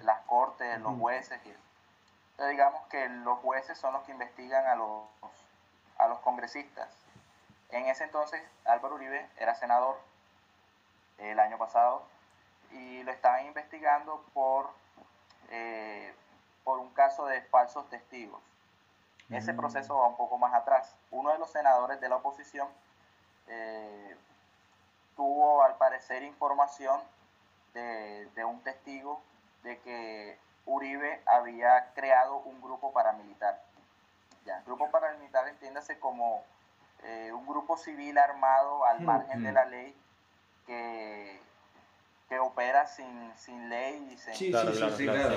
las 0.02 0.20
cortes, 0.22 0.80
los 0.80 0.98
jueces. 0.98 1.38
Y, 1.44 1.50
entonces, 1.50 2.50
digamos 2.50 2.86
que 2.86 3.08
los 3.08 3.38
jueces 3.40 3.76
son 3.76 3.92
los 3.92 4.02
que 4.04 4.12
investigan 4.12 4.66
a 4.66 4.76
los, 4.76 5.02
a 5.98 6.08
los 6.08 6.18
congresistas. 6.20 6.88
En 7.70 7.86
ese 7.86 8.04
entonces, 8.04 8.40
Álvaro 8.64 8.94
Uribe 8.94 9.28
era 9.36 9.54
senador 9.54 9.98
el 11.18 11.38
año 11.38 11.58
pasado 11.58 12.02
y 12.70 13.02
lo 13.02 13.12
estaban 13.12 13.46
investigando 13.46 14.24
por, 14.32 14.70
eh, 15.50 16.14
por 16.64 16.78
un 16.78 16.90
caso 16.90 17.26
de 17.26 17.42
falsos 17.42 17.88
testigos. 17.90 18.40
Ese 19.30 19.52
mm. 19.52 19.56
proceso 19.56 19.98
va 19.98 20.06
un 20.06 20.16
poco 20.16 20.38
más 20.38 20.54
atrás. 20.54 20.94
Uno 21.10 21.32
de 21.32 21.38
los 21.38 21.50
senadores 21.50 22.00
de 22.00 22.08
la 22.08 22.16
oposición 22.16 22.68
eh, 23.48 24.16
tuvo 25.16 25.62
al 25.62 25.76
parecer 25.76 26.22
información 26.22 27.00
de, 27.74 28.26
de, 28.35 28.44
un 28.44 28.61
testigo 28.61 29.22
de 29.62 29.78
que 29.78 30.37
Uribe 30.66 31.20
había 31.26 31.92
creado 31.94 32.38
un 32.38 32.61
grupo 32.61 32.92
paramilitar. 32.92 33.62
Ya, 34.44 34.62
grupo 34.66 34.90
paramilitar 34.90 35.48
entiéndase 35.48 35.98
como 35.98 36.44
eh, 37.04 37.33
un 37.33 37.46
grupo 37.46 37.76
civil 37.76 38.18
armado 38.18 38.85
al 38.85 39.00
mm, 39.00 39.04
margen 39.04 39.42
de 39.42 39.50
mm. 39.50 39.54
la 39.54 39.64
ley 39.66 39.94
que, 40.66 41.38
que 42.28 42.38
opera 42.38 42.87
sin, 42.87 43.07
sin 43.37 43.68
ley 43.68 44.11
y 44.12 44.16
sin... 44.18 44.35
Sí, 44.35 44.50
claro, 44.50 44.72
sí, 44.72 44.85
sí, 44.96 45.04
claro. 45.04 45.35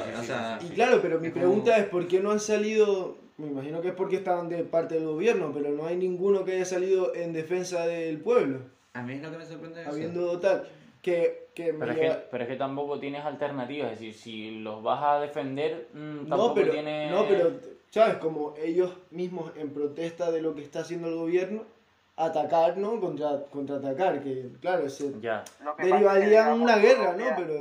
y 0.61 0.69
claro, 0.69 1.01
pero 1.01 1.19
mi 1.19 1.29
pregunta 1.29 1.77
es 1.77 1.85
por 1.87 2.07
qué 2.07 2.19
no 2.19 2.31
han 2.31 2.39
salido, 2.39 3.17
me 3.37 3.47
imagino 3.47 3.81
que 3.81 3.89
es 3.89 3.93
porque 3.93 4.17
estaban 4.17 4.49
de 4.49 4.63
parte 4.63 4.95
del 4.95 5.05
gobierno, 5.05 5.51
pero 5.53 5.69
no 5.69 5.85
hay 5.85 5.97
ninguno 5.97 6.43
que 6.43 6.53
haya 6.53 6.65
salido 6.65 7.13
en 7.15 7.33
defensa 7.33 7.85
del 7.85 8.19
pueblo. 8.19 8.61
A 8.93 9.01
mí 9.01 9.13
es 9.13 9.21
lo 9.21 9.31
que 9.31 9.37
me 9.37 9.45
sorprende. 9.45 9.85
Habiendo 9.85 10.39
tal. 10.39 10.67
Que, 11.01 11.49
que 11.55 11.73
pero, 11.73 11.91
es 11.91 11.97
que, 11.97 12.27
pero, 12.29 12.43
es 12.43 12.49
que, 12.49 12.55
tampoco 12.55 12.99
tienes 12.99 13.25
alternativas, 13.25 13.93
es 13.93 13.99
decir, 13.99 14.13
si 14.13 14.51
los 14.61 14.83
vas 14.83 15.01
a 15.03 15.19
defender, 15.19 15.89
mm, 15.93 16.29
tampoco 16.29 16.49
no, 16.49 16.53
pero, 16.53 16.71
tienes... 16.71 17.11
No, 17.11 17.27
pero, 17.27 17.51
¿sabes? 17.89 18.17
Como 18.17 18.53
ellos 18.57 18.95
mismos 19.09 19.51
en 19.57 19.73
protesta 19.73 20.29
de 20.31 20.41
lo 20.41 20.53
que 20.53 20.61
está 20.61 20.81
haciendo 20.81 21.07
el 21.07 21.15
gobierno, 21.15 21.63
atacar, 22.15 22.77
¿no? 22.77 22.99
Contra, 22.99 23.45
contraatacar, 23.51 24.21
que 24.21 24.51
claro, 24.61 24.89
se 24.89 25.19
ya. 25.19 25.43
derivaría 25.77 26.53
una 26.53 26.77
guerra, 26.77 27.13
¿no? 27.13 27.25
Pero... 27.35 27.53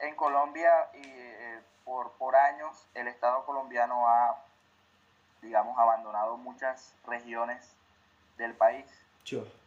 En 0.00 0.16
Colombia, 0.16 0.70
y, 0.94 1.06
eh, 1.06 1.60
por, 1.84 2.12
por 2.12 2.36
años, 2.36 2.86
el 2.94 3.08
Estado 3.08 3.44
colombiano 3.44 4.06
ha, 4.06 4.44
digamos, 5.40 5.78
abandonado 5.78 6.36
muchas 6.36 6.94
regiones 7.06 7.74
del 8.36 8.54
país. 8.54 8.84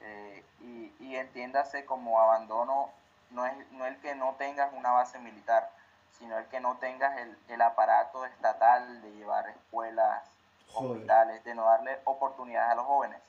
Eh, 0.02 0.44
y, 0.62 0.94
y, 1.00 1.16
entiéndase 1.16 1.86
como 1.86 2.20
abandono, 2.20 2.90
no 3.32 3.46
es, 3.46 3.54
no 3.72 3.86
el 3.86 3.98
que 4.00 4.16
no 4.16 4.36
tengas 4.38 4.74
una 4.74 4.92
base 4.92 5.18
militar, 5.20 5.70
sino 6.18 6.38
el 6.38 6.46
que 6.46 6.60
no 6.60 6.78
tengas 6.78 7.18
el, 7.18 7.38
el 7.48 7.62
aparato 7.62 8.26
estatal 8.26 9.02
de 9.02 9.12
llevar 9.12 9.50
escuelas, 9.50 10.24
hospitales, 10.74 11.44
de 11.44 11.56
no 11.56 11.66
darle 11.66 12.00
oportunidades 12.04 12.72
a 12.72 12.76
los 12.76 12.86
jóvenes. 12.86 13.22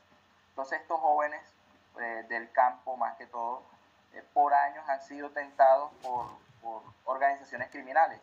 Entonces 0.51 0.81
estos 0.81 1.01
jóvenes 1.01 1.41
eh, 2.01 2.25
del 2.29 2.51
campo, 2.53 2.97
más 2.97 3.17
que 3.17 3.27
todo, 3.27 3.63
eh, 4.15 4.23
por 4.33 4.53
años 4.53 4.89
han 4.89 5.03
sido 5.03 5.31
tentados 5.31 5.91
por, 6.03 6.27
por, 6.63 6.83
organizaciones 7.05 7.71
criminales, 7.71 8.21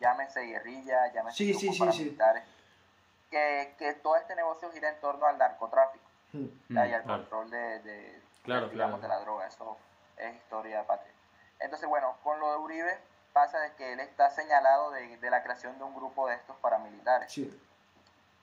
llámense 0.00 0.42
guerrilla, 0.42 1.12
llámense 1.12 1.38
sí, 1.38 1.54
sí, 1.54 1.78
paramilitares, 1.78 2.42
que, 3.30 3.74
que, 3.78 3.94
todo 3.94 4.16
este 4.16 4.34
negocio 4.34 4.70
gira 4.72 4.90
en 4.90 5.00
torno 5.00 5.26
al 5.26 5.38
narcotráfico 5.38 6.11
mm, 6.32 6.46
y 6.70 6.78
al 6.78 7.02
control 7.04 7.50
de, 7.50 7.80
de, 7.80 8.22
digamos, 8.70 9.00
de 9.00 9.08
la 9.08 9.20
droga, 9.20 9.46
eso 9.46 9.76
es 10.16 10.34
historia 10.36 10.86
patria. 10.86 11.12
Entonces, 11.60 11.88
bueno, 11.88 12.16
con 12.22 12.40
lo 12.40 12.50
de 12.50 12.56
Uribe 12.58 12.98
pasa 13.32 13.58
de 13.60 13.72
que 13.74 13.92
él 13.92 14.00
está 14.00 14.30
señalado 14.30 14.90
de, 14.90 15.16
de 15.16 15.30
la 15.30 15.42
creación 15.42 15.78
de 15.78 15.84
un 15.84 15.94
grupo 15.94 16.28
de 16.28 16.34
estos 16.34 16.56
paramilitares. 16.56 17.32
Sí. 17.32 17.60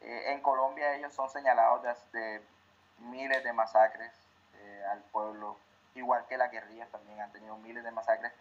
Eh, 0.02 0.32
en 0.32 0.42
Colombia 0.42 0.96
ellos 0.96 1.14
son 1.14 1.30
señalados 1.30 1.84
de, 1.84 2.20
de 2.20 2.42
miles 3.00 3.44
de 3.44 3.54
masacres 3.54 4.12
eh, 4.56 4.84
al 4.90 5.00
pueblo, 5.12 5.58
igual 5.96 6.26
que 6.28 6.38
las 6.38 6.52
guerrillas 6.52 6.90
también 6.90 7.20
han 7.20 7.32
tenido 7.32 7.58
miles 7.58 7.84
de 7.84 7.92
masacres. 7.92 8.32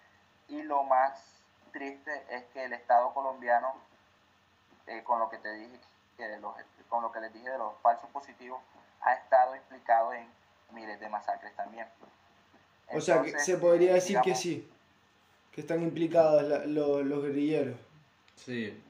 Y 0.48 0.62
lo 0.62 0.84
más 0.84 1.20
triste 1.72 2.24
es 2.30 2.44
que 2.46 2.64
el 2.64 2.72
Estado 2.72 3.12
colombiano, 3.12 3.74
eh, 4.87 5.02
con 5.02 5.18
lo 5.18 5.28
que 5.28 5.38
te 5.38 5.52
dije, 5.52 5.78
que 6.16 6.40
con 6.88 7.02
lo 7.02 7.12
que 7.12 7.20
les 7.20 7.32
dije 7.32 7.50
de 7.50 7.58
los 7.58 7.76
falsos 7.82 8.08
positivos, 8.11 8.61
ha 9.09 9.14
estado 9.14 9.57
implicado 9.57 10.12
en 10.12 10.27
miles 10.73 11.01
de 11.01 11.09
masacres 11.09 11.55
también. 11.57 11.87
o 12.92 13.01
sea, 13.01 13.23
que 13.23 13.38
se 13.38 13.57
podría 13.57 13.94
decir 13.94 14.21
que 14.21 14.35
sí, 14.35 14.71
que 15.53 15.61
están 15.61 15.83
implicados 15.83 16.66
los, 16.66 17.05
los 17.05 17.23
guerrilleros. 17.23 17.77
Sí, 18.37 18.83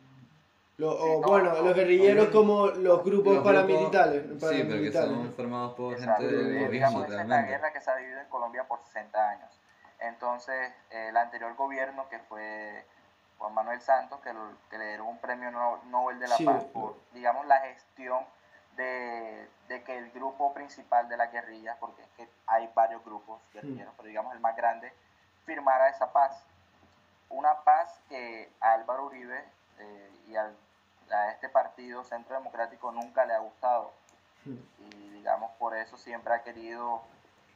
o, 0.80 1.20
bueno, 1.22 1.60
los 1.60 1.74
guerrilleros 1.74 2.28
como 2.28 2.68
los 2.68 3.04
grupos 3.04 3.42
paramilitares. 3.42 4.22
Sí, 4.38 4.64
pero 4.68 4.80
que 4.80 4.92
son 4.92 5.32
formados 5.32 5.74
por 5.74 5.98
gente 5.98 6.26
del 6.26 6.66
gobierno. 6.66 7.04
es 7.04 7.26
la 7.26 7.42
guerra 7.42 7.72
que 7.72 7.80
se 7.80 7.90
ha 7.90 7.96
vivido 7.96 8.20
en 8.20 8.28
Colombia 8.28 8.64
por 8.64 8.80
60 8.80 9.30
años. 9.30 9.50
Entonces, 9.98 10.72
el 10.90 11.16
anterior 11.16 11.56
gobierno, 11.56 12.08
que 12.08 12.20
fue 12.20 12.84
Juan 13.38 13.54
Manuel 13.54 13.80
Santos, 13.80 14.20
que, 14.20 14.32
le 14.78 14.86
dieron 14.86 15.08
un 15.08 15.18
premio 15.18 15.50
Nobel 15.86 16.20
de 16.20 16.28
la 16.28 16.36
Paz 16.44 16.64
por, 16.72 16.94
digamos, 17.12 17.44
la 17.46 17.58
gestión 17.60 18.24
de, 18.78 19.48
de, 19.68 19.82
que 19.82 19.98
el 19.98 20.10
grupo 20.12 20.54
principal 20.54 21.08
de 21.08 21.18
la 21.18 21.26
guerrilla, 21.26 21.76
porque 21.78 22.02
es 22.02 22.08
que 22.16 22.28
hay 22.46 22.70
varios 22.74 23.04
grupos 23.04 23.40
guerrilleros, 23.52 23.92
pero 23.96 24.08
digamos 24.08 24.32
el 24.32 24.40
más 24.40 24.56
grande, 24.56 24.92
firmara 25.44 25.90
esa 25.90 26.10
paz. 26.12 26.42
Una 27.28 27.62
paz 27.64 28.00
que 28.08 28.50
Álvaro 28.60 29.04
Uribe 29.04 29.44
eh, 29.78 30.10
y 30.28 30.36
al 30.36 30.56
a 31.10 31.30
este 31.30 31.48
partido 31.48 32.04
Centro 32.04 32.36
Democrático 32.36 32.92
nunca 32.92 33.24
le 33.24 33.34
ha 33.34 33.38
gustado. 33.38 33.92
Hmm. 34.44 34.58
Y 34.78 35.10
digamos, 35.10 35.50
por 35.52 35.76
eso 35.76 35.96
siempre 35.96 36.34
ha 36.34 36.42
querido 36.42 37.02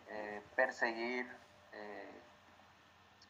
eh, 0.09 0.43
perseguir 0.57 1.31
eh, 1.73 2.21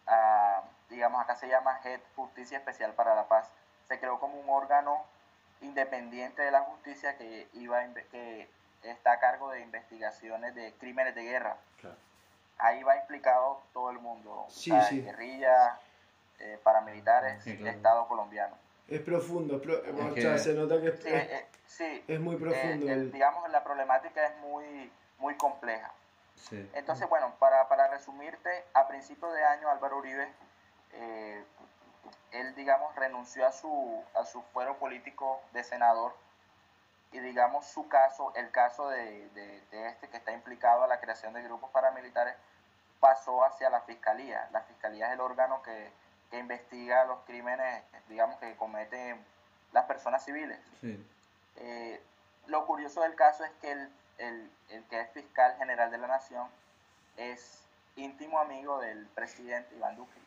a, 0.06 0.62
digamos, 0.88 1.20
acá 1.20 1.36
se 1.36 1.48
llama 1.48 1.80
JED, 1.82 2.00
Justicia 2.16 2.58
Especial 2.58 2.92
para 2.92 3.14
la 3.14 3.28
Paz. 3.28 3.50
Se 3.88 3.98
creó 3.98 4.18
como 4.18 4.38
un 4.38 4.48
órgano 4.48 5.04
independiente 5.62 6.42
de 6.42 6.50
la 6.50 6.60
justicia 6.60 7.16
que, 7.16 7.48
iba 7.54 7.82
que 8.10 8.48
está 8.82 9.12
a 9.12 9.20
cargo 9.20 9.50
de 9.50 9.60
investigaciones 9.60 10.54
de 10.54 10.72
crímenes 10.74 11.14
de 11.14 11.22
guerra. 11.22 11.56
Ahí 12.58 12.82
va 12.84 12.96
implicado 12.96 13.60
todo 13.72 13.90
el 13.90 13.98
mundo, 13.98 14.46
sí, 14.48 14.72
sí. 14.88 15.02
guerrilla, 15.02 15.80
eh, 16.38 16.58
paramilitares, 16.62 17.44
Estado 17.46 18.06
colombiano. 18.06 18.56
Es 18.88 19.00
profundo, 19.00 19.60
se 20.38 20.54
nota 20.54 20.80
que 20.80 20.88
es, 20.88 21.06
eh, 21.06 21.46
sí, 21.66 22.04
es 22.06 22.20
muy 22.20 22.36
profundo. 22.36 22.88
Eh, 22.88 23.06
digamos, 23.06 23.50
la 23.50 23.64
problemática 23.64 24.26
es 24.26 24.36
muy, 24.38 24.92
muy 25.18 25.34
compleja. 25.36 25.92
Entonces, 26.74 27.08
bueno, 27.08 27.32
para, 27.38 27.68
para, 27.68 27.88
resumirte, 27.88 28.64
a 28.74 28.86
principio 28.86 29.30
de 29.30 29.44
año 29.44 29.70
Álvaro 29.70 29.98
Uribe, 29.98 30.28
eh, 30.92 31.42
él, 32.32 32.54
digamos, 32.54 32.94
renunció 32.96 33.46
a 33.46 33.52
su, 33.52 34.04
a 34.14 34.24
su 34.24 34.42
fuero 34.52 34.78
político 34.78 35.40
de 35.52 35.64
senador 35.64 36.14
y, 37.12 37.20
digamos, 37.20 37.66
su 37.66 37.88
caso, 37.88 38.32
el 38.34 38.50
caso 38.50 38.88
de, 38.88 39.28
de 39.30 39.88
este 39.88 40.08
que 40.08 40.16
está 40.16 40.32
implicado 40.32 40.84
a 40.84 40.88
la 40.88 41.00
creación 41.00 41.34
de 41.34 41.42
grupos 41.42 41.70
paramilitares, 41.70 42.34
pasó 43.00 43.44
hacia 43.44 43.68
la 43.70 43.80
fiscalía. 43.82 44.48
La 44.52 44.62
fiscalía 44.62 45.08
es 45.08 45.12
el 45.12 45.20
órgano 45.20 45.62
que 45.62 45.90
que 46.32 46.38
investiga 46.38 47.04
los 47.04 47.20
crímenes, 47.26 47.84
digamos, 48.08 48.38
que 48.38 48.56
cometen 48.56 49.22
las 49.72 49.84
personas 49.84 50.24
civiles. 50.24 50.58
Eh, 51.56 52.00
lo 52.46 52.66
curioso 52.66 53.02
del 53.02 53.14
caso 53.14 53.44
es 53.44 53.52
que 53.60 53.70
el, 53.70 53.90
el, 54.16 54.50
el, 54.70 54.82
que 54.84 55.00
es 55.02 55.10
fiscal 55.10 55.54
general 55.58 55.90
de 55.90 55.98
la 55.98 56.06
nación 56.06 56.48
es 57.18 57.62
íntimo 57.96 58.40
amigo 58.40 58.80
del 58.80 59.06
presidente 59.08 59.76
Iván 59.76 59.94
Duque. 59.94 60.18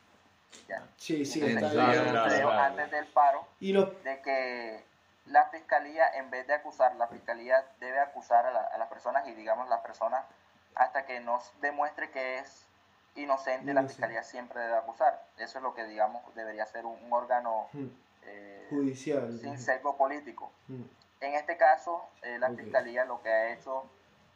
Sí, 0.98 1.26
sí, 1.26 1.42
antes 1.42 2.92
del 2.92 3.08
paro, 3.08 3.48
¿Y 3.60 3.74
lo... 3.74 3.86
de 3.86 4.22
que 4.22 4.84
la 5.28 5.46
fiscalía, 5.50 6.06
en 6.16 6.30
vez 6.30 6.48
de 6.48 6.54
acusar, 6.54 6.96
la 6.96 7.08
fiscalía 7.08 7.64
debe 7.80 8.00
acusar 8.00 8.46
a, 8.46 8.68
a 8.68 8.78
las 8.78 8.90
personas 8.90 9.28
y, 9.28 9.34
digamos, 9.34 9.68
las 9.70 9.82
personas 9.82 10.24
hasta 10.76 11.06
que 11.06 11.20
nos 11.20 11.52
demuestre 11.62 12.12
que 12.12 12.40
es 12.40 12.66
inocente, 13.16 13.74
la 13.74 13.84
fiscalía 13.84 14.24
siempre 14.24 14.60
debe 14.60 14.76
acusar. 14.76 15.26
Eso 15.38 15.58
es 15.60 15.64
lo 15.64 15.74
que, 15.74 15.86
digamos, 15.86 16.24
debería 16.36 16.66
ser 16.66 16.86
un, 16.86 16.98
órgano 17.12 17.68
hmm. 17.74 17.86
eh, 18.24 18.68
judicial 18.70 19.40
sin 19.40 19.58
sesgo 19.58 19.98
político. 19.98 20.52
Hmm. 20.68 20.84
En 21.22 21.34
este 21.34 21.58
caso, 21.58 22.06
eh, 22.24 22.38
la 22.40 22.52
fiscalía 22.52 23.06
lo 23.06 23.22
que 23.22 23.30
ha 23.30 23.54
hecho 23.54 23.84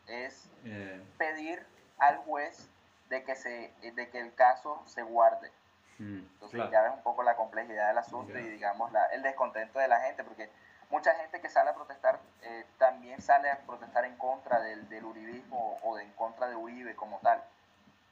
es 0.07 0.49
eh. 0.65 1.01
pedir 1.17 1.61
al 1.97 2.17
juez 2.19 2.67
de 3.09 3.23
que, 3.23 3.35
se, 3.35 3.71
de 3.81 4.09
que 4.09 4.19
el 4.19 4.33
caso 4.33 4.81
se 4.85 5.03
guarde. 5.03 5.51
Mm, 5.99 6.19
Entonces 6.33 6.55
Claro. 6.55 6.71
ya 6.71 6.81
ves 6.83 6.91
un 6.93 7.03
poco 7.03 7.23
la 7.23 7.35
complejidad 7.35 7.89
del 7.89 7.97
asunto 7.97 8.37
y 8.39 8.43
digamos 8.49 8.91
la- 8.91 9.05
el 9.07 9.21
descontento 9.21 9.79
de 9.79 9.87
la 9.87 9.99
gente, 10.01 10.23
porque 10.23 10.49
mucha 10.89 11.13
gente 11.15 11.39
que 11.41 11.49
sale 11.49 11.69
a 11.69 11.75
protestar 11.75 12.19
eh, 12.41 12.65
también 12.77 13.21
sale 13.21 13.49
a 13.51 13.59
protestar 13.59 14.05
en 14.05 14.15
contra 14.15 14.59
del, 14.61 14.87
del 14.89 15.03
uribismo 15.05 15.77
o 15.83 15.97
de, 15.97 16.03
en 16.03 16.11
contra 16.13 16.47
de 16.47 16.55
Uribe 16.55 16.95
como 16.95 17.19
tal. 17.19 17.43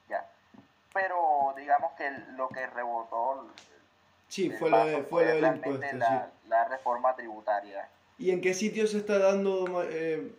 Ya. 0.09 0.25
Pero 0.93 1.53
digamos 1.57 1.93
que 1.93 2.09
lo 2.35 2.49
que 2.49 2.67
rebotó 2.67 3.47
Sí, 4.27 4.49
fue 4.51 4.69
lo, 4.69 4.83
de- 4.85 4.93
vaso 4.95 5.07
fue 5.07 5.25
sí. 5.89 5.97
la, 5.97 6.29
la 6.47 6.65
reforma 6.65 7.15
tributaria. 7.15 7.87
¿Y 8.17 8.31
en 8.31 8.41
qué 8.41 8.53
sitio 8.53 8.85
se 8.87 8.97
está 8.97 9.17
dando 9.19 9.83
eh, 9.83 10.29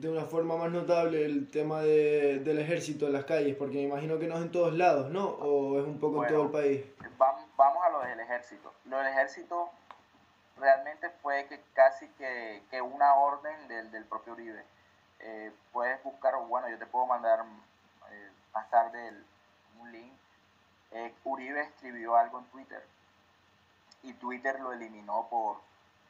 de 0.00 0.08
una 0.10 0.24
forma 0.24 0.56
más 0.56 0.70
notable 0.70 1.24
el 1.24 1.50
tema 1.50 1.80
de- 1.82 2.40
del 2.40 2.58
ejército 2.58 3.06
en 3.06 3.12
las 3.12 3.24
calles? 3.24 3.56
Porque 3.56 3.76
me 3.76 3.82
imagino 3.82 4.18
que 4.18 4.26
no 4.26 4.36
es 4.36 4.42
en 4.42 4.50
todos 4.52 4.74
lados, 4.74 5.10
¿no? 5.10 5.24
¿O 5.26 5.78
es 5.80 5.86
un 5.86 5.98
poco 5.98 6.24
en 6.24 6.28
todo 6.32 6.42
el 6.44 6.50
país? 6.50 6.84
Vam- 7.18 7.44
Vamos 7.56 7.84
a 7.84 7.90
lo 7.90 8.00
del 8.00 8.18
ejército. 8.18 8.72
Lo 8.86 8.98
del 8.98 9.06
ejército 9.06 9.70
realmente 10.58 11.08
fue 11.22 11.46
que 11.46 11.60
casi 11.72 12.08
que, 12.18 12.62
que 12.70 12.82
una 12.82 13.14
orden 13.14 13.68
del, 13.68 13.90
del 13.92 14.04
propio 14.04 14.32
Uribe. 14.32 14.64
Eh, 15.20 15.52
puedes 15.72 16.02
buscar, 16.02 16.34
o 16.34 16.40
bueno, 16.46 16.68
yo 16.68 16.76
te 16.78 16.86
puedo 16.86 17.06
mandar 17.06 17.44
eh, 18.10 18.28
más 18.52 18.68
tarde 18.70 19.08
el- 19.08 19.24
un 19.80 19.92
link. 19.92 20.12
Eh, 20.92 21.12
Uribe 21.24 21.62
escribió 21.62 22.16
algo 22.16 22.38
en 22.40 22.44
Twitter 22.46 22.82
y 24.02 24.12
Twitter 24.14 24.58
lo 24.60 24.72
eliminó 24.72 25.28
por, 25.30 25.58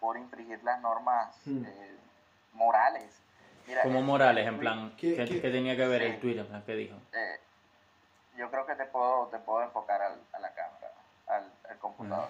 por 0.00 0.16
infringir 0.16 0.62
las 0.64 0.80
normas 0.80 1.36
Hmm. 1.44 1.64
eh, 1.66 1.96
morales. 2.54 3.20
Mira, 3.66 3.82
Como 3.82 3.98
el- 4.00 4.04
Morales, 4.04 4.46
en 4.46 4.54
tweet- 4.54 4.60
plan, 4.60 4.92
¿Qué- 4.96 5.16
¿qué, 5.16 5.24
qué? 5.24 5.40
qué 5.40 5.50
tenía 5.50 5.76
que 5.76 5.86
ver 5.86 6.02
Sí. 6.02 6.08
el 6.08 6.20
Twitter? 6.20 6.40
En 6.40 6.46
plan, 6.46 6.62
¿qué 6.66 6.74
dijo? 6.76 6.96
eh, 7.12 7.40
yo 8.38 8.50
creo 8.50 8.66
que 8.66 8.74
te 8.74 8.84
puedo, 8.86 9.26
te 9.28 9.38
puedo 9.38 9.62
enfocar 9.62 10.02
al- 10.02 10.20
a 10.32 10.38
la 10.40 10.52
cámara, 10.54 10.92
al, 11.28 11.50
al 11.70 11.78
computador. 11.78 12.28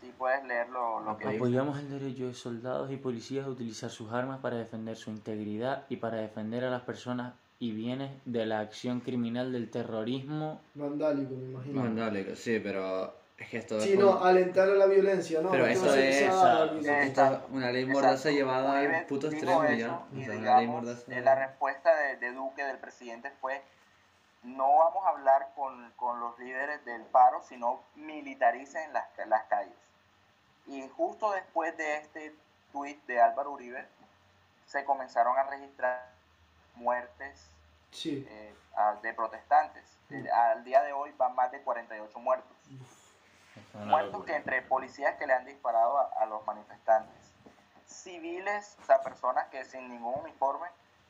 Sí, 0.00 0.12
puedes 0.18 0.44
leer 0.44 0.68
lo, 0.68 1.00
lo 1.00 1.16
que 1.16 1.24
dice. 1.26 1.36
Apoyamos 1.36 1.78
el 1.78 1.88
derecho 1.88 2.26
de 2.26 2.34
soldados 2.34 2.90
y 2.90 2.96
policías 2.96 3.46
a 3.46 3.50
utilizar 3.50 3.88
sus 3.88 4.12
armas 4.12 4.40
para 4.40 4.56
defender 4.56 4.96
su 4.96 5.10
integridad 5.10 5.84
y 5.88 5.96
para 5.96 6.16
defender 6.18 6.64
a 6.64 6.70
las 6.70 6.82
personas 6.82 7.34
y 7.60 7.70
bienes 7.70 8.10
de 8.24 8.44
la 8.44 8.58
acción 8.58 8.98
criminal 9.00 9.52
del 9.52 9.70
terrorismo. 9.70 10.60
Vandálico, 10.74 11.34
me 11.34 11.50
imagino. 11.52 11.82
Vandálico, 11.82 12.34
sí, 12.34 12.58
pero 12.58 13.14
es 13.38 13.48
que 13.48 13.58
esto 13.58 13.80
Sí, 13.80 13.94
es 13.94 13.98
no, 13.98 14.22
alentar 14.24 14.68
a 14.68 14.74
la 14.74 14.86
violencia, 14.86 15.40
¿no? 15.40 15.50
Pero 15.50 15.66
es- 15.66 15.78
esto 15.82 15.94
es 15.96 17.40
una 17.50 17.70
ley 17.72 17.86
mordaza 17.86 18.30
llevada 18.30 18.78
Uribe 18.78 18.96
al 18.98 19.06
puto 19.06 19.28
dijo 19.28 19.36
extremo 19.42 19.64
eso, 19.64 19.74
ya. 19.74 20.18
Y 20.18 20.22
O 20.22 20.24
sea, 20.26 20.34
una 20.38 20.56
ley 20.56 20.66
digamos, 20.66 20.82
mordaza. 20.84 21.20
la 21.20 21.34
respuesta 21.34 21.94
de, 21.96 22.16
de 22.16 22.32
Duque, 22.32 22.64
del 22.64 22.78
presidente, 22.78 23.30
fue 23.40 23.62
no 24.44 24.76
vamos 24.76 25.06
a 25.06 25.10
hablar 25.10 25.50
con, 25.54 25.90
con 25.96 26.18
los 26.20 26.38
líderes 26.38 26.84
del 26.84 27.02
paro, 27.02 27.42
sino 27.42 27.80
militaricen 27.94 28.92
las, 28.92 29.04
las 29.26 29.44
calles. 29.44 29.74
Y 30.66 30.88
justo 30.96 31.30
después 31.32 31.76
de 31.76 31.96
este 31.98 32.34
tuit 32.72 33.04
de 33.06 33.20
Álvaro 33.20 33.52
Uribe, 33.52 33.86
se 34.66 34.84
comenzaron 34.84 35.36
a 35.38 35.42
registrar 35.44 36.08
muertes 36.76 37.46
Sí, 37.90 38.26
eh, 38.28 38.54
a- 38.74 38.94
de 39.02 39.12
protestantes. 39.12 39.84
Eh, 40.10 40.28
al 40.30 40.64
día 40.64 40.82
de 40.82 40.92
hoy 40.92 41.12
van 41.16 41.34
más 41.34 41.50
de 41.52 41.60
48 41.60 42.18
muertos. 42.18 42.56
Muertos 43.74 44.24
que 44.24 44.36
entre 44.36 44.62
policías 44.62 45.16
que 45.16 45.26
le 45.26 45.34
han 45.34 45.44
disparado 45.44 45.98
a, 45.98 46.10
a 46.20 46.26
los 46.26 46.44
manifestantes. 46.46 47.32
Civiles, 47.86 48.76
o 48.82 48.84
sea, 48.86 49.00
personas 49.02 49.48
que 49.48 49.64
sin 49.64 49.88
ningún 49.88 50.20
uniforme, 50.20 50.68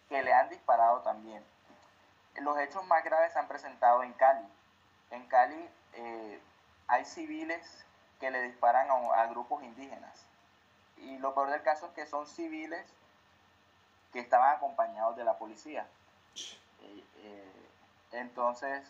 que 0.09 0.23
le 0.23 0.33
han 0.33 0.49
disparado 0.49 1.01
también. 1.01 1.45
Los 2.37 2.59
hechos 2.59 2.85
más 2.87 3.05
graves 3.05 3.33
se 3.33 3.39
han 3.39 3.49
presentado 3.49 4.03
en 4.03 4.13
Cali. 4.15 4.47
En 5.11 5.27
Cali 5.27 5.69
eh, 5.95 6.41
hay 6.89 7.05
civiles 7.05 7.85
que 8.21 8.31
le 8.31 8.43
disparan 8.43 8.91
a, 8.91 9.23
a 9.23 9.27
grupos 9.27 9.63
indígenas. 9.63 10.25
Y 10.97 11.19
lo 11.19 11.35
peor 11.35 11.51
del 11.51 11.63
caso 11.63 11.87
es 11.87 11.93
que 11.93 12.07
son 12.07 12.27
civiles 12.27 12.85
que 14.13 14.21
estaban 14.21 14.57
acompañados 14.57 15.17
de 15.17 15.25
la 15.25 15.37
policía. 15.39 15.87
Eh, 16.83 17.05
eh, 17.19 17.53
entonces, 18.13 18.85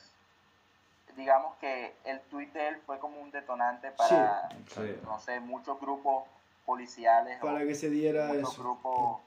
digamos 1.17 1.57
que 1.57 1.95
el 2.05 2.21
tuit 2.23 2.53
de 2.53 2.69
él 2.69 2.77
fue 2.87 2.99
como 2.99 3.21
un 3.21 3.31
detonante 3.31 3.91
para, 3.93 4.49
Sí. 4.69 4.99
no 5.05 5.19
sé, 5.21 5.41
muchos 5.41 5.81
grupos 5.81 6.25
policiales 6.65 7.39
o 7.43 7.47
para 7.47 7.65
que 7.67 7.75
se 7.75 7.91
diera 7.91 8.29
muchos 8.29 8.53
eso. 8.53 8.63
grupos 8.63 9.21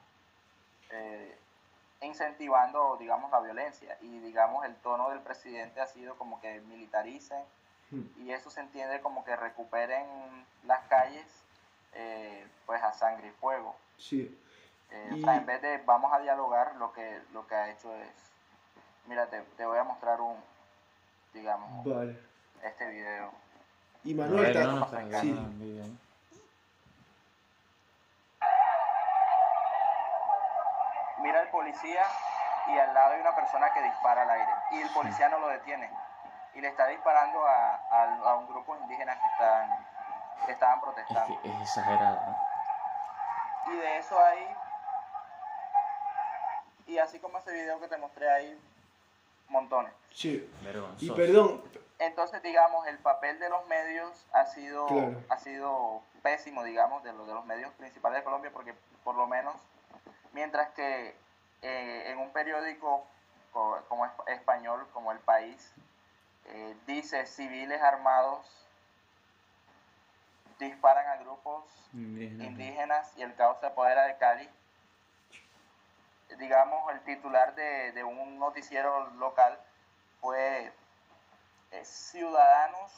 eh, 0.92 1.38
incentivando, 2.02 2.98
digamos, 2.98 3.32
la 3.32 3.40
violencia. 3.40 3.98
Y, 4.02 4.20
digamos, 4.20 4.66
el 4.66 4.76
tono 4.78 5.10
del 5.10 5.20
presidente 5.20 5.82
ha 5.82 5.88
sido 5.88 6.16
como 6.18 6.40
que 6.40 6.60
militaricen 6.62 7.44
Hmm. 7.92 8.02
y 8.18 8.32
eso 8.32 8.50
se 8.50 8.62
entiende 8.62 9.00
como 9.02 9.24
que 9.24 9.36
recuperen 9.36 10.06
las 10.66 10.80
calles, 10.88 11.26
eh, 11.94 12.48
pues, 12.66 12.82
a 12.82 12.94
sangre 12.94 13.28
y 13.28 13.32
fuego. 13.32 13.76
Sí. 13.98 14.40
Eh, 14.92 15.10
Y- 15.12 15.22
O 15.22 15.26
sea, 15.26 15.36
en 15.38 15.46
vez 15.46 15.62
de 15.62 15.78
vamos 15.80 16.12
a 16.14 16.20
dialogar, 16.20 16.76
lo 16.78 16.92
que, 16.94 17.22
lo 17.34 17.48
que 17.48 17.56
ha 17.56 17.70
hecho 17.70 17.94
es, 17.96 18.10
mira, 19.08 19.28
te, 19.30 19.42
te 19.58 19.66
voy 19.66 19.78
a 19.78 19.84
mostrar 19.84 20.20
un, 20.22 20.36
digamos, 21.36 21.84
Vale. 21.86 22.18
este 22.64 22.90
video. 22.90 23.32
Y 24.04 24.14
Manuel, 24.16 24.54
ta- 24.54 24.64
no 24.64 24.86
está 24.86 25.22
sí. 25.22 25.30
el. 25.32 25.98
Mira 31.22 31.42
al 31.42 31.50
policía 31.50 32.04
y 32.68 32.78
al 32.78 32.94
lado 32.94 33.14
hay 33.14 33.22
una 33.22 33.36
persona 33.36 33.72
que 33.74 33.82
dispara 33.84 34.24
al 34.24 34.30
aire 34.30 34.52
y 34.72 34.82
el 34.82 34.90
policía 34.90 35.30
no 35.30 35.40
lo 35.40 35.48
detiene 35.48 35.90
y 36.54 36.62
le 36.62 36.68
está 36.70 36.88
disparando 36.88 37.46
a, 37.46 37.76
a- 37.92 38.30
a 38.32 38.36
un 38.36 38.48
grupo 38.48 38.76
indígenas 38.78 39.18
que 39.20 39.28
están 39.28 39.86
que 40.46 40.52
estaban 40.52 40.78
Es 40.78 40.84
protestando. 40.84 41.42
que 41.42 41.50
es 41.50 41.62
exagerado. 41.62 42.20
¿no? 42.28 43.74
Y 43.74 43.78
de 43.78 43.98
eso 43.98 44.24
hay, 44.24 44.56
y 46.88 46.98
así 47.00 47.20
como 47.20 47.38
ese 47.40 47.52
video 47.52 47.80
que 47.80 47.88
te 47.88 47.98
mostré 47.98 48.30
ahí, 48.32 48.60
montones. 49.50 49.94
Sí. 50.14 50.50
Y 51.00 51.12
perdón, 51.12 51.62
Entonces, 52.00 52.42
digamos, 52.44 52.86
el 52.88 52.98
papel 53.00 53.40
de 53.40 53.50
los 53.50 53.66
medios 53.68 54.26
ha 54.34 54.46
sido, 54.48 54.86
Claro. 54.88 55.22
ha 55.30 55.38
sido 55.40 56.02
pésimo, 56.22 56.64
digamos, 56.64 57.04
de, 57.04 57.14
los 57.14 57.26
de 57.28 57.34
los 57.34 57.46
medios 57.46 57.72
principales 57.74 58.20
de 58.20 58.24
Colombia, 58.24 58.52
porque 58.54 58.74
por 59.04 59.16
lo 59.16 59.28
menos, 59.28 59.56
mientras 60.34 60.70
que 60.72 61.16
eh, 61.62 62.12
en 62.12 62.18
un 62.20 62.32
periódico 62.32 63.06
co- 63.54 63.80
como 63.88 64.06
es- 64.06 64.12
español, 64.28 64.86
como 64.94 65.12
El 65.12 65.20
País, 65.20 65.72
eh, 66.48 66.76
dice 66.86 67.26
civiles 67.26 67.82
armados 67.82 68.46
disparan 70.60 71.08
a 71.08 71.18
grupos 71.18 71.64
Indígena. 71.94 72.46
indígenas 72.46 73.12
y 73.18 73.22
el 73.24 73.36
caos 73.36 73.60
se 73.60 73.66
apodera 73.68 74.06
de 74.06 74.18
Cali. 74.18 74.50
Digamos, 76.38 76.92
el 76.92 77.00
titular 77.02 77.56
de, 77.56 77.92
de 77.92 78.04
un 78.04 78.40
noticiero 78.40 79.10
local 79.12 79.60
fue 80.22 80.72
eh, 81.72 81.86
Ciudadanos 81.86 82.92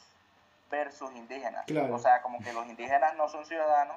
versus 0.70 1.12
indígenas. 1.12 1.64
Claro. 1.66 1.94
O 1.94 1.98
sea, 1.98 2.22
como 2.22 2.40
que 2.40 2.52
los 2.52 2.66
indígenas 2.66 3.14
no 3.16 3.28
son 3.28 3.44
ciudadanos 3.46 3.96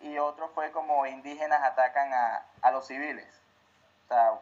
y 0.00 0.18
otro 0.18 0.48
fue 0.50 0.70
como 0.72 1.06
indígenas 1.06 1.62
atacan 1.62 2.12
a, 2.12 2.44
a 2.62 2.70
los 2.70 2.86
civiles. 2.86 3.26
O 4.04 4.08
sea, 4.08 4.32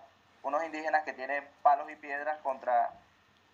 unos 0.42 0.62
indígenas 0.64 1.02
que 1.04 1.12
tienen 1.12 1.48
palos 1.62 1.90
y 1.90 1.96
piedras 1.96 2.38
contra... 2.42 2.90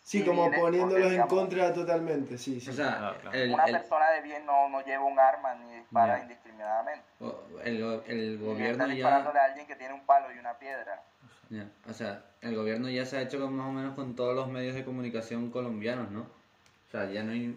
sí, 0.02 0.24
como 0.24 0.50
poniéndolos 0.50 1.04
porque, 1.04 1.16
en 1.16 1.26
contra 1.28 1.72
totalmente, 1.72 2.38
sí, 2.38 2.60
sí. 2.60 2.70
O 2.70 2.72
sea, 2.72 3.08
Ah, 3.10 3.16
claro. 3.20 3.54
Una 3.54 3.64
el- 3.64 3.72
persona 3.72 4.10
de 4.10 4.20
bien 4.22 4.44
no, 4.46 4.68
no 4.68 4.80
lleva 4.84 5.04
un 5.04 5.18
arma 5.18 5.54
ni 5.54 5.74
dispara 5.76 6.16
Ya. 6.18 6.22
indiscriminadamente. 6.24 7.04
o- 7.20 7.42
el, 7.64 8.02
el 8.06 8.38
gobierno 8.38 8.72
está 8.84 8.86
ya. 8.88 8.92
disparándole 8.94 9.38
a 9.38 9.44
alguien 9.44 9.66
que 9.66 9.76
tiene 9.76 9.94
un 9.94 10.04
palo 10.04 10.32
y 10.32 10.38
una 10.38 10.54
piedra. 10.54 11.02
Ya, 11.50 11.66
O 11.88 11.92
sea, 11.92 12.24
el 12.40 12.56
gobierno 12.56 12.88
ya 12.88 13.04
se 13.04 13.18
ha 13.18 13.20
hecho 13.20 13.38
con, 13.38 13.54
más 13.54 13.66
o 13.66 13.72
menos 13.72 13.94
con 13.94 14.16
todos 14.16 14.34
los 14.34 14.48
medios 14.48 14.74
de 14.74 14.84
comunicación 14.84 15.50
colombianos, 15.50 16.10
¿no? 16.10 16.22
O 16.22 16.90
sea, 16.90 17.04
ya 17.06 17.22
no 17.22 17.32
hay, 17.32 17.56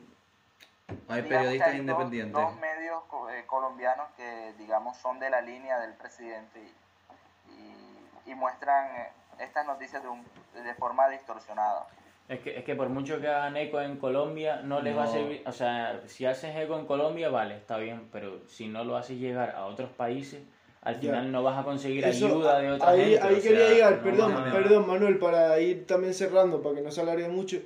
hay 1.08 1.22
Digamos 1.22 1.30
periodistas 1.30 1.68
hay 1.70 1.74
dos- 1.78 1.80
independientes. 1.82 2.34
Dos, 2.42 2.56
medios 2.60 3.04
co- 3.08 3.30
eh, 3.30 3.46
colombianos 3.48 4.08
que, 4.18 4.54
digamos, 4.58 4.98
son 4.98 5.20
de 5.20 5.30
la 5.30 5.42
línea 5.42 5.80
del 5.80 5.94
presidente 5.94 6.60
y, 6.60 7.52
y- 7.54 8.32
y 8.32 8.36
muestran 8.36 8.86
eh, 8.98 9.10
estas 9.40 9.66
noticias 9.66 10.02
de, 10.04 10.10
un- 10.10 10.26
de 10.54 10.74
forma 10.76 11.08
distorsionada. 11.10 11.88
Es 12.28 12.40
que, 12.40 12.58
es 12.58 12.64
que 12.64 12.76
por 12.76 12.90
mucho 12.90 13.22
que 13.22 13.28
hagan 13.28 13.56
eco 13.56 13.80
en 13.80 13.98
Colombia, 13.98 14.62
no 14.64 14.82
les 14.82 14.98
va 14.98 15.04
a 15.04 15.06
No. 15.06 15.12
servir. 15.12 15.44
O 15.46 15.52
sea, 15.52 16.02
si 16.08 16.26
haces 16.26 16.56
eco 16.56 16.78
en 16.80 16.86
Colombia, 16.88 17.30
vale, 17.30 17.56
está 17.56 17.78
bien, 17.78 18.08
pero 18.12 18.40
si 18.48 18.68
no 18.68 18.84
lo 18.84 18.98
haces 18.98 19.20
llegar 19.20 19.52
a 19.56 19.66
otros 19.66 19.90
países, 19.92 20.42
al 20.82 20.96
Ya. 20.96 21.02
final 21.02 21.32
no 21.32 21.44
vas 21.44 21.60
a 21.60 21.64
conseguir 21.64 22.04
Eso, 22.04 22.26
ayuda 22.28 22.60
de 22.60 22.72
otra 22.72 22.90
ahí, 22.90 23.12
gente. 23.12 23.22
ahí 23.28 23.42
quería 23.42 23.60
sea, 23.68 23.70
llegar, 23.74 23.98
no 23.98 24.04
perdón, 24.04 24.34
mames. 24.34 24.54
perdón 24.54 24.88
Manuel, 24.88 25.18
para 25.20 25.60
ir 25.60 25.86
también 25.86 26.14
cerrando, 26.16 26.62
para 26.64 26.76
que 26.76 26.82
no 26.82 26.90
se 26.92 27.02
alargue 27.02 27.28
mucho. 27.30 27.58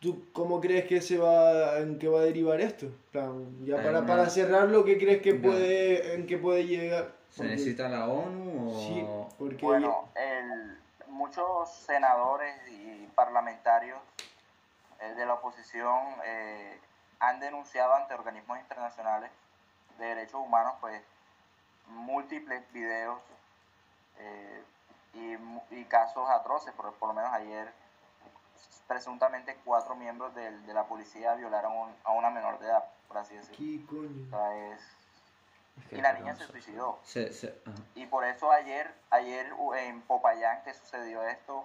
¿Tú 0.00 0.24
cómo 0.32 0.60
crees 0.60 0.84
que 0.86 1.00
se 1.02 1.18
va, 1.18 1.78
en 1.80 1.98
qué 1.98 2.08
va 2.08 2.20
a 2.20 2.24
derivar 2.24 2.60
esto? 2.62 2.86
Plan, 3.10 3.44
ya 3.66 3.76
Hay 3.78 3.84
para, 3.84 4.06
para 4.06 4.30
cerrarlo, 4.30 4.84
¿qué 4.84 4.96
crees 4.96 5.20
que 5.20 5.34
Ya. 5.34 5.42
puede, 5.42 6.14
en 6.14 6.26
qué 6.26 6.38
puede 6.38 6.66
llegar? 6.66 7.10
¿Se 7.28 7.38
Porque- 7.42 7.52
necesita 7.52 7.88
la 7.90 8.08
ONU 8.08 8.70
o...? 8.70 8.80
Sí, 8.80 9.04
porque 9.38 9.66
Bueno, 9.66 10.08
el, 10.16 10.78
muchos 11.12 11.68
senadores 11.70 12.54
y 12.70 12.97
parlamentarios 13.18 13.98
eh, 15.00 15.12
de 15.14 15.26
la 15.26 15.34
oposición 15.34 16.00
eh, 16.24 16.78
han 17.18 17.40
denunciado 17.40 17.92
ante 17.94 18.14
organismos 18.14 18.60
internacionales 18.60 19.28
de 19.98 20.06
derechos 20.06 20.40
humanos 20.40 20.74
pues 20.80 21.02
múltiples 21.88 22.62
videos 22.72 23.18
eh, 24.20 24.62
y, 25.72 25.84
casos 25.86 26.30
atroces, 26.30 26.72
por, 26.74 26.92
por 26.94 27.08
lo 27.08 27.14
menos 27.14 27.32
ayer 27.32 27.72
presuntamente 28.86 29.56
cuatro 29.64 29.96
miembros 29.96 30.32
de, 30.36 30.52
la 30.72 30.84
policía 30.84 31.34
violaron 31.34 31.92
a 32.04 32.12
una 32.12 32.30
menor 32.30 32.60
de 32.60 32.66
edad, 32.66 32.84
por 33.08 33.18
así 33.18 33.34
decirlo. 33.34 33.56
y 35.90 35.96
la 35.96 36.12
niña 36.12 36.36
se 36.36 36.46
suicidó. 36.46 37.00
y 37.96 38.06
por 38.06 38.24
eso 38.24 38.52
ayer, 38.52 38.94
ayer 39.10 39.52
en 39.78 40.02
Popayán 40.02 40.62
que 40.62 40.72
sucedió 40.74 41.22
esto, 41.24 41.64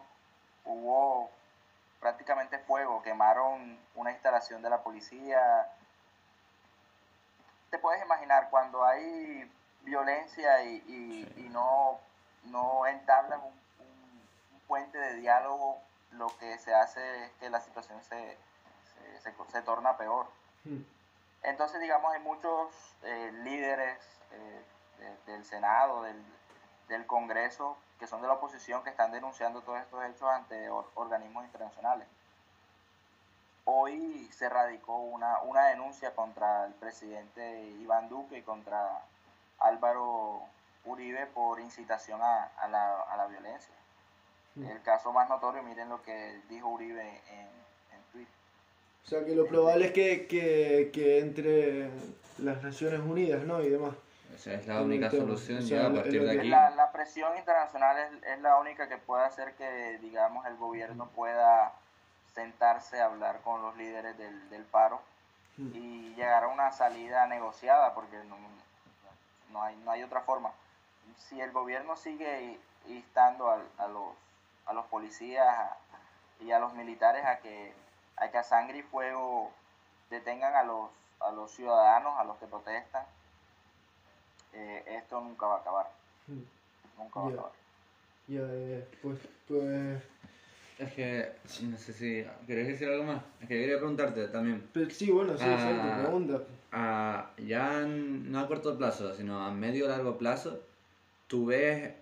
hubo 0.65 1.29
prácticamente 2.03 2.59
fuego, 2.59 3.01
quemaron 3.01 3.79
una 3.95 4.11
instalación 4.11 4.61
de 4.61 4.69
la 4.69 4.83
policía. 4.83 5.69
Te 7.69 7.79
puedes 7.79 8.03
imaginar 8.03 8.49
cuando 8.49 8.83
hay 8.83 9.49
violencia 9.83 10.63
y, 10.65 11.49
no, 11.49 11.97
no 12.43 12.85
entablan 12.87 13.39
un, 13.41 13.63
puente 14.67 14.97
de 14.97 15.15
diálogo, 15.15 15.79
lo 16.11 16.27
que 16.39 16.57
se 16.57 16.73
hace 16.73 17.25
es 17.25 17.31
que 17.39 17.49
la 17.49 17.61
situación 17.61 18.01
se, 18.03 18.37
se, 19.21 19.61
torna 19.61 19.95
peor. 19.97 20.25
Hmm. 20.63 20.81
Entonces, 21.43 21.79
digamos, 21.79 22.11
hay 22.13 22.21
muchos 22.21 22.69
eh, 23.03 23.31
líderes 23.43 23.99
eh, 24.31 25.15
del 25.27 25.45
Senado, 25.45 26.03
del, 26.03 26.21
del 26.87 27.05
Congreso, 27.05 27.77
que 28.03 28.07
son 28.07 28.21
de 28.21 28.27
la 28.27 28.33
oposición, 28.33 28.83
que 28.83 28.89
están 28.89 29.13
denunciando 29.13 29.61
todos 29.61 29.79
estos 29.79 30.03
hechos 30.03 30.27
ante 30.27 30.69
organismos 30.95 31.45
internacionales. 31.45 32.05
Hoy 33.63 34.29
se 34.33 34.49
radicó 34.49 34.97
una, 34.97 35.41
una 35.43 35.67
denuncia 35.67 36.13
contra 36.13 36.65
el 36.65 36.73
presidente 36.73 37.61
Iván 37.79 38.09
Duque 38.09 38.39
y 38.39 38.41
contra 38.41 39.05
Álvaro 39.59 40.41
Uribe 40.83 41.27
por 41.27 41.61
incitación 41.61 42.21
a, 42.21 42.51
a, 42.57 42.67
la, 42.67 43.03
a 43.03 43.15
la, 43.15 43.27
violencia. 43.27 43.73
Mm. 44.55 44.65
El 44.65 44.81
caso 44.81 45.13
más 45.13 45.29
notorio, 45.29 45.63
miren 45.63 45.87
lo 45.87 46.03
que 46.03 46.41
dijo 46.49 46.67
Uribe 46.67 47.07
en, 47.07 47.47
en 47.95 48.03
Twitter. 48.11 48.35
O 49.05 49.07
sea, 49.07 49.23
que 49.23 49.33
lo 49.33 49.47
probable 49.47 49.85
es 49.85 49.91
que, 49.93 50.27
que, 50.27 50.91
que 50.93 51.19
entre 51.19 51.89
las 52.39 52.61
Naciones 52.61 52.99
Unidas, 52.99 53.45
¿no? 53.45 53.61
Y 53.61 53.69
demás. 53.69 53.93
Esa 54.33 54.53
es 54.53 54.67
la 54.67 54.81
única 54.81 55.11
solución 55.11 55.61
ya 55.61 55.85
a 55.85 55.93
partir 55.93 56.23
de 56.23 56.39
aquí. 56.39 56.47
La, 56.47 56.91
presión 56.91 57.37
internacional 57.37 57.97
es, 57.97 58.23
es, 58.23 58.39
la 58.41 58.57
única 58.57 58.87
que 58.87 58.97
puede 58.97 59.23
hacer 59.23 59.53
que, 59.53 59.99
digamos, 59.99 60.45
el 60.47 60.57
gobierno 60.57 61.07
pueda 61.09 61.73
sentarse 62.33 62.99
a 62.99 63.05
hablar 63.05 63.41
con 63.41 63.61
los 63.61 63.77
líderes 63.77 64.17
del, 64.17 64.49
del 64.49 64.63
paro 64.63 65.01
hmm. 65.57 65.71
y 65.75 66.15
llegar 66.15 66.45
a 66.45 66.47
una 66.47 66.71
salida 66.71 67.27
negociada, 67.27 67.93
porque 67.93 68.17
no, 68.23 68.37
no, 69.51 69.61
hay, 69.61 69.75
no 69.77 69.91
hay 69.91 70.03
otra 70.03 70.21
forma. 70.21 70.51
Si 71.17 71.39
el 71.39 71.51
gobierno 71.51 71.95
sigue 71.95 72.59
instando 72.87 73.49
a, 73.49 73.59
a, 73.77 73.87
los, 73.87 74.15
a 74.65 74.73
los 74.73 74.85
policías 74.87 75.47
y 76.39 76.51
a 76.51 76.59
los 76.59 76.73
militares 76.73 77.23
a 77.25 77.37
que, 77.37 77.73
a 78.17 78.29
que 78.29 78.37
a 78.37 78.43
sangre 78.43 78.79
y 78.79 78.83
fuego 78.83 79.51
detengan 80.09 80.55
a 80.55 80.63
los, 80.63 80.89
a 81.19 81.31
los 81.31 81.51
ciudadanos, 81.51 82.19
a 82.19 82.23
los 82.23 82.37
que 82.37 82.47
protestan, 82.47 83.05
eh, 84.53 84.83
esto 84.97 85.21
nunca 85.21 85.47
va 85.47 85.55
a 85.55 85.59
acabar. 85.59 85.91
Hmm. 86.27 86.43
Nunca 86.97 87.19
va 87.19 87.25
a 87.27 87.29
acabar. 87.29 87.51
Ya, 88.27 88.41
eh, 88.41 88.87
pues, 89.01 89.19
pues... 89.47 90.01
Es 90.79 90.93
que, 90.93 91.31
no 91.63 91.77
sé 91.77 91.93
si... 91.93 92.25
¿Querés 92.47 92.67
decir 92.67 92.87
algo 92.87 93.03
más? 93.03 93.21
Es 93.41 93.47
que 93.47 93.59
quería 93.59 93.77
preguntarte 93.77 94.27
también. 94.27 94.63
sí, 94.89 95.11
bueno, 95.11 95.37
sí, 95.37 95.43
ah, 95.47 95.99
pregunta. 96.01 96.41
Ah, 96.71 97.29
ya 97.37 97.81
no 97.81 98.39
a 98.39 98.47
corto 98.47 98.77
plazo, 98.77 99.13
sino 99.13 99.45
a 99.45 99.51
medio 99.51 99.87
largo 99.87 100.17
plazo, 100.17 100.59
¿tú 101.27 101.45
ves 101.47 101.93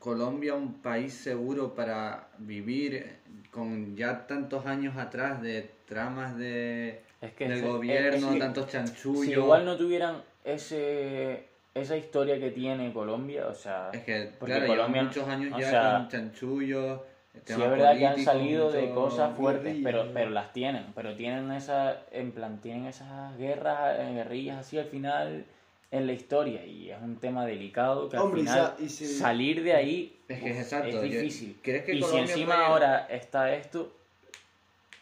Colombia 0.00 0.54
un 0.54 0.74
país 0.74 1.14
seguro 1.14 1.74
para 1.74 2.28
vivir 2.38 3.16
con 3.52 3.96
ya 3.96 4.26
tantos 4.26 4.66
años 4.66 4.96
atrás 4.96 5.40
de 5.40 5.70
tramas 5.86 6.36
de, 6.36 7.02
del 7.38 7.62
gobierno, 7.62 8.36
tantos 8.36 8.68
chanchullos? 8.68 9.26
Si 9.26 9.32
igual 9.32 9.64
no 9.64 9.76
tuvieran 9.76 10.22
ese 10.44 11.44
esa 11.74 11.96
historia 11.96 12.38
que 12.38 12.50
tiene 12.52 12.92
Colombia, 12.92 13.48
o 13.48 13.54
sea, 13.54 13.90
es 13.92 14.04
que 14.04 14.30
porque 14.38 14.64
Colombia, 14.66 15.02
muchos 15.02 15.28
años 15.28 15.58
ya 15.58 15.98
con 15.98 16.08
chanchullos. 16.08 17.00
Sí, 17.44 17.52
es 17.52 17.58
verdad 17.58 17.98
que 17.98 18.06
han 18.06 18.20
salido 18.20 18.70
de 18.70 18.90
cosas 18.90 19.36
fuertes, 19.36 19.76
pero, 19.82 20.08
pero 20.14 20.30
las 20.30 20.52
tienen, 20.52 20.86
pero 20.94 21.16
tienen 21.16 21.50
esa, 21.50 22.04
en 22.12 22.30
plan, 22.30 22.60
tienen 22.60 22.86
esas 22.86 23.36
guerras, 23.36 23.98
eh, 23.98 24.12
guerrillas 24.14 24.58
así 24.58 24.78
al 24.78 24.84
final 24.84 25.44
en 25.90 26.06
la 26.06 26.12
historia 26.12 26.64
y 26.64 26.90
es 26.90 27.02
un 27.02 27.16
tema 27.16 27.44
delicado 27.44 28.08
que 28.08 28.16
al 28.16 28.32
final 28.32 28.74
salir 28.88 29.64
de 29.64 29.74
ahí 29.74 30.16
es, 30.28 30.40
que 30.40 30.50
es, 30.50 30.58
exacto, 30.58 31.02
difícil. 31.02 31.56
y 31.64 32.02
si 32.02 32.16
encima 32.16 32.66
ahora 32.66 33.06
está 33.10 33.52
esto... 33.52 33.92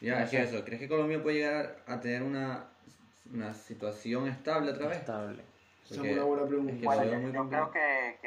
Ya, 0.00 0.22
es 0.22 0.32
eso, 0.32 0.64
¿crees 0.64 0.80
que 0.80 0.88
Colombia 0.88 1.22
puede 1.22 1.36
llegar 1.36 1.76
a 1.86 2.00
tener 2.00 2.22
una, 2.22 2.64
una 3.32 3.52
situación 3.52 4.26
estable 4.26 4.72
otra 4.72 4.88
vez? 4.88 4.98
Estable 4.98 5.51
es 5.90 5.98
una 5.98 6.24
buena 6.24 6.46
pregunta. 6.46 7.04
yo 7.32 7.48
creo 7.48 7.70
que, 7.70 8.18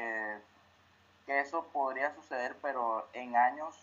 que, 1.26 1.40
eso 1.40 1.66
podría 1.74 2.14
suceder, 2.14 2.56
pero 2.62 3.08
en 3.14 3.36
años 3.36 3.76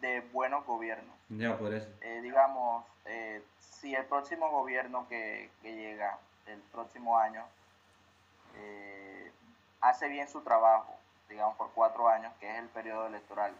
de 0.00 0.20
buenos 0.32 0.66
gobiernos. 0.66 1.14
Ya, 1.28 1.56
por 1.56 1.72
eso. 1.72 1.88
Eh, 2.00 2.20
digamos, 2.22 2.84
eh, 3.04 3.42
si 3.58 3.94
el 3.94 4.04
próximo 4.06 4.50
gobierno 4.50 5.06
que, 5.08 5.50
que, 5.62 5.74
llega, 5.74 6.18
el 6.46 6.58
próximo 6.72 7.18
año, 7.18 7.44
eh, 8.56 9.30
hace 9.80 10.08
bien 10.08 10.28
su 10.28 10.40
trabajo, 10.40 10.94
digamos 11.28 11.56
por 11.56 11.70
cuatro 11.72 12.08
años, 12.08 12.32
que 12.40 12.50
es 12.50 12.58
el 12.58 12.68
periodo 12.68 13.06
electoral, 13.06 13.52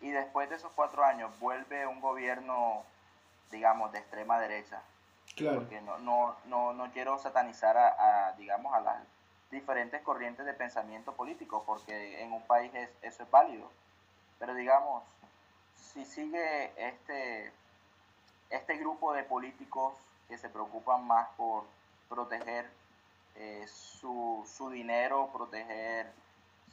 y 0.00 0.10
después 0.10 0.48
de 0.48 0.56
esos 0.56 0.70
cuatro 0.72 1.04
años 1.04 1.30
vuelve 1.40 1.86
un 1.86 2.00
gobierno, 2.00 2.84
digamos, 3.50 3.92
de 3.92 3.98
extrema 3.98 4.40
derecha, 4.40 4.80
Claro. 5.38 5.60
Porque 5.60 5.80
no, 5.80 5.98
no, 5.98 6.36
no, 6.46 6.72
no 6.72 6.90
quiero 6.92 7.16
satanizar 7.18 7.76
a, 7.76 8.34
digamos, 8.36 8.74
a 8.74 8.80
las 8.80 8.96
diferentes 9.50 10.02
corrientes 10.02 10.44
de 10.44 10.52
pensamiento 10.52 11.12
político, 11.12 11.62
porque 11.64 12.22
en 12.22 12.32
un 12.32 12.42
país 12.42 12.72
eso 13.02 13.22
es 13.22 13.30
válido. 13.30 13.70
Pero 14.38 14.54
digamos, 14.54 15.04
si 15.76 16.04
sigue 16.04 16.72
este, 16.76 17.52
este 18.50 18.76
grupo 18.76 19.12
de 19.12 19.22
políticos 19.22 19.94
que 20.28 20.38
se 20.38 20.48
preocupan 20.48 21.06
más 21.06 21.28
por 21.36 21.64
proteger 22.08 22.68
eh, 23.36 23.64
su, 23.68 24.44
su, 24.56 24.70
dinero, 24.70 25.30
proteger 25.32 26.10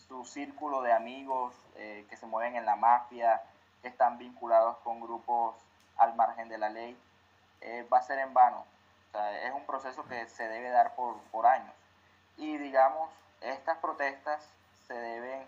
su 0.07 0.25
círculo 0.25 0.81
de 0.81 0.91
amigos 0.91 1.53
eh, 1.75 2.05
que 2.09 2.17
se 2.17 2.25
mueven 2.25 2.55
en 2.55 2.65
la 2.65 2.75
mafia, 2.75 3.41
que 3.81 3.87
están 3.87 4.17
vinculados 4.17 4.77
con 4.77 4.99
grupos 4.99 5.55
al 5.97 6.15
margen 6.15 6.49
de 6.49 6.57
la 6.57 6.69
ley, 6.69 6.97
eh, 7.65 7.87
va 7.91 7.97
a 7.97 8.01
ser 8.03 8.19
en 8.19 8.33
vano. 8.33 8.65
es 9.43 9.53
un 9.53 9.65
proceso 9.65 10.05
que 10.05 10.27
se 10.27 10.47
debe 10.47 10.69
dar 10.69 10.95
por, 10.95 11.17
por 11.31 11.47
años. 11.47 11.73
Y 12.37 12.57
digamos, 12.57 13.09
estas 13.41 13.77
protestas 13.79 14.47
se 14.87 14.93
deben 14.93 15.47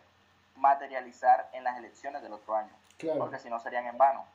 materializar 0.55 1.49
en 1.53 1.63
las 1.63 1.77
elecciones 1.77 2.21
del 2.21 2.33
otro 2.33 2.55
año, 2.55 2.71
porque 3.17 3.39
si 3.39 3.49
no 3.49 3.59
serían 3.59 3.85
en 3.85 3.97
vano. 3.97 4.25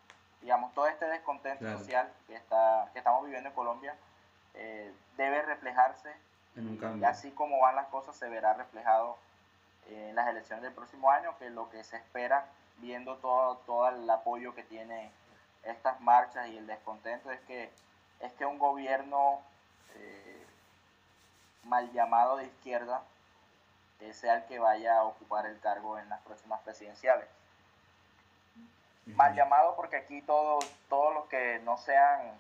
Digamos, 0.41 0.73
todo 0.75 0.87
este 0.87 1.07
descontento 1.07 1.65
social 1.79 2.13
que, 2.27 2.35
está, 2.35 2.89
que 2.93 2.99
estamos 2.99 3.25
viviendo 3.25 3.49
en 3.49 3.55
Colombia 3.55 3.95
eh, 4.55 4.93
debe 5.17 5.43
reflejarse 5.43 6.13
en 6.57 6.69
un 6.69 6.77
cambio. 6.77 7.03
y 7.03 7.05
así 7.05 7.31
como 7.31 7.61
van 7.61 7.77
las 7.77 7.87
cosas 7.87 8.17
se 8.17 8.29
verá 8.29 8.55
reflejado 8.55 9.17
en 9.89 10.15
las 10.15 10.29
elecciones 10.29 10.63
del 10.63 10.73
próximo 10.73 11.11
año, 11.11 11.37
que 11.39 11.51
lo 11.51 11.71
que 11.71 11.83
se 11.85 11.97
espera, 11.97 12.47
viendo 12.79 13.17
todo, 13.17 13.57
todo 13.67 13.89
el 13.89 14.09
apoyo 14.09 14.55
que 14.55 14.63
tiene 14.63 15.11
estas 15.65 16.01
marchas 16.01 16.49
y 16.49 16.57
el 16.57 16.67
descontento 16.67 17.31
es 17.31 17.41
que, 17.43 17.71
es 18.21 18.33
que 18.35 18.47
un 18.47 18.59
gobierno 18.59 19.41
eh, 19.95 20.47
mal 21.65 21.91
llamado 21.93 22.37
de 22.37 22.47
izquierda 22.47 23.03
sea 24.13 24.35
el 24.35 24.45
que 24.47 24.59
vaya 24.59 24.99
a 24.99 25.05
ocupar 25.05 25.47
el 25.47 25.61
cargo 25.61 25.97
en 25.97 26.09
las 26.09 26.21
próximas 26.23 26.61
presidenciales. 26.63 27.29
Mal 29.07 29.35
llamado 29.35 29.77
porque 29.77 29.97
aquí 29.97 30.23
todos 30.23 30.65
todos 30.89 31.15
los 31.15 31.27
que 31.27 31.61
no 31.65 31.77
sean 31.79 32.33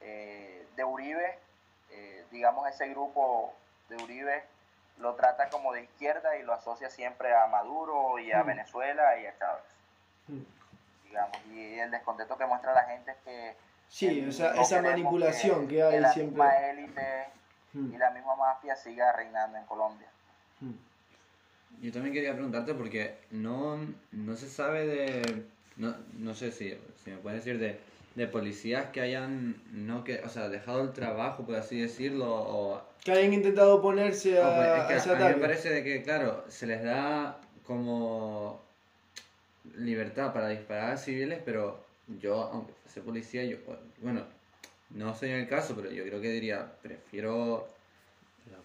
eh, 0.00 0.66
de 0.76 0.84
Uribe, 0.84 1.38
eh, 1.90 2.24
digamos 2.30 2.68
ese 2.68 2.88
grupo 2.88 3.54
de 3.88 3.96
Uribe 3.96 4.44
lo 4.98 5.14
trata 5.14 5.48
como 5.50 5.72
de 5.72 5.82
izquierda 5.82 6.36
y 6.36 6.42
lo 6.42 6.52
asocia 6.52 6.90
siempre 6.90 7.34
a 7.34 7.46
Maduro 7.46 8.18
y 8.18 8.32
a 8.32 8.42
Venezuela 8.42 9.18
y 9.18 9.26
a 9.26 9.38
Chávez 9.38 9.64
digamos, 11.08 11.36
y 11.52 11.78
el 11.78 11.90
descontento 11.90 12.36
que 12.36 12.46
muestra 12.46 12.74
la 12.74 12.84
gente 12.84 13.10
es 13.10 13.16
que... 13.24 13.54
Sí, 13.88 14.26
esa, 14.28 14.82
manipulación 14.82 15.66
que, 15.66 15.82
hay 15.82 16.00
la 16.00 16.12
siempre. 16.12 16.44
Misma 16.44 16.68
élite 16.68 17.24
hmm. 17.72 17.94
y 17.94 17.98
la 17.98 18.10
misma 18.10 18.36
mafia 18.36 18.76
siga 18.76 19.12
reinando 19.12 19.56
en 19.56 19.64
Colombia. 19.64 20.08
Hmm. 20.60 20.74
yo 21.80 21.92
también 21.92 22.12
quería 22.12 22.34
preguntarte 22.34 22.74
porque 22.74 23.18
no, 23.30 23.78
no 24.12 24.36
se 24.36 24.48
sabe 24.48 24.86
de, 24.86 25.46
no, 25.76 25.94
no 26.18 26.34
sé 26.34 26.52
si, 26.52 26.78
si 27.02 27.10
me 27.10 27.16
puedes 27.16 27.44
decir 27.44 27.58
de, 27.58 27.80
de 28.14 28.26
policías 28.26 28.86
que 28.90 29.00
hayan, 29.00 29.62
no 29.72 30.04
que, 30.04 30.20
o 30.20 30.28
sea, 30.28 30.48
dejado 30.48 30.82
el 30.82 30.92
trabajo, 30.92 31.46
por 31.46 31.54
así 31.54 31.80
decirlo, 31.80 32.26
o... 32.30 32.82
Que 33.04 33.12
hayan 33.12 33.32
intentado 33.32 33.76
oponerse 33.76 34.42
a, 34.42 34.46
Ah, 34.46 34.56
pues, 34.56 34.68
es 34.68 34.86
que 34.86 34.92
a 34.92 34.96
ese 34.96 35.24
a 35.24 35.28
mí 35.28 35.34
me 35.36 35.40
parece 35.40 35.70
de 35.70 35.84
que, 35.84 36.02
claro, 36.02 36.44
se 36.48 36.66
les 36.66 36.82
da 36.82 37.38
como 37.64 38.67
libertad 39.76 40.32
para 40.32 40.48
disparar 40.48 40.92
a 40.92 40.96
civiles, 40.96 41.40
pero 41.44 41.84
yo, 42.06 42.42
aunque 42.52 42.72
fuese 42.72 43.00
policía, 43.00 43.44
yo, 43.44 43.58
bueno, 44.00 44.24
no 44.90 45.14
soy 45.14 45.30
en 45.30 45.40
el 45.40 45.48
caso, 45.48 45.74
pero 45.76 45.90
yo 45.90 46.04
creo 46.04 46.20
que 46.20 46.30
diría, 46.30 46.72
prefiero, 46.82 47.68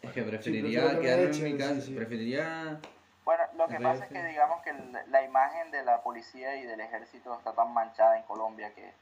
es 0.01 0.11
que 0.11 0.23
preferiría 0.23 0.85
me 0.85 0.99
quedarme 0.99 1.23
en 1.23 1.29
echen, 1.29 1.43
mi 1.43 1.51
sí, 1.51 1.57
casa, 1.57 1.81
sí. 1.81 1.93
preferiría... 1.93 2.79
Bueno, 3.25 3.43
lo 3.55 3.67
que 3.67 3.79
pasa 3.79 4.03
es 4.03 4.11
que 4.11 4.23
digamos 4.25 4.61
que 4.63 4.73
la 5.07 5.23
imagen 5.23 5.71
de 5.71 5.83
la 5.83 6.01
policía 6.03 6.57
y 6.57 6.65
del 6.65 6.81
ejército 6.81 7.33
está 7.37 7.53
tan 7.53 7.73
manchada 7.73 8.17
en 8.17 8.23
Colombia 8.23 8.73
que, 8.73 8.85
eh, 8.85 8.93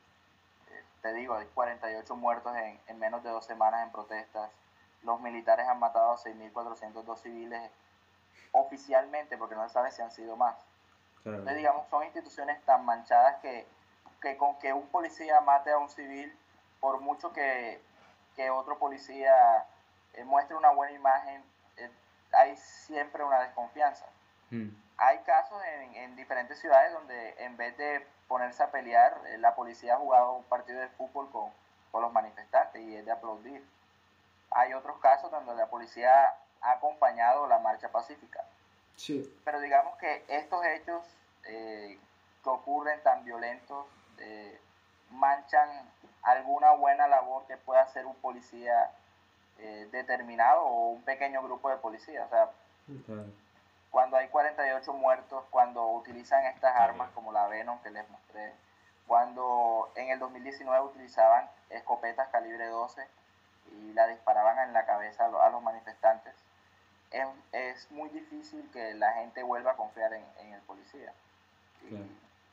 te 1.01 1.13
digo, 1.13 1.35
hay 1.35 1.47
48 1.55 2.15
muertos 2.15 2.55
en, 2.55 2.79
en 2.87 2.99
menos 2.99 3.23
de 3.23 3.31
dos 3.31 3.45
semanas 3.45 3.83
en 3.83 3.91
protestas. 3.91 4.51
Los 5.03 5.19
militares 5.21 5.67
han 5.67 5.79
matado 5.79 6.11
a 6.11 6.17
6.402 6.17 7.17
civiles 7.17 7.71
oficialmente, 8.51 9.37
porque 9.37 9.55
no 9.55 9.67
se 9.67 9.73
sabe 9.73 9.91
si 9.91 10.03
han 10.03 10.11
sido 10.11 10.35
más. 10.35 10.55
Claro. 11.23 11.37
Entonces, 11.39 11.57
digamos, 11.57 11.87
son 11.89 12.03
instituciones 12.03 12.61
tan 12.65 12.83
manchadas 12.85 13.35
que, 13.41 13.67
que 14.21 14.37
con 14.37 14.57
que 14.59 14.73
un 14.73 14.87
policía 14.87 15.39
mate 15.41 15.71
a 15.71 15.77
un 15.77 15.89
civil, 15.89 16.35
por 16.79 16.99
mucho 16.99 17.31
que, 17.31 17.81
que 18.35 18.49
otro 18.49 18.77
policía 18.79 19.65
eh, 20.13 20.23
muestre 20.23 20.55
una 20.55 20.69
buena 20.71 20.93
imagen, 20.93 21.43
eh, 21.77 21.89
hay 22.33 22.55
siempre 22.57 23.23
una 23.23 23.39
desconfianza. 23.41 24.05
Mm, 24.49 24.69
Hay 24.97 25.19
casos 25.19 25.61
en, 25.65 25.95
en 25.95 26.15
diferentes 26.15 26.59
ciudades 26.59 26.93
donde 26.93 27.35
en 27.43 27.55
vez 27.57 27.77
de 27.77 28.05
ponerse 28.27 28.63
a 28.63 28.71
pelear, 28.71 29.19
eh, 29.27 29.37
la 29.37 29.55
policía 29.55 29.95
ha 29.95 29.97
jugado 29.97 30.33
un 30.33 30.43
partido 30.45 30.79
de 30.79 30.87
fútbol 30.89 31.29
con, 31.31 31.51
con 31.91 32.01
los 32.01 32.11
manifestantes 32.11 32.81
y 32.81 32.95
es 32.95 33.05
de 33.05 33.11
aplaudir. 33.11 33.63
Hay 34.51 34.73
otros 34.73 34.97
casos 34.99 35.29
donde 35.31 35.53
la 35.55 35.67
policía 35.67 36.33
ha 36.61 36.71
acompañado 36.71 37.47
la 37.47 37.59
marcha 37.59 37.89
pacífica 37.89 38.43
Sí, 38.95 39.39
pero 39.43 39.59
digamos 39.59 39.97
que 39.97 40.23
estos 40.27 40.63
hechos 40.65 41.03
eh, 41.45 41.97
que 42.43 42.49
ocurren 42.49 43.01
tan 43.03 43.23
violentos 43.25 43.85
eh, 44.19 44.59
manchan 45.11 45.69
alguna 46.23 46.71
buena 46.71 47.07
labor 47.07 47.45
que 47.47 47.57
pueda 47.57 47.81
hacer 47.81 48.05
un 48.05 48.15
policía 48.15 48.91
eh, 49.59 49.87
determinado 49.91 50.61
o 50.61 50.89
un 50.91 51.03
pequeño 51.03 51.41
grupo 51.43 51.69
de 51.69 51.77
policías. 51.77 52.25
O 52.27 52.29
sea, 52.29 52.49
cuando 53.89 54.17
hay 54.17 54.27
48 54.29 54.93
muertos, 54.93 55.43
cuando 55.49 55.85
utilizan 55.87 56.45
estas 56.45 56.75
armas 56.75 57.09
como 57.11 57.31
la 57.31 57.47
Venom 57.47 57.79
que 57.81 57.91
les 57.91 58.07
mostré, 58.09 58.53
cuando 59.07 59.91
en 59.95 60.09
el 60.09 60.19
2019 60.19 60.85
utilizaban 60.85 61.49
escopetas 61.69 62.29
calibre 62.29 62.67
12 62.67 63.05
y 63.73 63.93
la 63.93 64.07
disparaban 64.07 64.59
en 64.59 64.73
la 64.73 64.85
cabeza 64.85 65.25
a 65.25 65.49
los 65.49 65.61
manifestantes, 65.61 66.33
es, 67.11 67.27
es 67.51 67.91
muy 67.91 68.09
difícil 68.09 68.69
que 68.71 68.93
la 68.95 69.13
gente 69.13 69.43
vuelva 69.43 69.71
a 69.71 69.75
confiar 69.75 70.13
en, 70.13 70.25
en 70.39 70.53
el 70.53 70.61
policía. 70.61 71.13
Y, 71.83 71.87
Claro. 71.89 72.05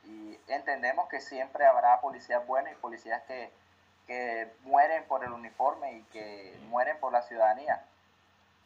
y 0.05 0.39
entendemos 0.47 1.07
que 1.09 1.21
siempre 1.21 1.65
habrá 1.65 1.99
policías 2.01 2.45
buenos 2.47 2.71
y 2.71 2.75
policías 2.75 3.21
que, 3.23 3.51
que 4.07 4.51
mueren 4.63 5.03
por 5.05 5.23
el 5.23 5.31
uniforme 5.31 5.93
y 5.93 6.03
que 6.05 6.57
mueren 6.69 6.97
por 6.99 7.11
la 7.13 7.21
ciudadanía. 7.21 7.83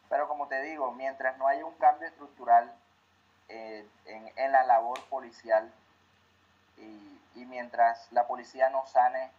Pero 0.09 0.27
como 0.27 0.47
te 0.47 0.61
digo, 0.61 0.91
mientras 0.91 1.37
no 1.37 1.47
haya 1.47 1.65
un 1.65 1.75
cambio 1.75 2.07
estructural 2.07 2.71
eh, 3.49 3.85
en, 4.05 4.31
en 4.37 4.51
la 4.51 4.63
labor 4.63 5.01
policial 5.09 5.71
y, 6.77 7.19
y 7.35 7.45
mientras 7.45 8.11
la 8.11 8.25
policía 8.27 8.69
no 8.69 8.85
sane 8.87 9.31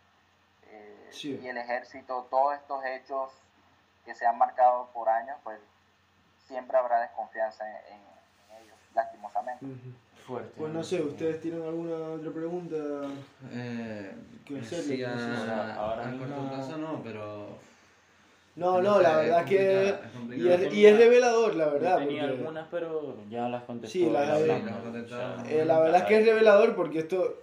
eh, 0.66 1.08
Sí. 1.12 1.38
y 1.42 1.48
el 1.48 1.56
ejército, 1.58 2.26
todos 2.30 2.54
estos 2.56 2.84
hechos 2.84 3.32
que 4.04 4.14
se 4.14 4.26
han 4.26 4.36
marcado 4.36 4.88
por 4.92 5.08
años, 5.08 5.38
pues 5.44 5.58
siempre 6.46 6.76
habrá 6.76 7.00
desconfianza 7.02 7.64
en, 7.68 7.76
en- 7.94 8.56
en 8.56 8.64
ellos, 8.64 8.76
lastimosamente. 8.94 9.64
ujú. 9.64 9.74
Fuerte. 10.26 10.52
Pues 10.56 10.72
no 10.72 10.82
sé, 10.82 11.02
¿ustedes 11.02 11.40
tienen 11.42 11.62
alguna 11.62 11.96
otra 12.12 12.30
pregunta? 12.30 12.76
Eh, 13.52 14.10
Que 14.46 14.62
sí, 14.64 14.74
hacerle, 14.76 14.96
sé. 14.96 15.50
Ahora- 15.50 15.74
ahora 15.74 16.04
mismo- 16.06 16.26
corto 16.34 16.48
plazo 16.50 16.78
no, 16.78 17.00
pero... 17.04 17.46
No, 18.56 18.76
No 18.76 18.82
no, 18.82 18.96
sé, 18.98 19.02
la 19.02 19.16
verdad 19.16 19.40
es 19.40 19.46
que... 19.46 19.88
es 19.88 19.94
Y 20.38 20.48
es, 20.48 20.72
y 20.72 20.86
es 20.86 20.96
revelador, 20.98 21.54
la 21.56 21.66
verdad. 21.66 21.98
Yo 22.00 22.06
tenía 22.06 22.22
porque- 22.22 22.36
algunas, 22.38 22.68
pero 22.70 23.16
ya 23.28 23.48
las 23.48 23.64
contestó. 23.64 23.92
Sí, 23.92 24.08
las 24.08 24.38
sea, 25.08 25.44
Eh, 25.50 25.64
la 25.66 25.80
verdad 25.80 26.00
es 26.02 26.06
que 26.06 26.18
es 26.20 26.24
revelador 26.26 26.74
porque 26.76 27.00
esto, 27.00 27.34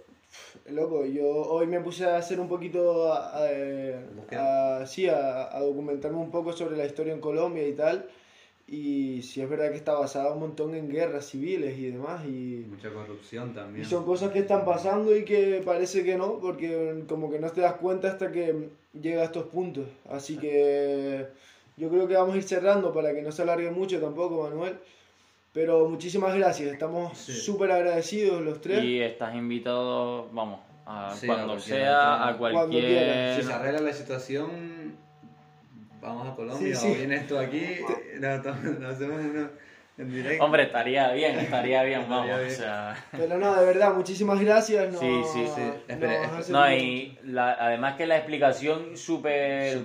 loco, 0.70 1.04
yo 1.04 1.26
hoy 1.28 1.66
me 1.66 1.80
puse 1.80 2.06
a 2.08 2.16
hacer 2.16 2.40
un 2.40 2.48
poquito, 2.48 3.12
a, 3.12 3.44
a- 3.44 4.80
a- 4.80 4.86
sí, 4.86 5.06
a, 5.08 5.54
a 5.54 5.60
documentarme 5.60 6.18
un 6.18 6.30
poco 6.30 6.52
sobre 6.52 6.76
la 6.78 6.86
historia 6.86 7.12
en 7.12 7.20
Colombia 7.20 7.66
y 7.68 7.74
tal, 7.74 8.08
y 8.68 9.20
sí 9.22 9.40
es 9.42 9.48
verdad 9.50 9.70
que 9.70 9.76
está 9.76 9.92
basada 9.94 10.32
un 10.32 10.40
montón 10.40 10.74
en 10.74 10.88
guerras 10.88 11.26
civiles 11.26 11.76
y 11.78 11.90
demás, 11.90 12.24
y, 12.24 12.64
Mucha 12.68 12.90
corrupción 12.90 13.50
y 13.50 13.54
también. 13.54 13.84
son 13.84 14.04
cosas 14.04 14.30
que 14.32 14.38
están 14.40 14.64
pasando 14.64 15.14
y 15.16 15.24
que 15.24 15.62
parece 15.64 16.04
que 16.04 16.16
no, 16.16 16.38
porque 16.38 17.04
como 17.08 17.30
que 17.30 17.38
no 17.38 17.50
te 17.50 17.60
das 17.60 17.74
cuenta 17.74 18.08
hasta 18.08 18.30
que 18.32 18.68
llega 19.00 19.22
a 19.22 19.24
estos 19.26 19.44
puntos, 19.48 19.86
así 20.08 20.36
que 20.38 21.26
yo 21.76 21.88
creo 21.90 22.06
que 22.08 22.14
vamos 22.14 22.34
a 22.34 22.38
ir 22.38 22.44
cerrando 22.44 22.92
para 22.92 23.12
que 23.14 23.22
no 23.22 23.32
se 23.32 23.42
alargue 23.42 23.70
mucho 23.70 24.00
tampoco, 24.00 24.42
Manuel. 24.44 24.76
Pero 25.54 25.86
muchísimas 25.86 26.34
gracias, 26.34 26.72
estamos 26.72 27.18
Sí. 27.18 27.32
súper 27.34 27.70
agradecidos 27.72 28.40
los 28.40 28.62
tres. 28.62 28.82
Y 28.82 29.00
estás 29.02 29.34
invitado, 29.34 30.26
vamos, 30.32 30.60
a 30.86 31.14
Sí, 31.14 31.26
a 31.26 31.28
cuando 31.28 31.46
cualquier 31.54 31.78
sea, 31.78 32.28
a. 32.28 32.38
Cuando 32.38 32.58
cualquier... 32.60 32.84
quieras. 32.86 33.36
Si 33.36 33.42
se 33.42 33.52
arregla 33.52 33.80
la 33.80 33.92
situación, 33.92 34.96
vamos 36.02 36.28
a 36.32 36.34
Colombia 36.36 36.74
Sí, 36.76 36.80
sí. 36.86 36.92
o 36.92 36.94
vienes 36.96 37.26
tú 37.26 37.38
aquí, 37.38 37.64
hacemos 38.86 39.20
uno 39.24 39.48
en 39.98 40.10
directo. 40.10 40.42
Hombre, 40.44 40.62
estaría 40.64 41.12
bien, 41.12 41.38
estaría 41.38 41.82
bien, 41.82 42.00
Estaría 42.00 42.16
vamos. 42.34 42.38
bien. 42.40 42.50
O 42.50 42.56
sea, 42.62 43.04
Pero 43.12 43.36
no, 43.38 43.54
de 43.54 43.66
verdad, 43.66 43.92
muchísimas 43.94 44.40
gracias. 44.40 44.90
No, 44.90 44.98
Sí, 44.98 45.20
sí, 45.32 45.46
sí. 45.54 45.60
no 45.60 46.64
Espera, 46.66 46.74
y 46.74 47.18
la- 47.24 47.52
además 47.52 47.94
que 47.96 48.06
la 48.06 48.16
explicación 48.16 48.96
súper 48.96 49.80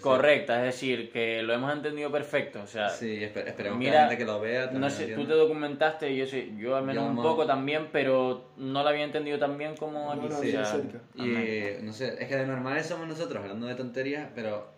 correcta, 0.00 0.58
es 0.60 0.64
decir, 0.74 1.10
que 1.12 1.42
lo 1.42 1.52
hemos 1.52 1.72
entendido 1.74 2.10
perfecto. 2.10 2.62
O 2.62 2.66
sea, 2.66 2.88
Sí, 2.88 3.18
espe- 3.20 3.46
esperemos 3.46 3.78
que 3.78 3.84
Mira, 3.84 3.94
la 4.04 4.08
gente 4.08 4.18
que 4.18 4.24
lo 4.24 4.40
vea 4.40 4.62
también 4.64 4.80
no 4.80 4.90
sé, 4.90 5.08
tú 5.08 5.26
te 5.26 5.34
documentaste, 5.34 6.16
yo 6.16 6.26
sé, 6.26 6.50
yo 6.56 6.76
al 6.76 6.84
menos 6.84 7.04
Yo 7.04 7.10
un 7.10 7.16
poco 7.16 7.46
también, 7.46 7.88
pero 7.92 8.48
no 8.56 8.82
lo 8.82 8.88
había 8.88 9.04
entendido 9.04 9.38
tan 9.38 9.58
bien 9.58 9.76
como 9.76 10.10
aquí. 10.10 10.26
no, 10.28 10.38
o 10.38 10.42
sea, 10.42 10.64
cerca. 10.64 11.00
Y 11.16 11.82
no 11.82 11.92
sé, 11.92 12.16
es 12.18 12.28
que 12.28 12.36
de 12.36 12.46
normales 12.46 12.86
somos 12.86 13.06
nosotros 13.06 13.42
hablando 13.42 13.66
de 13.66 13.74
tonterías, 13.74 14.28
pero 14.34 14.72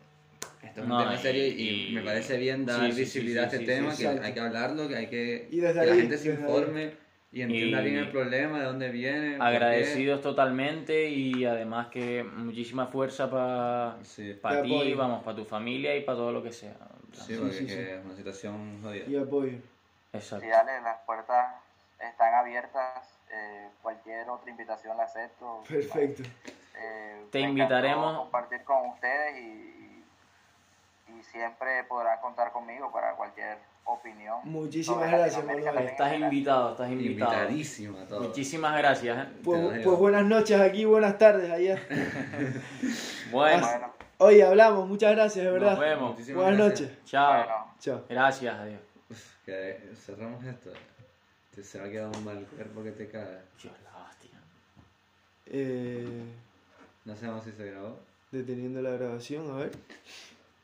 esto 0.66 0.80
es 0.80 0.84
un 0.84 0.88
No, 0.90 0.98
tema 0.98 1.14
y- 1.14 1.18
serio 1.18 1.46
y, 1.46 1.88
y- 1.90 1.92
me 1.94 2.02
parece 2.02 2.36
bien 2.36 2.66
dar 2.66 2.90
sí, 2.92 2.98
visibilidad 3.00 3.42
sí, 3.42 3.46
a 3.46 3.50
sí, 3.50 3.56
este 3.64 3.72
sí, 3.74 3.78
tema, 3.80 3.90
sí, 3.92 3.96
que 3.98 4.04
exacto. 4.04 4.26
hay 4.26 4.34
que 4.34 4.40
hablarlo, 4.40 4.88
que 4.88 4.96
hay 4.96 5.06
que 5.08 5.48
Y 5.50 5.60
desde 5.60 5.80
que 5.80 5.86
la 5.86 5.92
ahí, 5.92 6.00
gente 6.00 6.18
se 6.18 6.30
desde 6.30 6.44
ahí. 6.44 6.48
informe 6.50 6.90
y 7.32 7.42
entienda 7.42 7.80
Y- 7.80 7.84
bien 7.84 7.96
el 7.96 8.10
problema, 8.10 8.58
de 8.60 8.64
dónde 8.64 8.90
viene. 8.90 9.36
agradecidos 9.40 10.22
totalmente 10.22 11.08
y 11.08 11.44
además 11.44 11.88
que 11.88 12.22
muchísima 12.24 12.86
fuerza 12.86 13.30
para 13.30 13.96
Te 13.98 14.62
ti, 14.62 14.74
apoyo. 14.74 14.96
vamos, 14.96 15.22
para 15.24 15.36
tu 15.36 15.44
familia 15.44 15.96
y 15.96 16.02
para 16.02 16.18
todo 16.18 16.32
lo 16.32 16.42
que 16.42 16.52
sea. 16.52 16.74
sí, 17.12 17.36
porque 17.38 17.52
sí, 17.54 17.64
es 17.64 17.70
sí. 17.70 17.76
que 17.76 17.94
es 17.96 18.04
una 18.04 18.14
situación 18.16 18.80
jodida. 18.82 19.04
Y 19.06 19.16
apoyo. 19.16 19.58
Exacto. 20.12 20.44
Sí, 20.44 20.50
dale, 20.50 20.80
las 20.82 20.98
puertas 21.04 21.54
están 22.00 22.34
abiertas, 22.34 23.18
eh, 23.32 23.68
cualquier 23.82 24.28
otra 24.30 24.50
invitación 24.50 24.96
la 24.96 25.04
acepto. 25.04 25.62
Perfecto. 25.68 26.22
Eh, 26.78 27.24
Te 27.30 27.40
me 27.42 27.48
invitaremos- 27.50 28.18
compartir 28.18 28.62
con 28.64 28.90
ustedes 28.90 29.36
y, 29.38 29.75
y 31.18 31.22
siempre 31.24 31.84
podrán 31.84 32.20
contar 32.20 32.52
conmigo 32.52 32.90
para 32.92 33.14
cualquier 33.14 33.58
opinión. 33.84 34.38
Muchísimas 34.44 35.10
gracias, 35.10 35.44
Manuel. 35.44 35.78
Estás 35.86 36.14
invitado, 36.14 36.70
estás 36.72 36.90
invitado. 36.90 37.32
Invitadísimo 37.34 37.98
a 38.00 38.04
todos. 38.06 38.28
Muchísimas 38.28 38.76
gracias. 38.78 39.18
¿eh? 39.26 39.30
Pues, 39.44 39.80
pues 39.84 39.98
buenas 39.98 40.24
noches 40.24 40.60
aquí, 40.60 40.84
buenas 40.84 41.16
tardes 41.18 41.50
allá. 41.50 41.80
Bueno, 43.30 43.66
Bueno, 43.66 43.92
Oye, 44.18 44.42
hablamos, 44.44 44.88
muchas 44.88 45.12
gracias, 45.14 45.44
de 45.44 45.50
nos 45.50 45.60
verdad. 45.60 45.78
vemos. 45.78 46.10
Muchísimas 46.12 46.42
Buenas 46.44 46.58
gracias. 46.68 46.88
noches. 46.90 47.04
Chao. 47.04 47.32
bueno. 47.36 47.74
Chao. 47.80 48.04
Gracias, 48.08 48.54
adiós. 48.58 48.80
Que 49.44 49.90
cerramos 49.94 50.44
esto. 50.44 50.70
Te 51.54 51.62
se 51.62 51.78
va 51.78 51.86
a 51.86 51.90
quedar 51.90 52.08
un 52.16 52.24
mal 52.24 52.44
cuerpo 52.46 52.82
que 52.82 52.92
te 52.92 53.08
caga. 53.08 53.42
Dios, 53.62 53.74
la 53.84 54.02
hostia. 54.08 54.38
Eh, 55.46 56.22
No 57.04 57.14
sabemos 57.16 57.44
si 57.44 57.52
se 57.52 57.70
grabó. 57.70 57.98
deteniendo 58.32 58.80
la 58.82 58.90
grabación, 58.90 59.50
a 59.50 59.56
ver. 59.58 59.70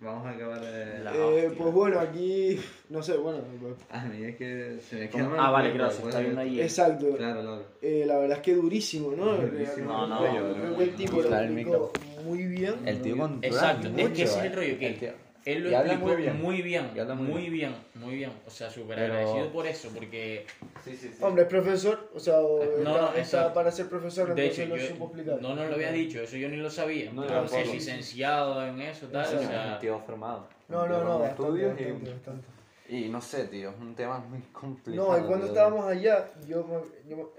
Vamos 0.02 0.26
a 0.26 0.30
acabar 0.30 0.60
de. 0.60 1.04
La- 1.04 1.14
Eh, 1.14 1.52
pues 1.56 1.72
bueno, 1.72 2.00
aquí, 2.00 2.58
no 2.90 3.02
sé, 3.02 3.16
bueno, 3.16 3.38
pues, 3.60 3.74
A 3.90 4.04
mí 4.06 4.24
es 4.24 4.36
que 4.36 4.78
se 4.80 4.96
me 5.16 5.22
mal 5.22 5.36
Ah, 5.38 5.50
vale, 5.50 5.72
que 5.72 5.78
se 5.78 5.84
después 5.84 6.08
está 6.08 6.20
viendo 6.20 6.40
ahí. 6.40 6.60
exacto. 6.60 7.06
Claro, 7.16 7.40
claro. 7.42 7.62
Eh, 7.80 8.04
la 8.04 8.18
verdad 8.18 8.38
es 8.38 8.42
que 8.42 8.54
durísimo, 8.54 9.12
¿no? 9.16 9.36
Durísimo. 9.36 9.86
No, 9.92 10.06
no, 10.08 10.18
Creo 10.20 10.48
no, 10.70 10.76
que 10.76 10.82
el 10.84 10.94
tipo 10.96 11.22
lo 11.22 11.28
Claro, 11.28 11.44
el 11.44 11.52
explicó 11.52 11.92
muy 12.24 12.44
bien. 12.44 12.74
El 12.84 13.00
tío 13.00 13.16
controla 13.16 13.46
Exacto, 13.46 13.88
es 13.96 14.10
que 14.10 14.22
es 14.24 14.36
el 14.36 14.46
eh. 14.46 14.54
rollo, 14.54 14.78
que 14.78 14.86
El 14.88 14.98
tío- 14.98 15.12
él 15.44 15.64
lo 15.64 15.70
Y 15.70 15.74
habla 15.74 15.92
explicó 15.94 16.12
muy 16.14 16.22
bien. 16.22 16.42
muy 16.42 16.62
bien, 16.62 16.90
Y 16.94 16.98
habla 16.98 17.14
muy 17.14 17.26
muy 17.28 17.50
bien, 17.50 17.74
muy 17.94 18.14
bien. 18.16 18.32
O 18.46 18.50
sea, 18.50 18.70
súper 18.70 18.96
Pero- 18.96 19.14
agradecido 19.14 19.52
por 19.52 19.66
eso, 19.66 19.88
porque 19.94 20.46
Sí, 20.84 20.96
sí, 20.96 21.08
sí. 21.16 21.22
Hombre, 21.22 21.42
es 21.44 21.48
profesor, 21.48 22.10
o 22.14 22.20
sea, 22.20 22.38
o 22.40 22.58
No, 22.58 22.64
está, 22.64 22.82
no, 22.82 23.06
está 23.08 23.18
exacto. 23.20 23.54
para 23.54 23.70
ser 23.72 23.88
profesor, 23.88 24.34
de 24.34 24.42
entonces 24.42 24.58
hecho 24.64 24.68
lo 24.74 24.80
yo 24.80 24.86
supo 24.88 25.04
explicar. 25.06 25.42
no 25.42 25.54
nos 25.54 25.68
lo 25.68 25.74
había 25.74 25.92
dicho, 25.92 26.20
eso 26.20 26.36
yo 26.36 26.48
ni 26.48 26.56
lo 26.56 26.70
sabía. 26.70 27.12
No, 27.12 27.22
pero 27.26 27.44
es 27.44 27.72
licenciado 27.72 28.66
en 28.66 28.80
eso, 28.80 29.06
tal, 29.08 29.24
o 29.36 29.38
sea, 29.40 29.72
un 29.74 29.80
tío 29.80 29.98
formado. 30.00 30.46
No, 30.68 30.86
no, 30.86 31.02
no, 31.04 31.18
bastante, 31.18 31.82
y- 31.82 32.10
bastante. 32.10 32.46
Y 32.88 33.08
no 33.08 33.20
sé, 33.20 33.44
tío, 33.46 33.70
es 33.70 33.76
un 33.80 33.94
tema 33.94 34.18
muy 34.18 34.40
complicado. 34.52 35.12
No, 35.12 35.18
y 35.18 35.20
cuando 35.26 35.46
tío. 35.46 35.54
estábamos 35.54 35.86
allá, 35.86 36.26
yo, 36.46 36.64
me- 36.64 37.10
yo 37.10 37.32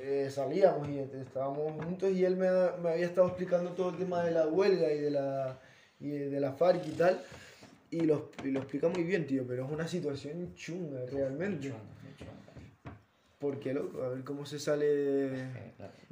eh, 0.00 0.28
salíamos 0.30 0.88
y 0.88 0.98
estábamos 1.00 1.72
juntos 1.84 2.10
y 2.12 2.24
él 2.24 2.36
me, 2.36 2.48
me 2.82 2.90
había 2.90 3.06
estado 3.06 3.26
explicando 3.28 3.70
todo 3.72 3.90
el 3.90 3.96
tema 3.96 4.22
de 4.24 4.30
la 4.30 4.46
huelga 4.46 4.90
y 4.92 4.98
de 5.00 5.10
la, 5.10 5.58
y 6.00 6.08
de 6.10 6.40
la 6.40 6.52
FARC 6.52 6.86
y 6.86 6.90
tal. 6.92 7.20
Y 7.90 8.00
lo, 8.00 8.30
y 8.44 8.48
lo 8.50 8.60
explica 8.60 8.88
muy 8.88 9.04
bien, 9.04 9.26
tío, 9.26 9.44
pero 9.46 9.64
es 9.64 9.70
una 9.70 9.86
situación 9.86 10.54
chunga 10.54 11.00
realmente. 11.10 11.72
Porque, 13.38 13.74
loco, 13.74 14.02
a 14.02 14.08
ver 14.08 14.24
cómo 14.24 14.46
se 14.46 14.58
sale 14.58 14.86
de, 14.86 15.42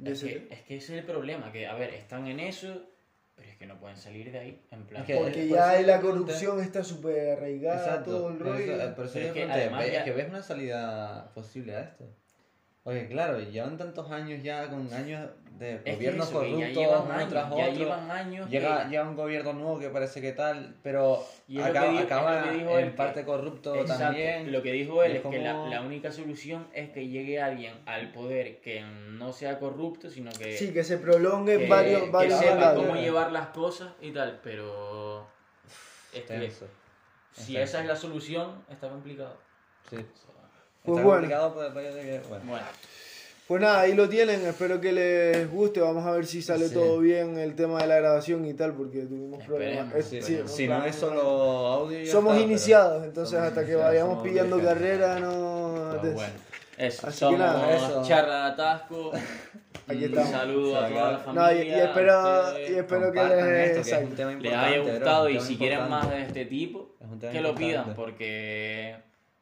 es, 0.03 0.23
ese 0.23 0.27
que, 0.27 0.53
es 0.53 0.61
que 0.61 0.75
ese 0.77 0.93
es 0.93 0.99
el 0.99 1.05
problema, 1.05 1.51
que 1.51 1.65
a 1.65 1.73
ver, 1.73 1.93
están 1.95 2.27
en 2.27 2.39
eso, 2.39 2.83
pero 3.35 3.49
es 3.49 3.57
que 3.57 3.65
no 3.65 3.79
pueden 3.79 3.97
salir 3.97 4.31
de 4.31 4.37
ahí, 4.39 4.61
en 4.71 4.83
plan... 4.85 5.01
Es 5.01 5.07
que- 5.07 5.15
Porque 5.15 5.47
por 5.47 5.57
ya 5.57 5.69
ahí 5.71 5.85
la 5.85 5.99
corrupción 6.01 6.59
está 6.61 6.83
súper 6.83 7.31
arraigada, 7.31 7.79
Exacto. 7.79 8.11
todo 8.11 8.29
el 8.29 8.39
rollo. 8.39 8.75
eso- 8.75 8.95
por 8.95 9.05
eso 9.05 9.13
Pero 9.15 9.25
yo 9.25 9.27
es 9.29 9.33
que 9.33 9.39
pregunté, 9.39 9.51
además 9.61 9.83
¿ves- 9.83 9.93
ya- 9.93 10.03
que 10.03 10.11
ves 10.11 10.29
una 10.29 10.43
salida 10.43 11.31
posible 11.33 11.75
a 11.75 11.81
esto? 11.81 12.05
Porque 12.85 13.07
claro, 13.07 13.39
llevan 13.39 13.77
tantos 13.79 14.11
años 14.11 14.43
ya 14.43 14.69
con 14.69 14.93
años 14.93 15.27
de 15.57 15.73
Es 15.77 15.81
que 15.81 15.95
gobiernos 15.95 16.29
eso, 16.29 16.39
que 16.41 16.49
ya 16.51 16.55
corruptos 16.55 16.83
llevan 16.83 17.01
uno 17.05 17.13
años, 17.13 17.29
tras 17.29 17.49
ya 17.49 17.55
otro. 17.55 17.71
llevan 17.73 18.11
años 18.11 18.49
Llega, 18.51 18.83
que- 18.83 18.89
llega 18.89 19.03
un 19.09 19.15
gobierno 19.15 19.53
nuevo 19.53 19.79
que 19.79 19.89
parece 19.89 20.21
que 20.21 20.33
tal, 20.33 20.75
pero 20.83 21.25
Y 21.47 21.55
que 21.55 21.63
acaba, 21.63 21.89
dijo- 21.91 22.03
acaba 22.03 22.43
que 22.43 22.51
dijo 22.51 22.69
en 22.77 22.85
él, 22.85 22.91
que- 22.91 22.97
parte 22.97 23.25
corrupto 23.25 23.73
Exacto. 23.73 24.03
también. 24.03 24.51
Lo 24.51 24.61
que 24.61 24.71
dijo 24.73 25.01
él 25.01 25.15
es, 25.15 25.21
que 25.23 25.39
la, 25.39 25.53
la 25.67 25.81
única 25.81 26.11
solución 26.11 26.67
es 26.75 26.91
que 26.91 27.07
llegue 27.07 27.41
alguien 27.41 27.73
al 27.87 28.11
poder 28.11 28.61
que 28.61 28.81
no 28.83 29.33
sea 29.33 29.57
corrupto, 29.57 30.11
sino 30.11 30.29
que, 30.33 30.55
Sí, 30.55 30.71
que 30.71 30.83
se 30.83 30.99
prolongue 30.99 31.57
que- 31.57 31.67
varios, 31.67 32.03
que 32.03 32.09
varios 32.11 32.37
sepa 32.37 32.51
mandatos. 32.51 32.85
cómo 32.85 32.95
llevar 33.01 33.31
las 33.31 33.47
cosas 33.47 33.93
y 33.99 34.11
tal, 34.11 34.39
pero 34.43 35.25
es 36.13 36.21
que 36.21 36.51
si 37.31 37.57
esa 37.57 37.79
es 37.81 37.87
la 37.87 37.95
solución, 37.95 38.63
está 38.69 38.89
complicado. 38.89 39.35
Sí. 39.89 39.97
Pues 40.85 40.97
Está 40.97 41.03
bueno. 41.07 41.11
complicado 41.21 41.53
por 41.53 41.65
el 41.65 41.73
rollo 41.73 41.95
de 41.95 42.01
que- 42.01 42.21
bueno. 42.29 42.45
Bueno, 42.47 42.65
Pues 43.47 43.61
nada, 43.61 43.81
ahí 43.81 43.93
lo 43.93 44.09
tienen, 44.09 44.43
espero 44.43 44.81
que 44.81 44.91
les 44.91 45.51
guste, 45.51 45.79
vamos 45.79 46.03
a 46.03 46.09
ver 46.11 46.25
si 46.25 46.41
sale 46.41 46.67
Sí. 46.67 46.73
todo 46.73 46.97
bien 46.99 47.37
el 47.37 47.53
tema 47.55 47.79
de 47.81 47.85
la 47.87 47.97
grabación 47.97 48.43
y 48.45 48.55
tal, 48.55 48.73
porque 48.73 49.01
tuvimos 49.03 49.39
Esperemos, 49.41 49.91
problemas. 49.91 50.05
Sí, 50.09 50.19
sí, 50.23 50.37
sí, 50.47 50.47
si 50.47 50.67
no 50.67 50.83
es 50.83 50.95
solo 50.95 51.21
audio 51.21 51.99
ya 51.99 52.11
Somos 52.11 52.33
está, 52.33 52.41
pero- 52.43 52.51
iniciados, 52.51 53.03
entonces 53.03 53.31
somos 53.35 53.47
hasta 53.47 53.61
que 53.61 53.71
iniciados, 53.73 53.85
vayamos 53.93 54.11
somos 54.13 54.27
pillando 54.27 54.55
virgen. 54.57 54.73
carrera 54.73 55.19
no... 55.19 55.87
pues 55.91 56.01
te- 56.01 56.09
bueno. 56.09 56.33
Eso, 56.77 57.07
Así 57.07 57.13
que 57.15 57.19
somos 57.19 57.39
nada, 57.39 57.75
eso. 57.75 58.03
charla 58.07 58.35
de 58.47 58.51
atasco. 58.51 59.11
Aquí 59.87 59.97
Un 59.99 60.03
estamos. 60.05 60.29
saludo 60.31 60.77
a 60.79 60.89
toda 60.89 61.11
la 61.11 61.17
No, 61.19 61.23
familia. 61.23 61.63
y, 61.63 61.67
y 61.67 61.81
espero, 61.81 62.59
y 62.59 62.73
espero 62.73 63.11
que 63.11 63.23
les... 63.23 63.87
esto, 63.87 64.15
que 64.15 64.25
un 64.25 64.41
les 64.41 64.53
haya 64.53 64.81
bro, 64.81 64.91
gustado 64.93 65.25
un 65.27 65.31
y 65.35 65.39
si 65.39 65.57
quieren 65.57 65.87
más 65.87 66.09
de 66.09 66.21
este 66.23 66.45
tipo, 66.45 66.95
Es 66.99 67.07
un 67.07 67.19
que 67.19 67.41
lo 67.41 67.53
pidan, 67.53 67.93
porque 67.93 68.95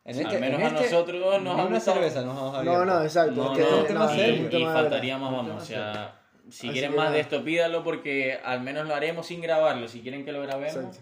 En 0.06 0.20
este- 0.20 0.36
al 0.36 0.42
menos 0.42 0.60
en 0.60 0.66
a 0.66 0.70
este- 0.70 0.82
nosotros 0.92 1.42
nos 1.44 1.60
ha 1.60 1.64
una 1.66 1.76
gustado. 1.76 1.96
cerveza 1.98 2.22
nos 2.22 2.38
hemos 2.38 2.52
No, 2.54 2.58
abierto. 2.60 2.86
no, 2.86 3.04
exacto. 3.04 3.32
No, 3.36 3.52
es 3.54 3.58
que 3.58 3.64
no, 3.64 3.68
es 3.70 3.82
un 3.82 3.88
tema 3.88 4.12
y- 4.14 4.18
serio. 4.18 4.46
y, 4.46 4.50
tema 4.50 4.74
faltaría 4.74 5.18
más, 5.18 5.32
vamos. 5.32 5.62
O 5.62 5.66
sea, 5.66 6.16
si 6.50 6.68
Así 6.68 6.70
quieren 6.74 6.96
más 6.96 7.12
de 7.14 7.20
esto, 7.22 7.44
pídanlo 7.44 7.84
porque 7.84 8.38
al 8.44 8.62
menos 8.62 8.88
lo 8.88 8.96
haremos 8.96 9.26
sin 9.26 9.42
grabarlo. 9.42 9.88
Si 9.88 10.02
quieren 10.02 10.26
que 10.26 10.32
lo 10.34 10.42
grabemos, 10.42 10.76
Exacto. 10.76 10.98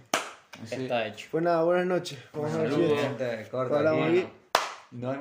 Sí. 0.66 0.76
está 0.76 1.08
hecho. 1.08 1.28
Pues 1.32 1.44
nada, 1.44 1.64
buenas 1.64 1.86
noches. 1.88 2.20
Vamos 2.34 2.54
a 2.54 2.64
esto- 2.64 2.98
Gente, 2.98 3.48
corta. 3.50 3.82
Nos 3.82 3.92
vemos 4.92 5.18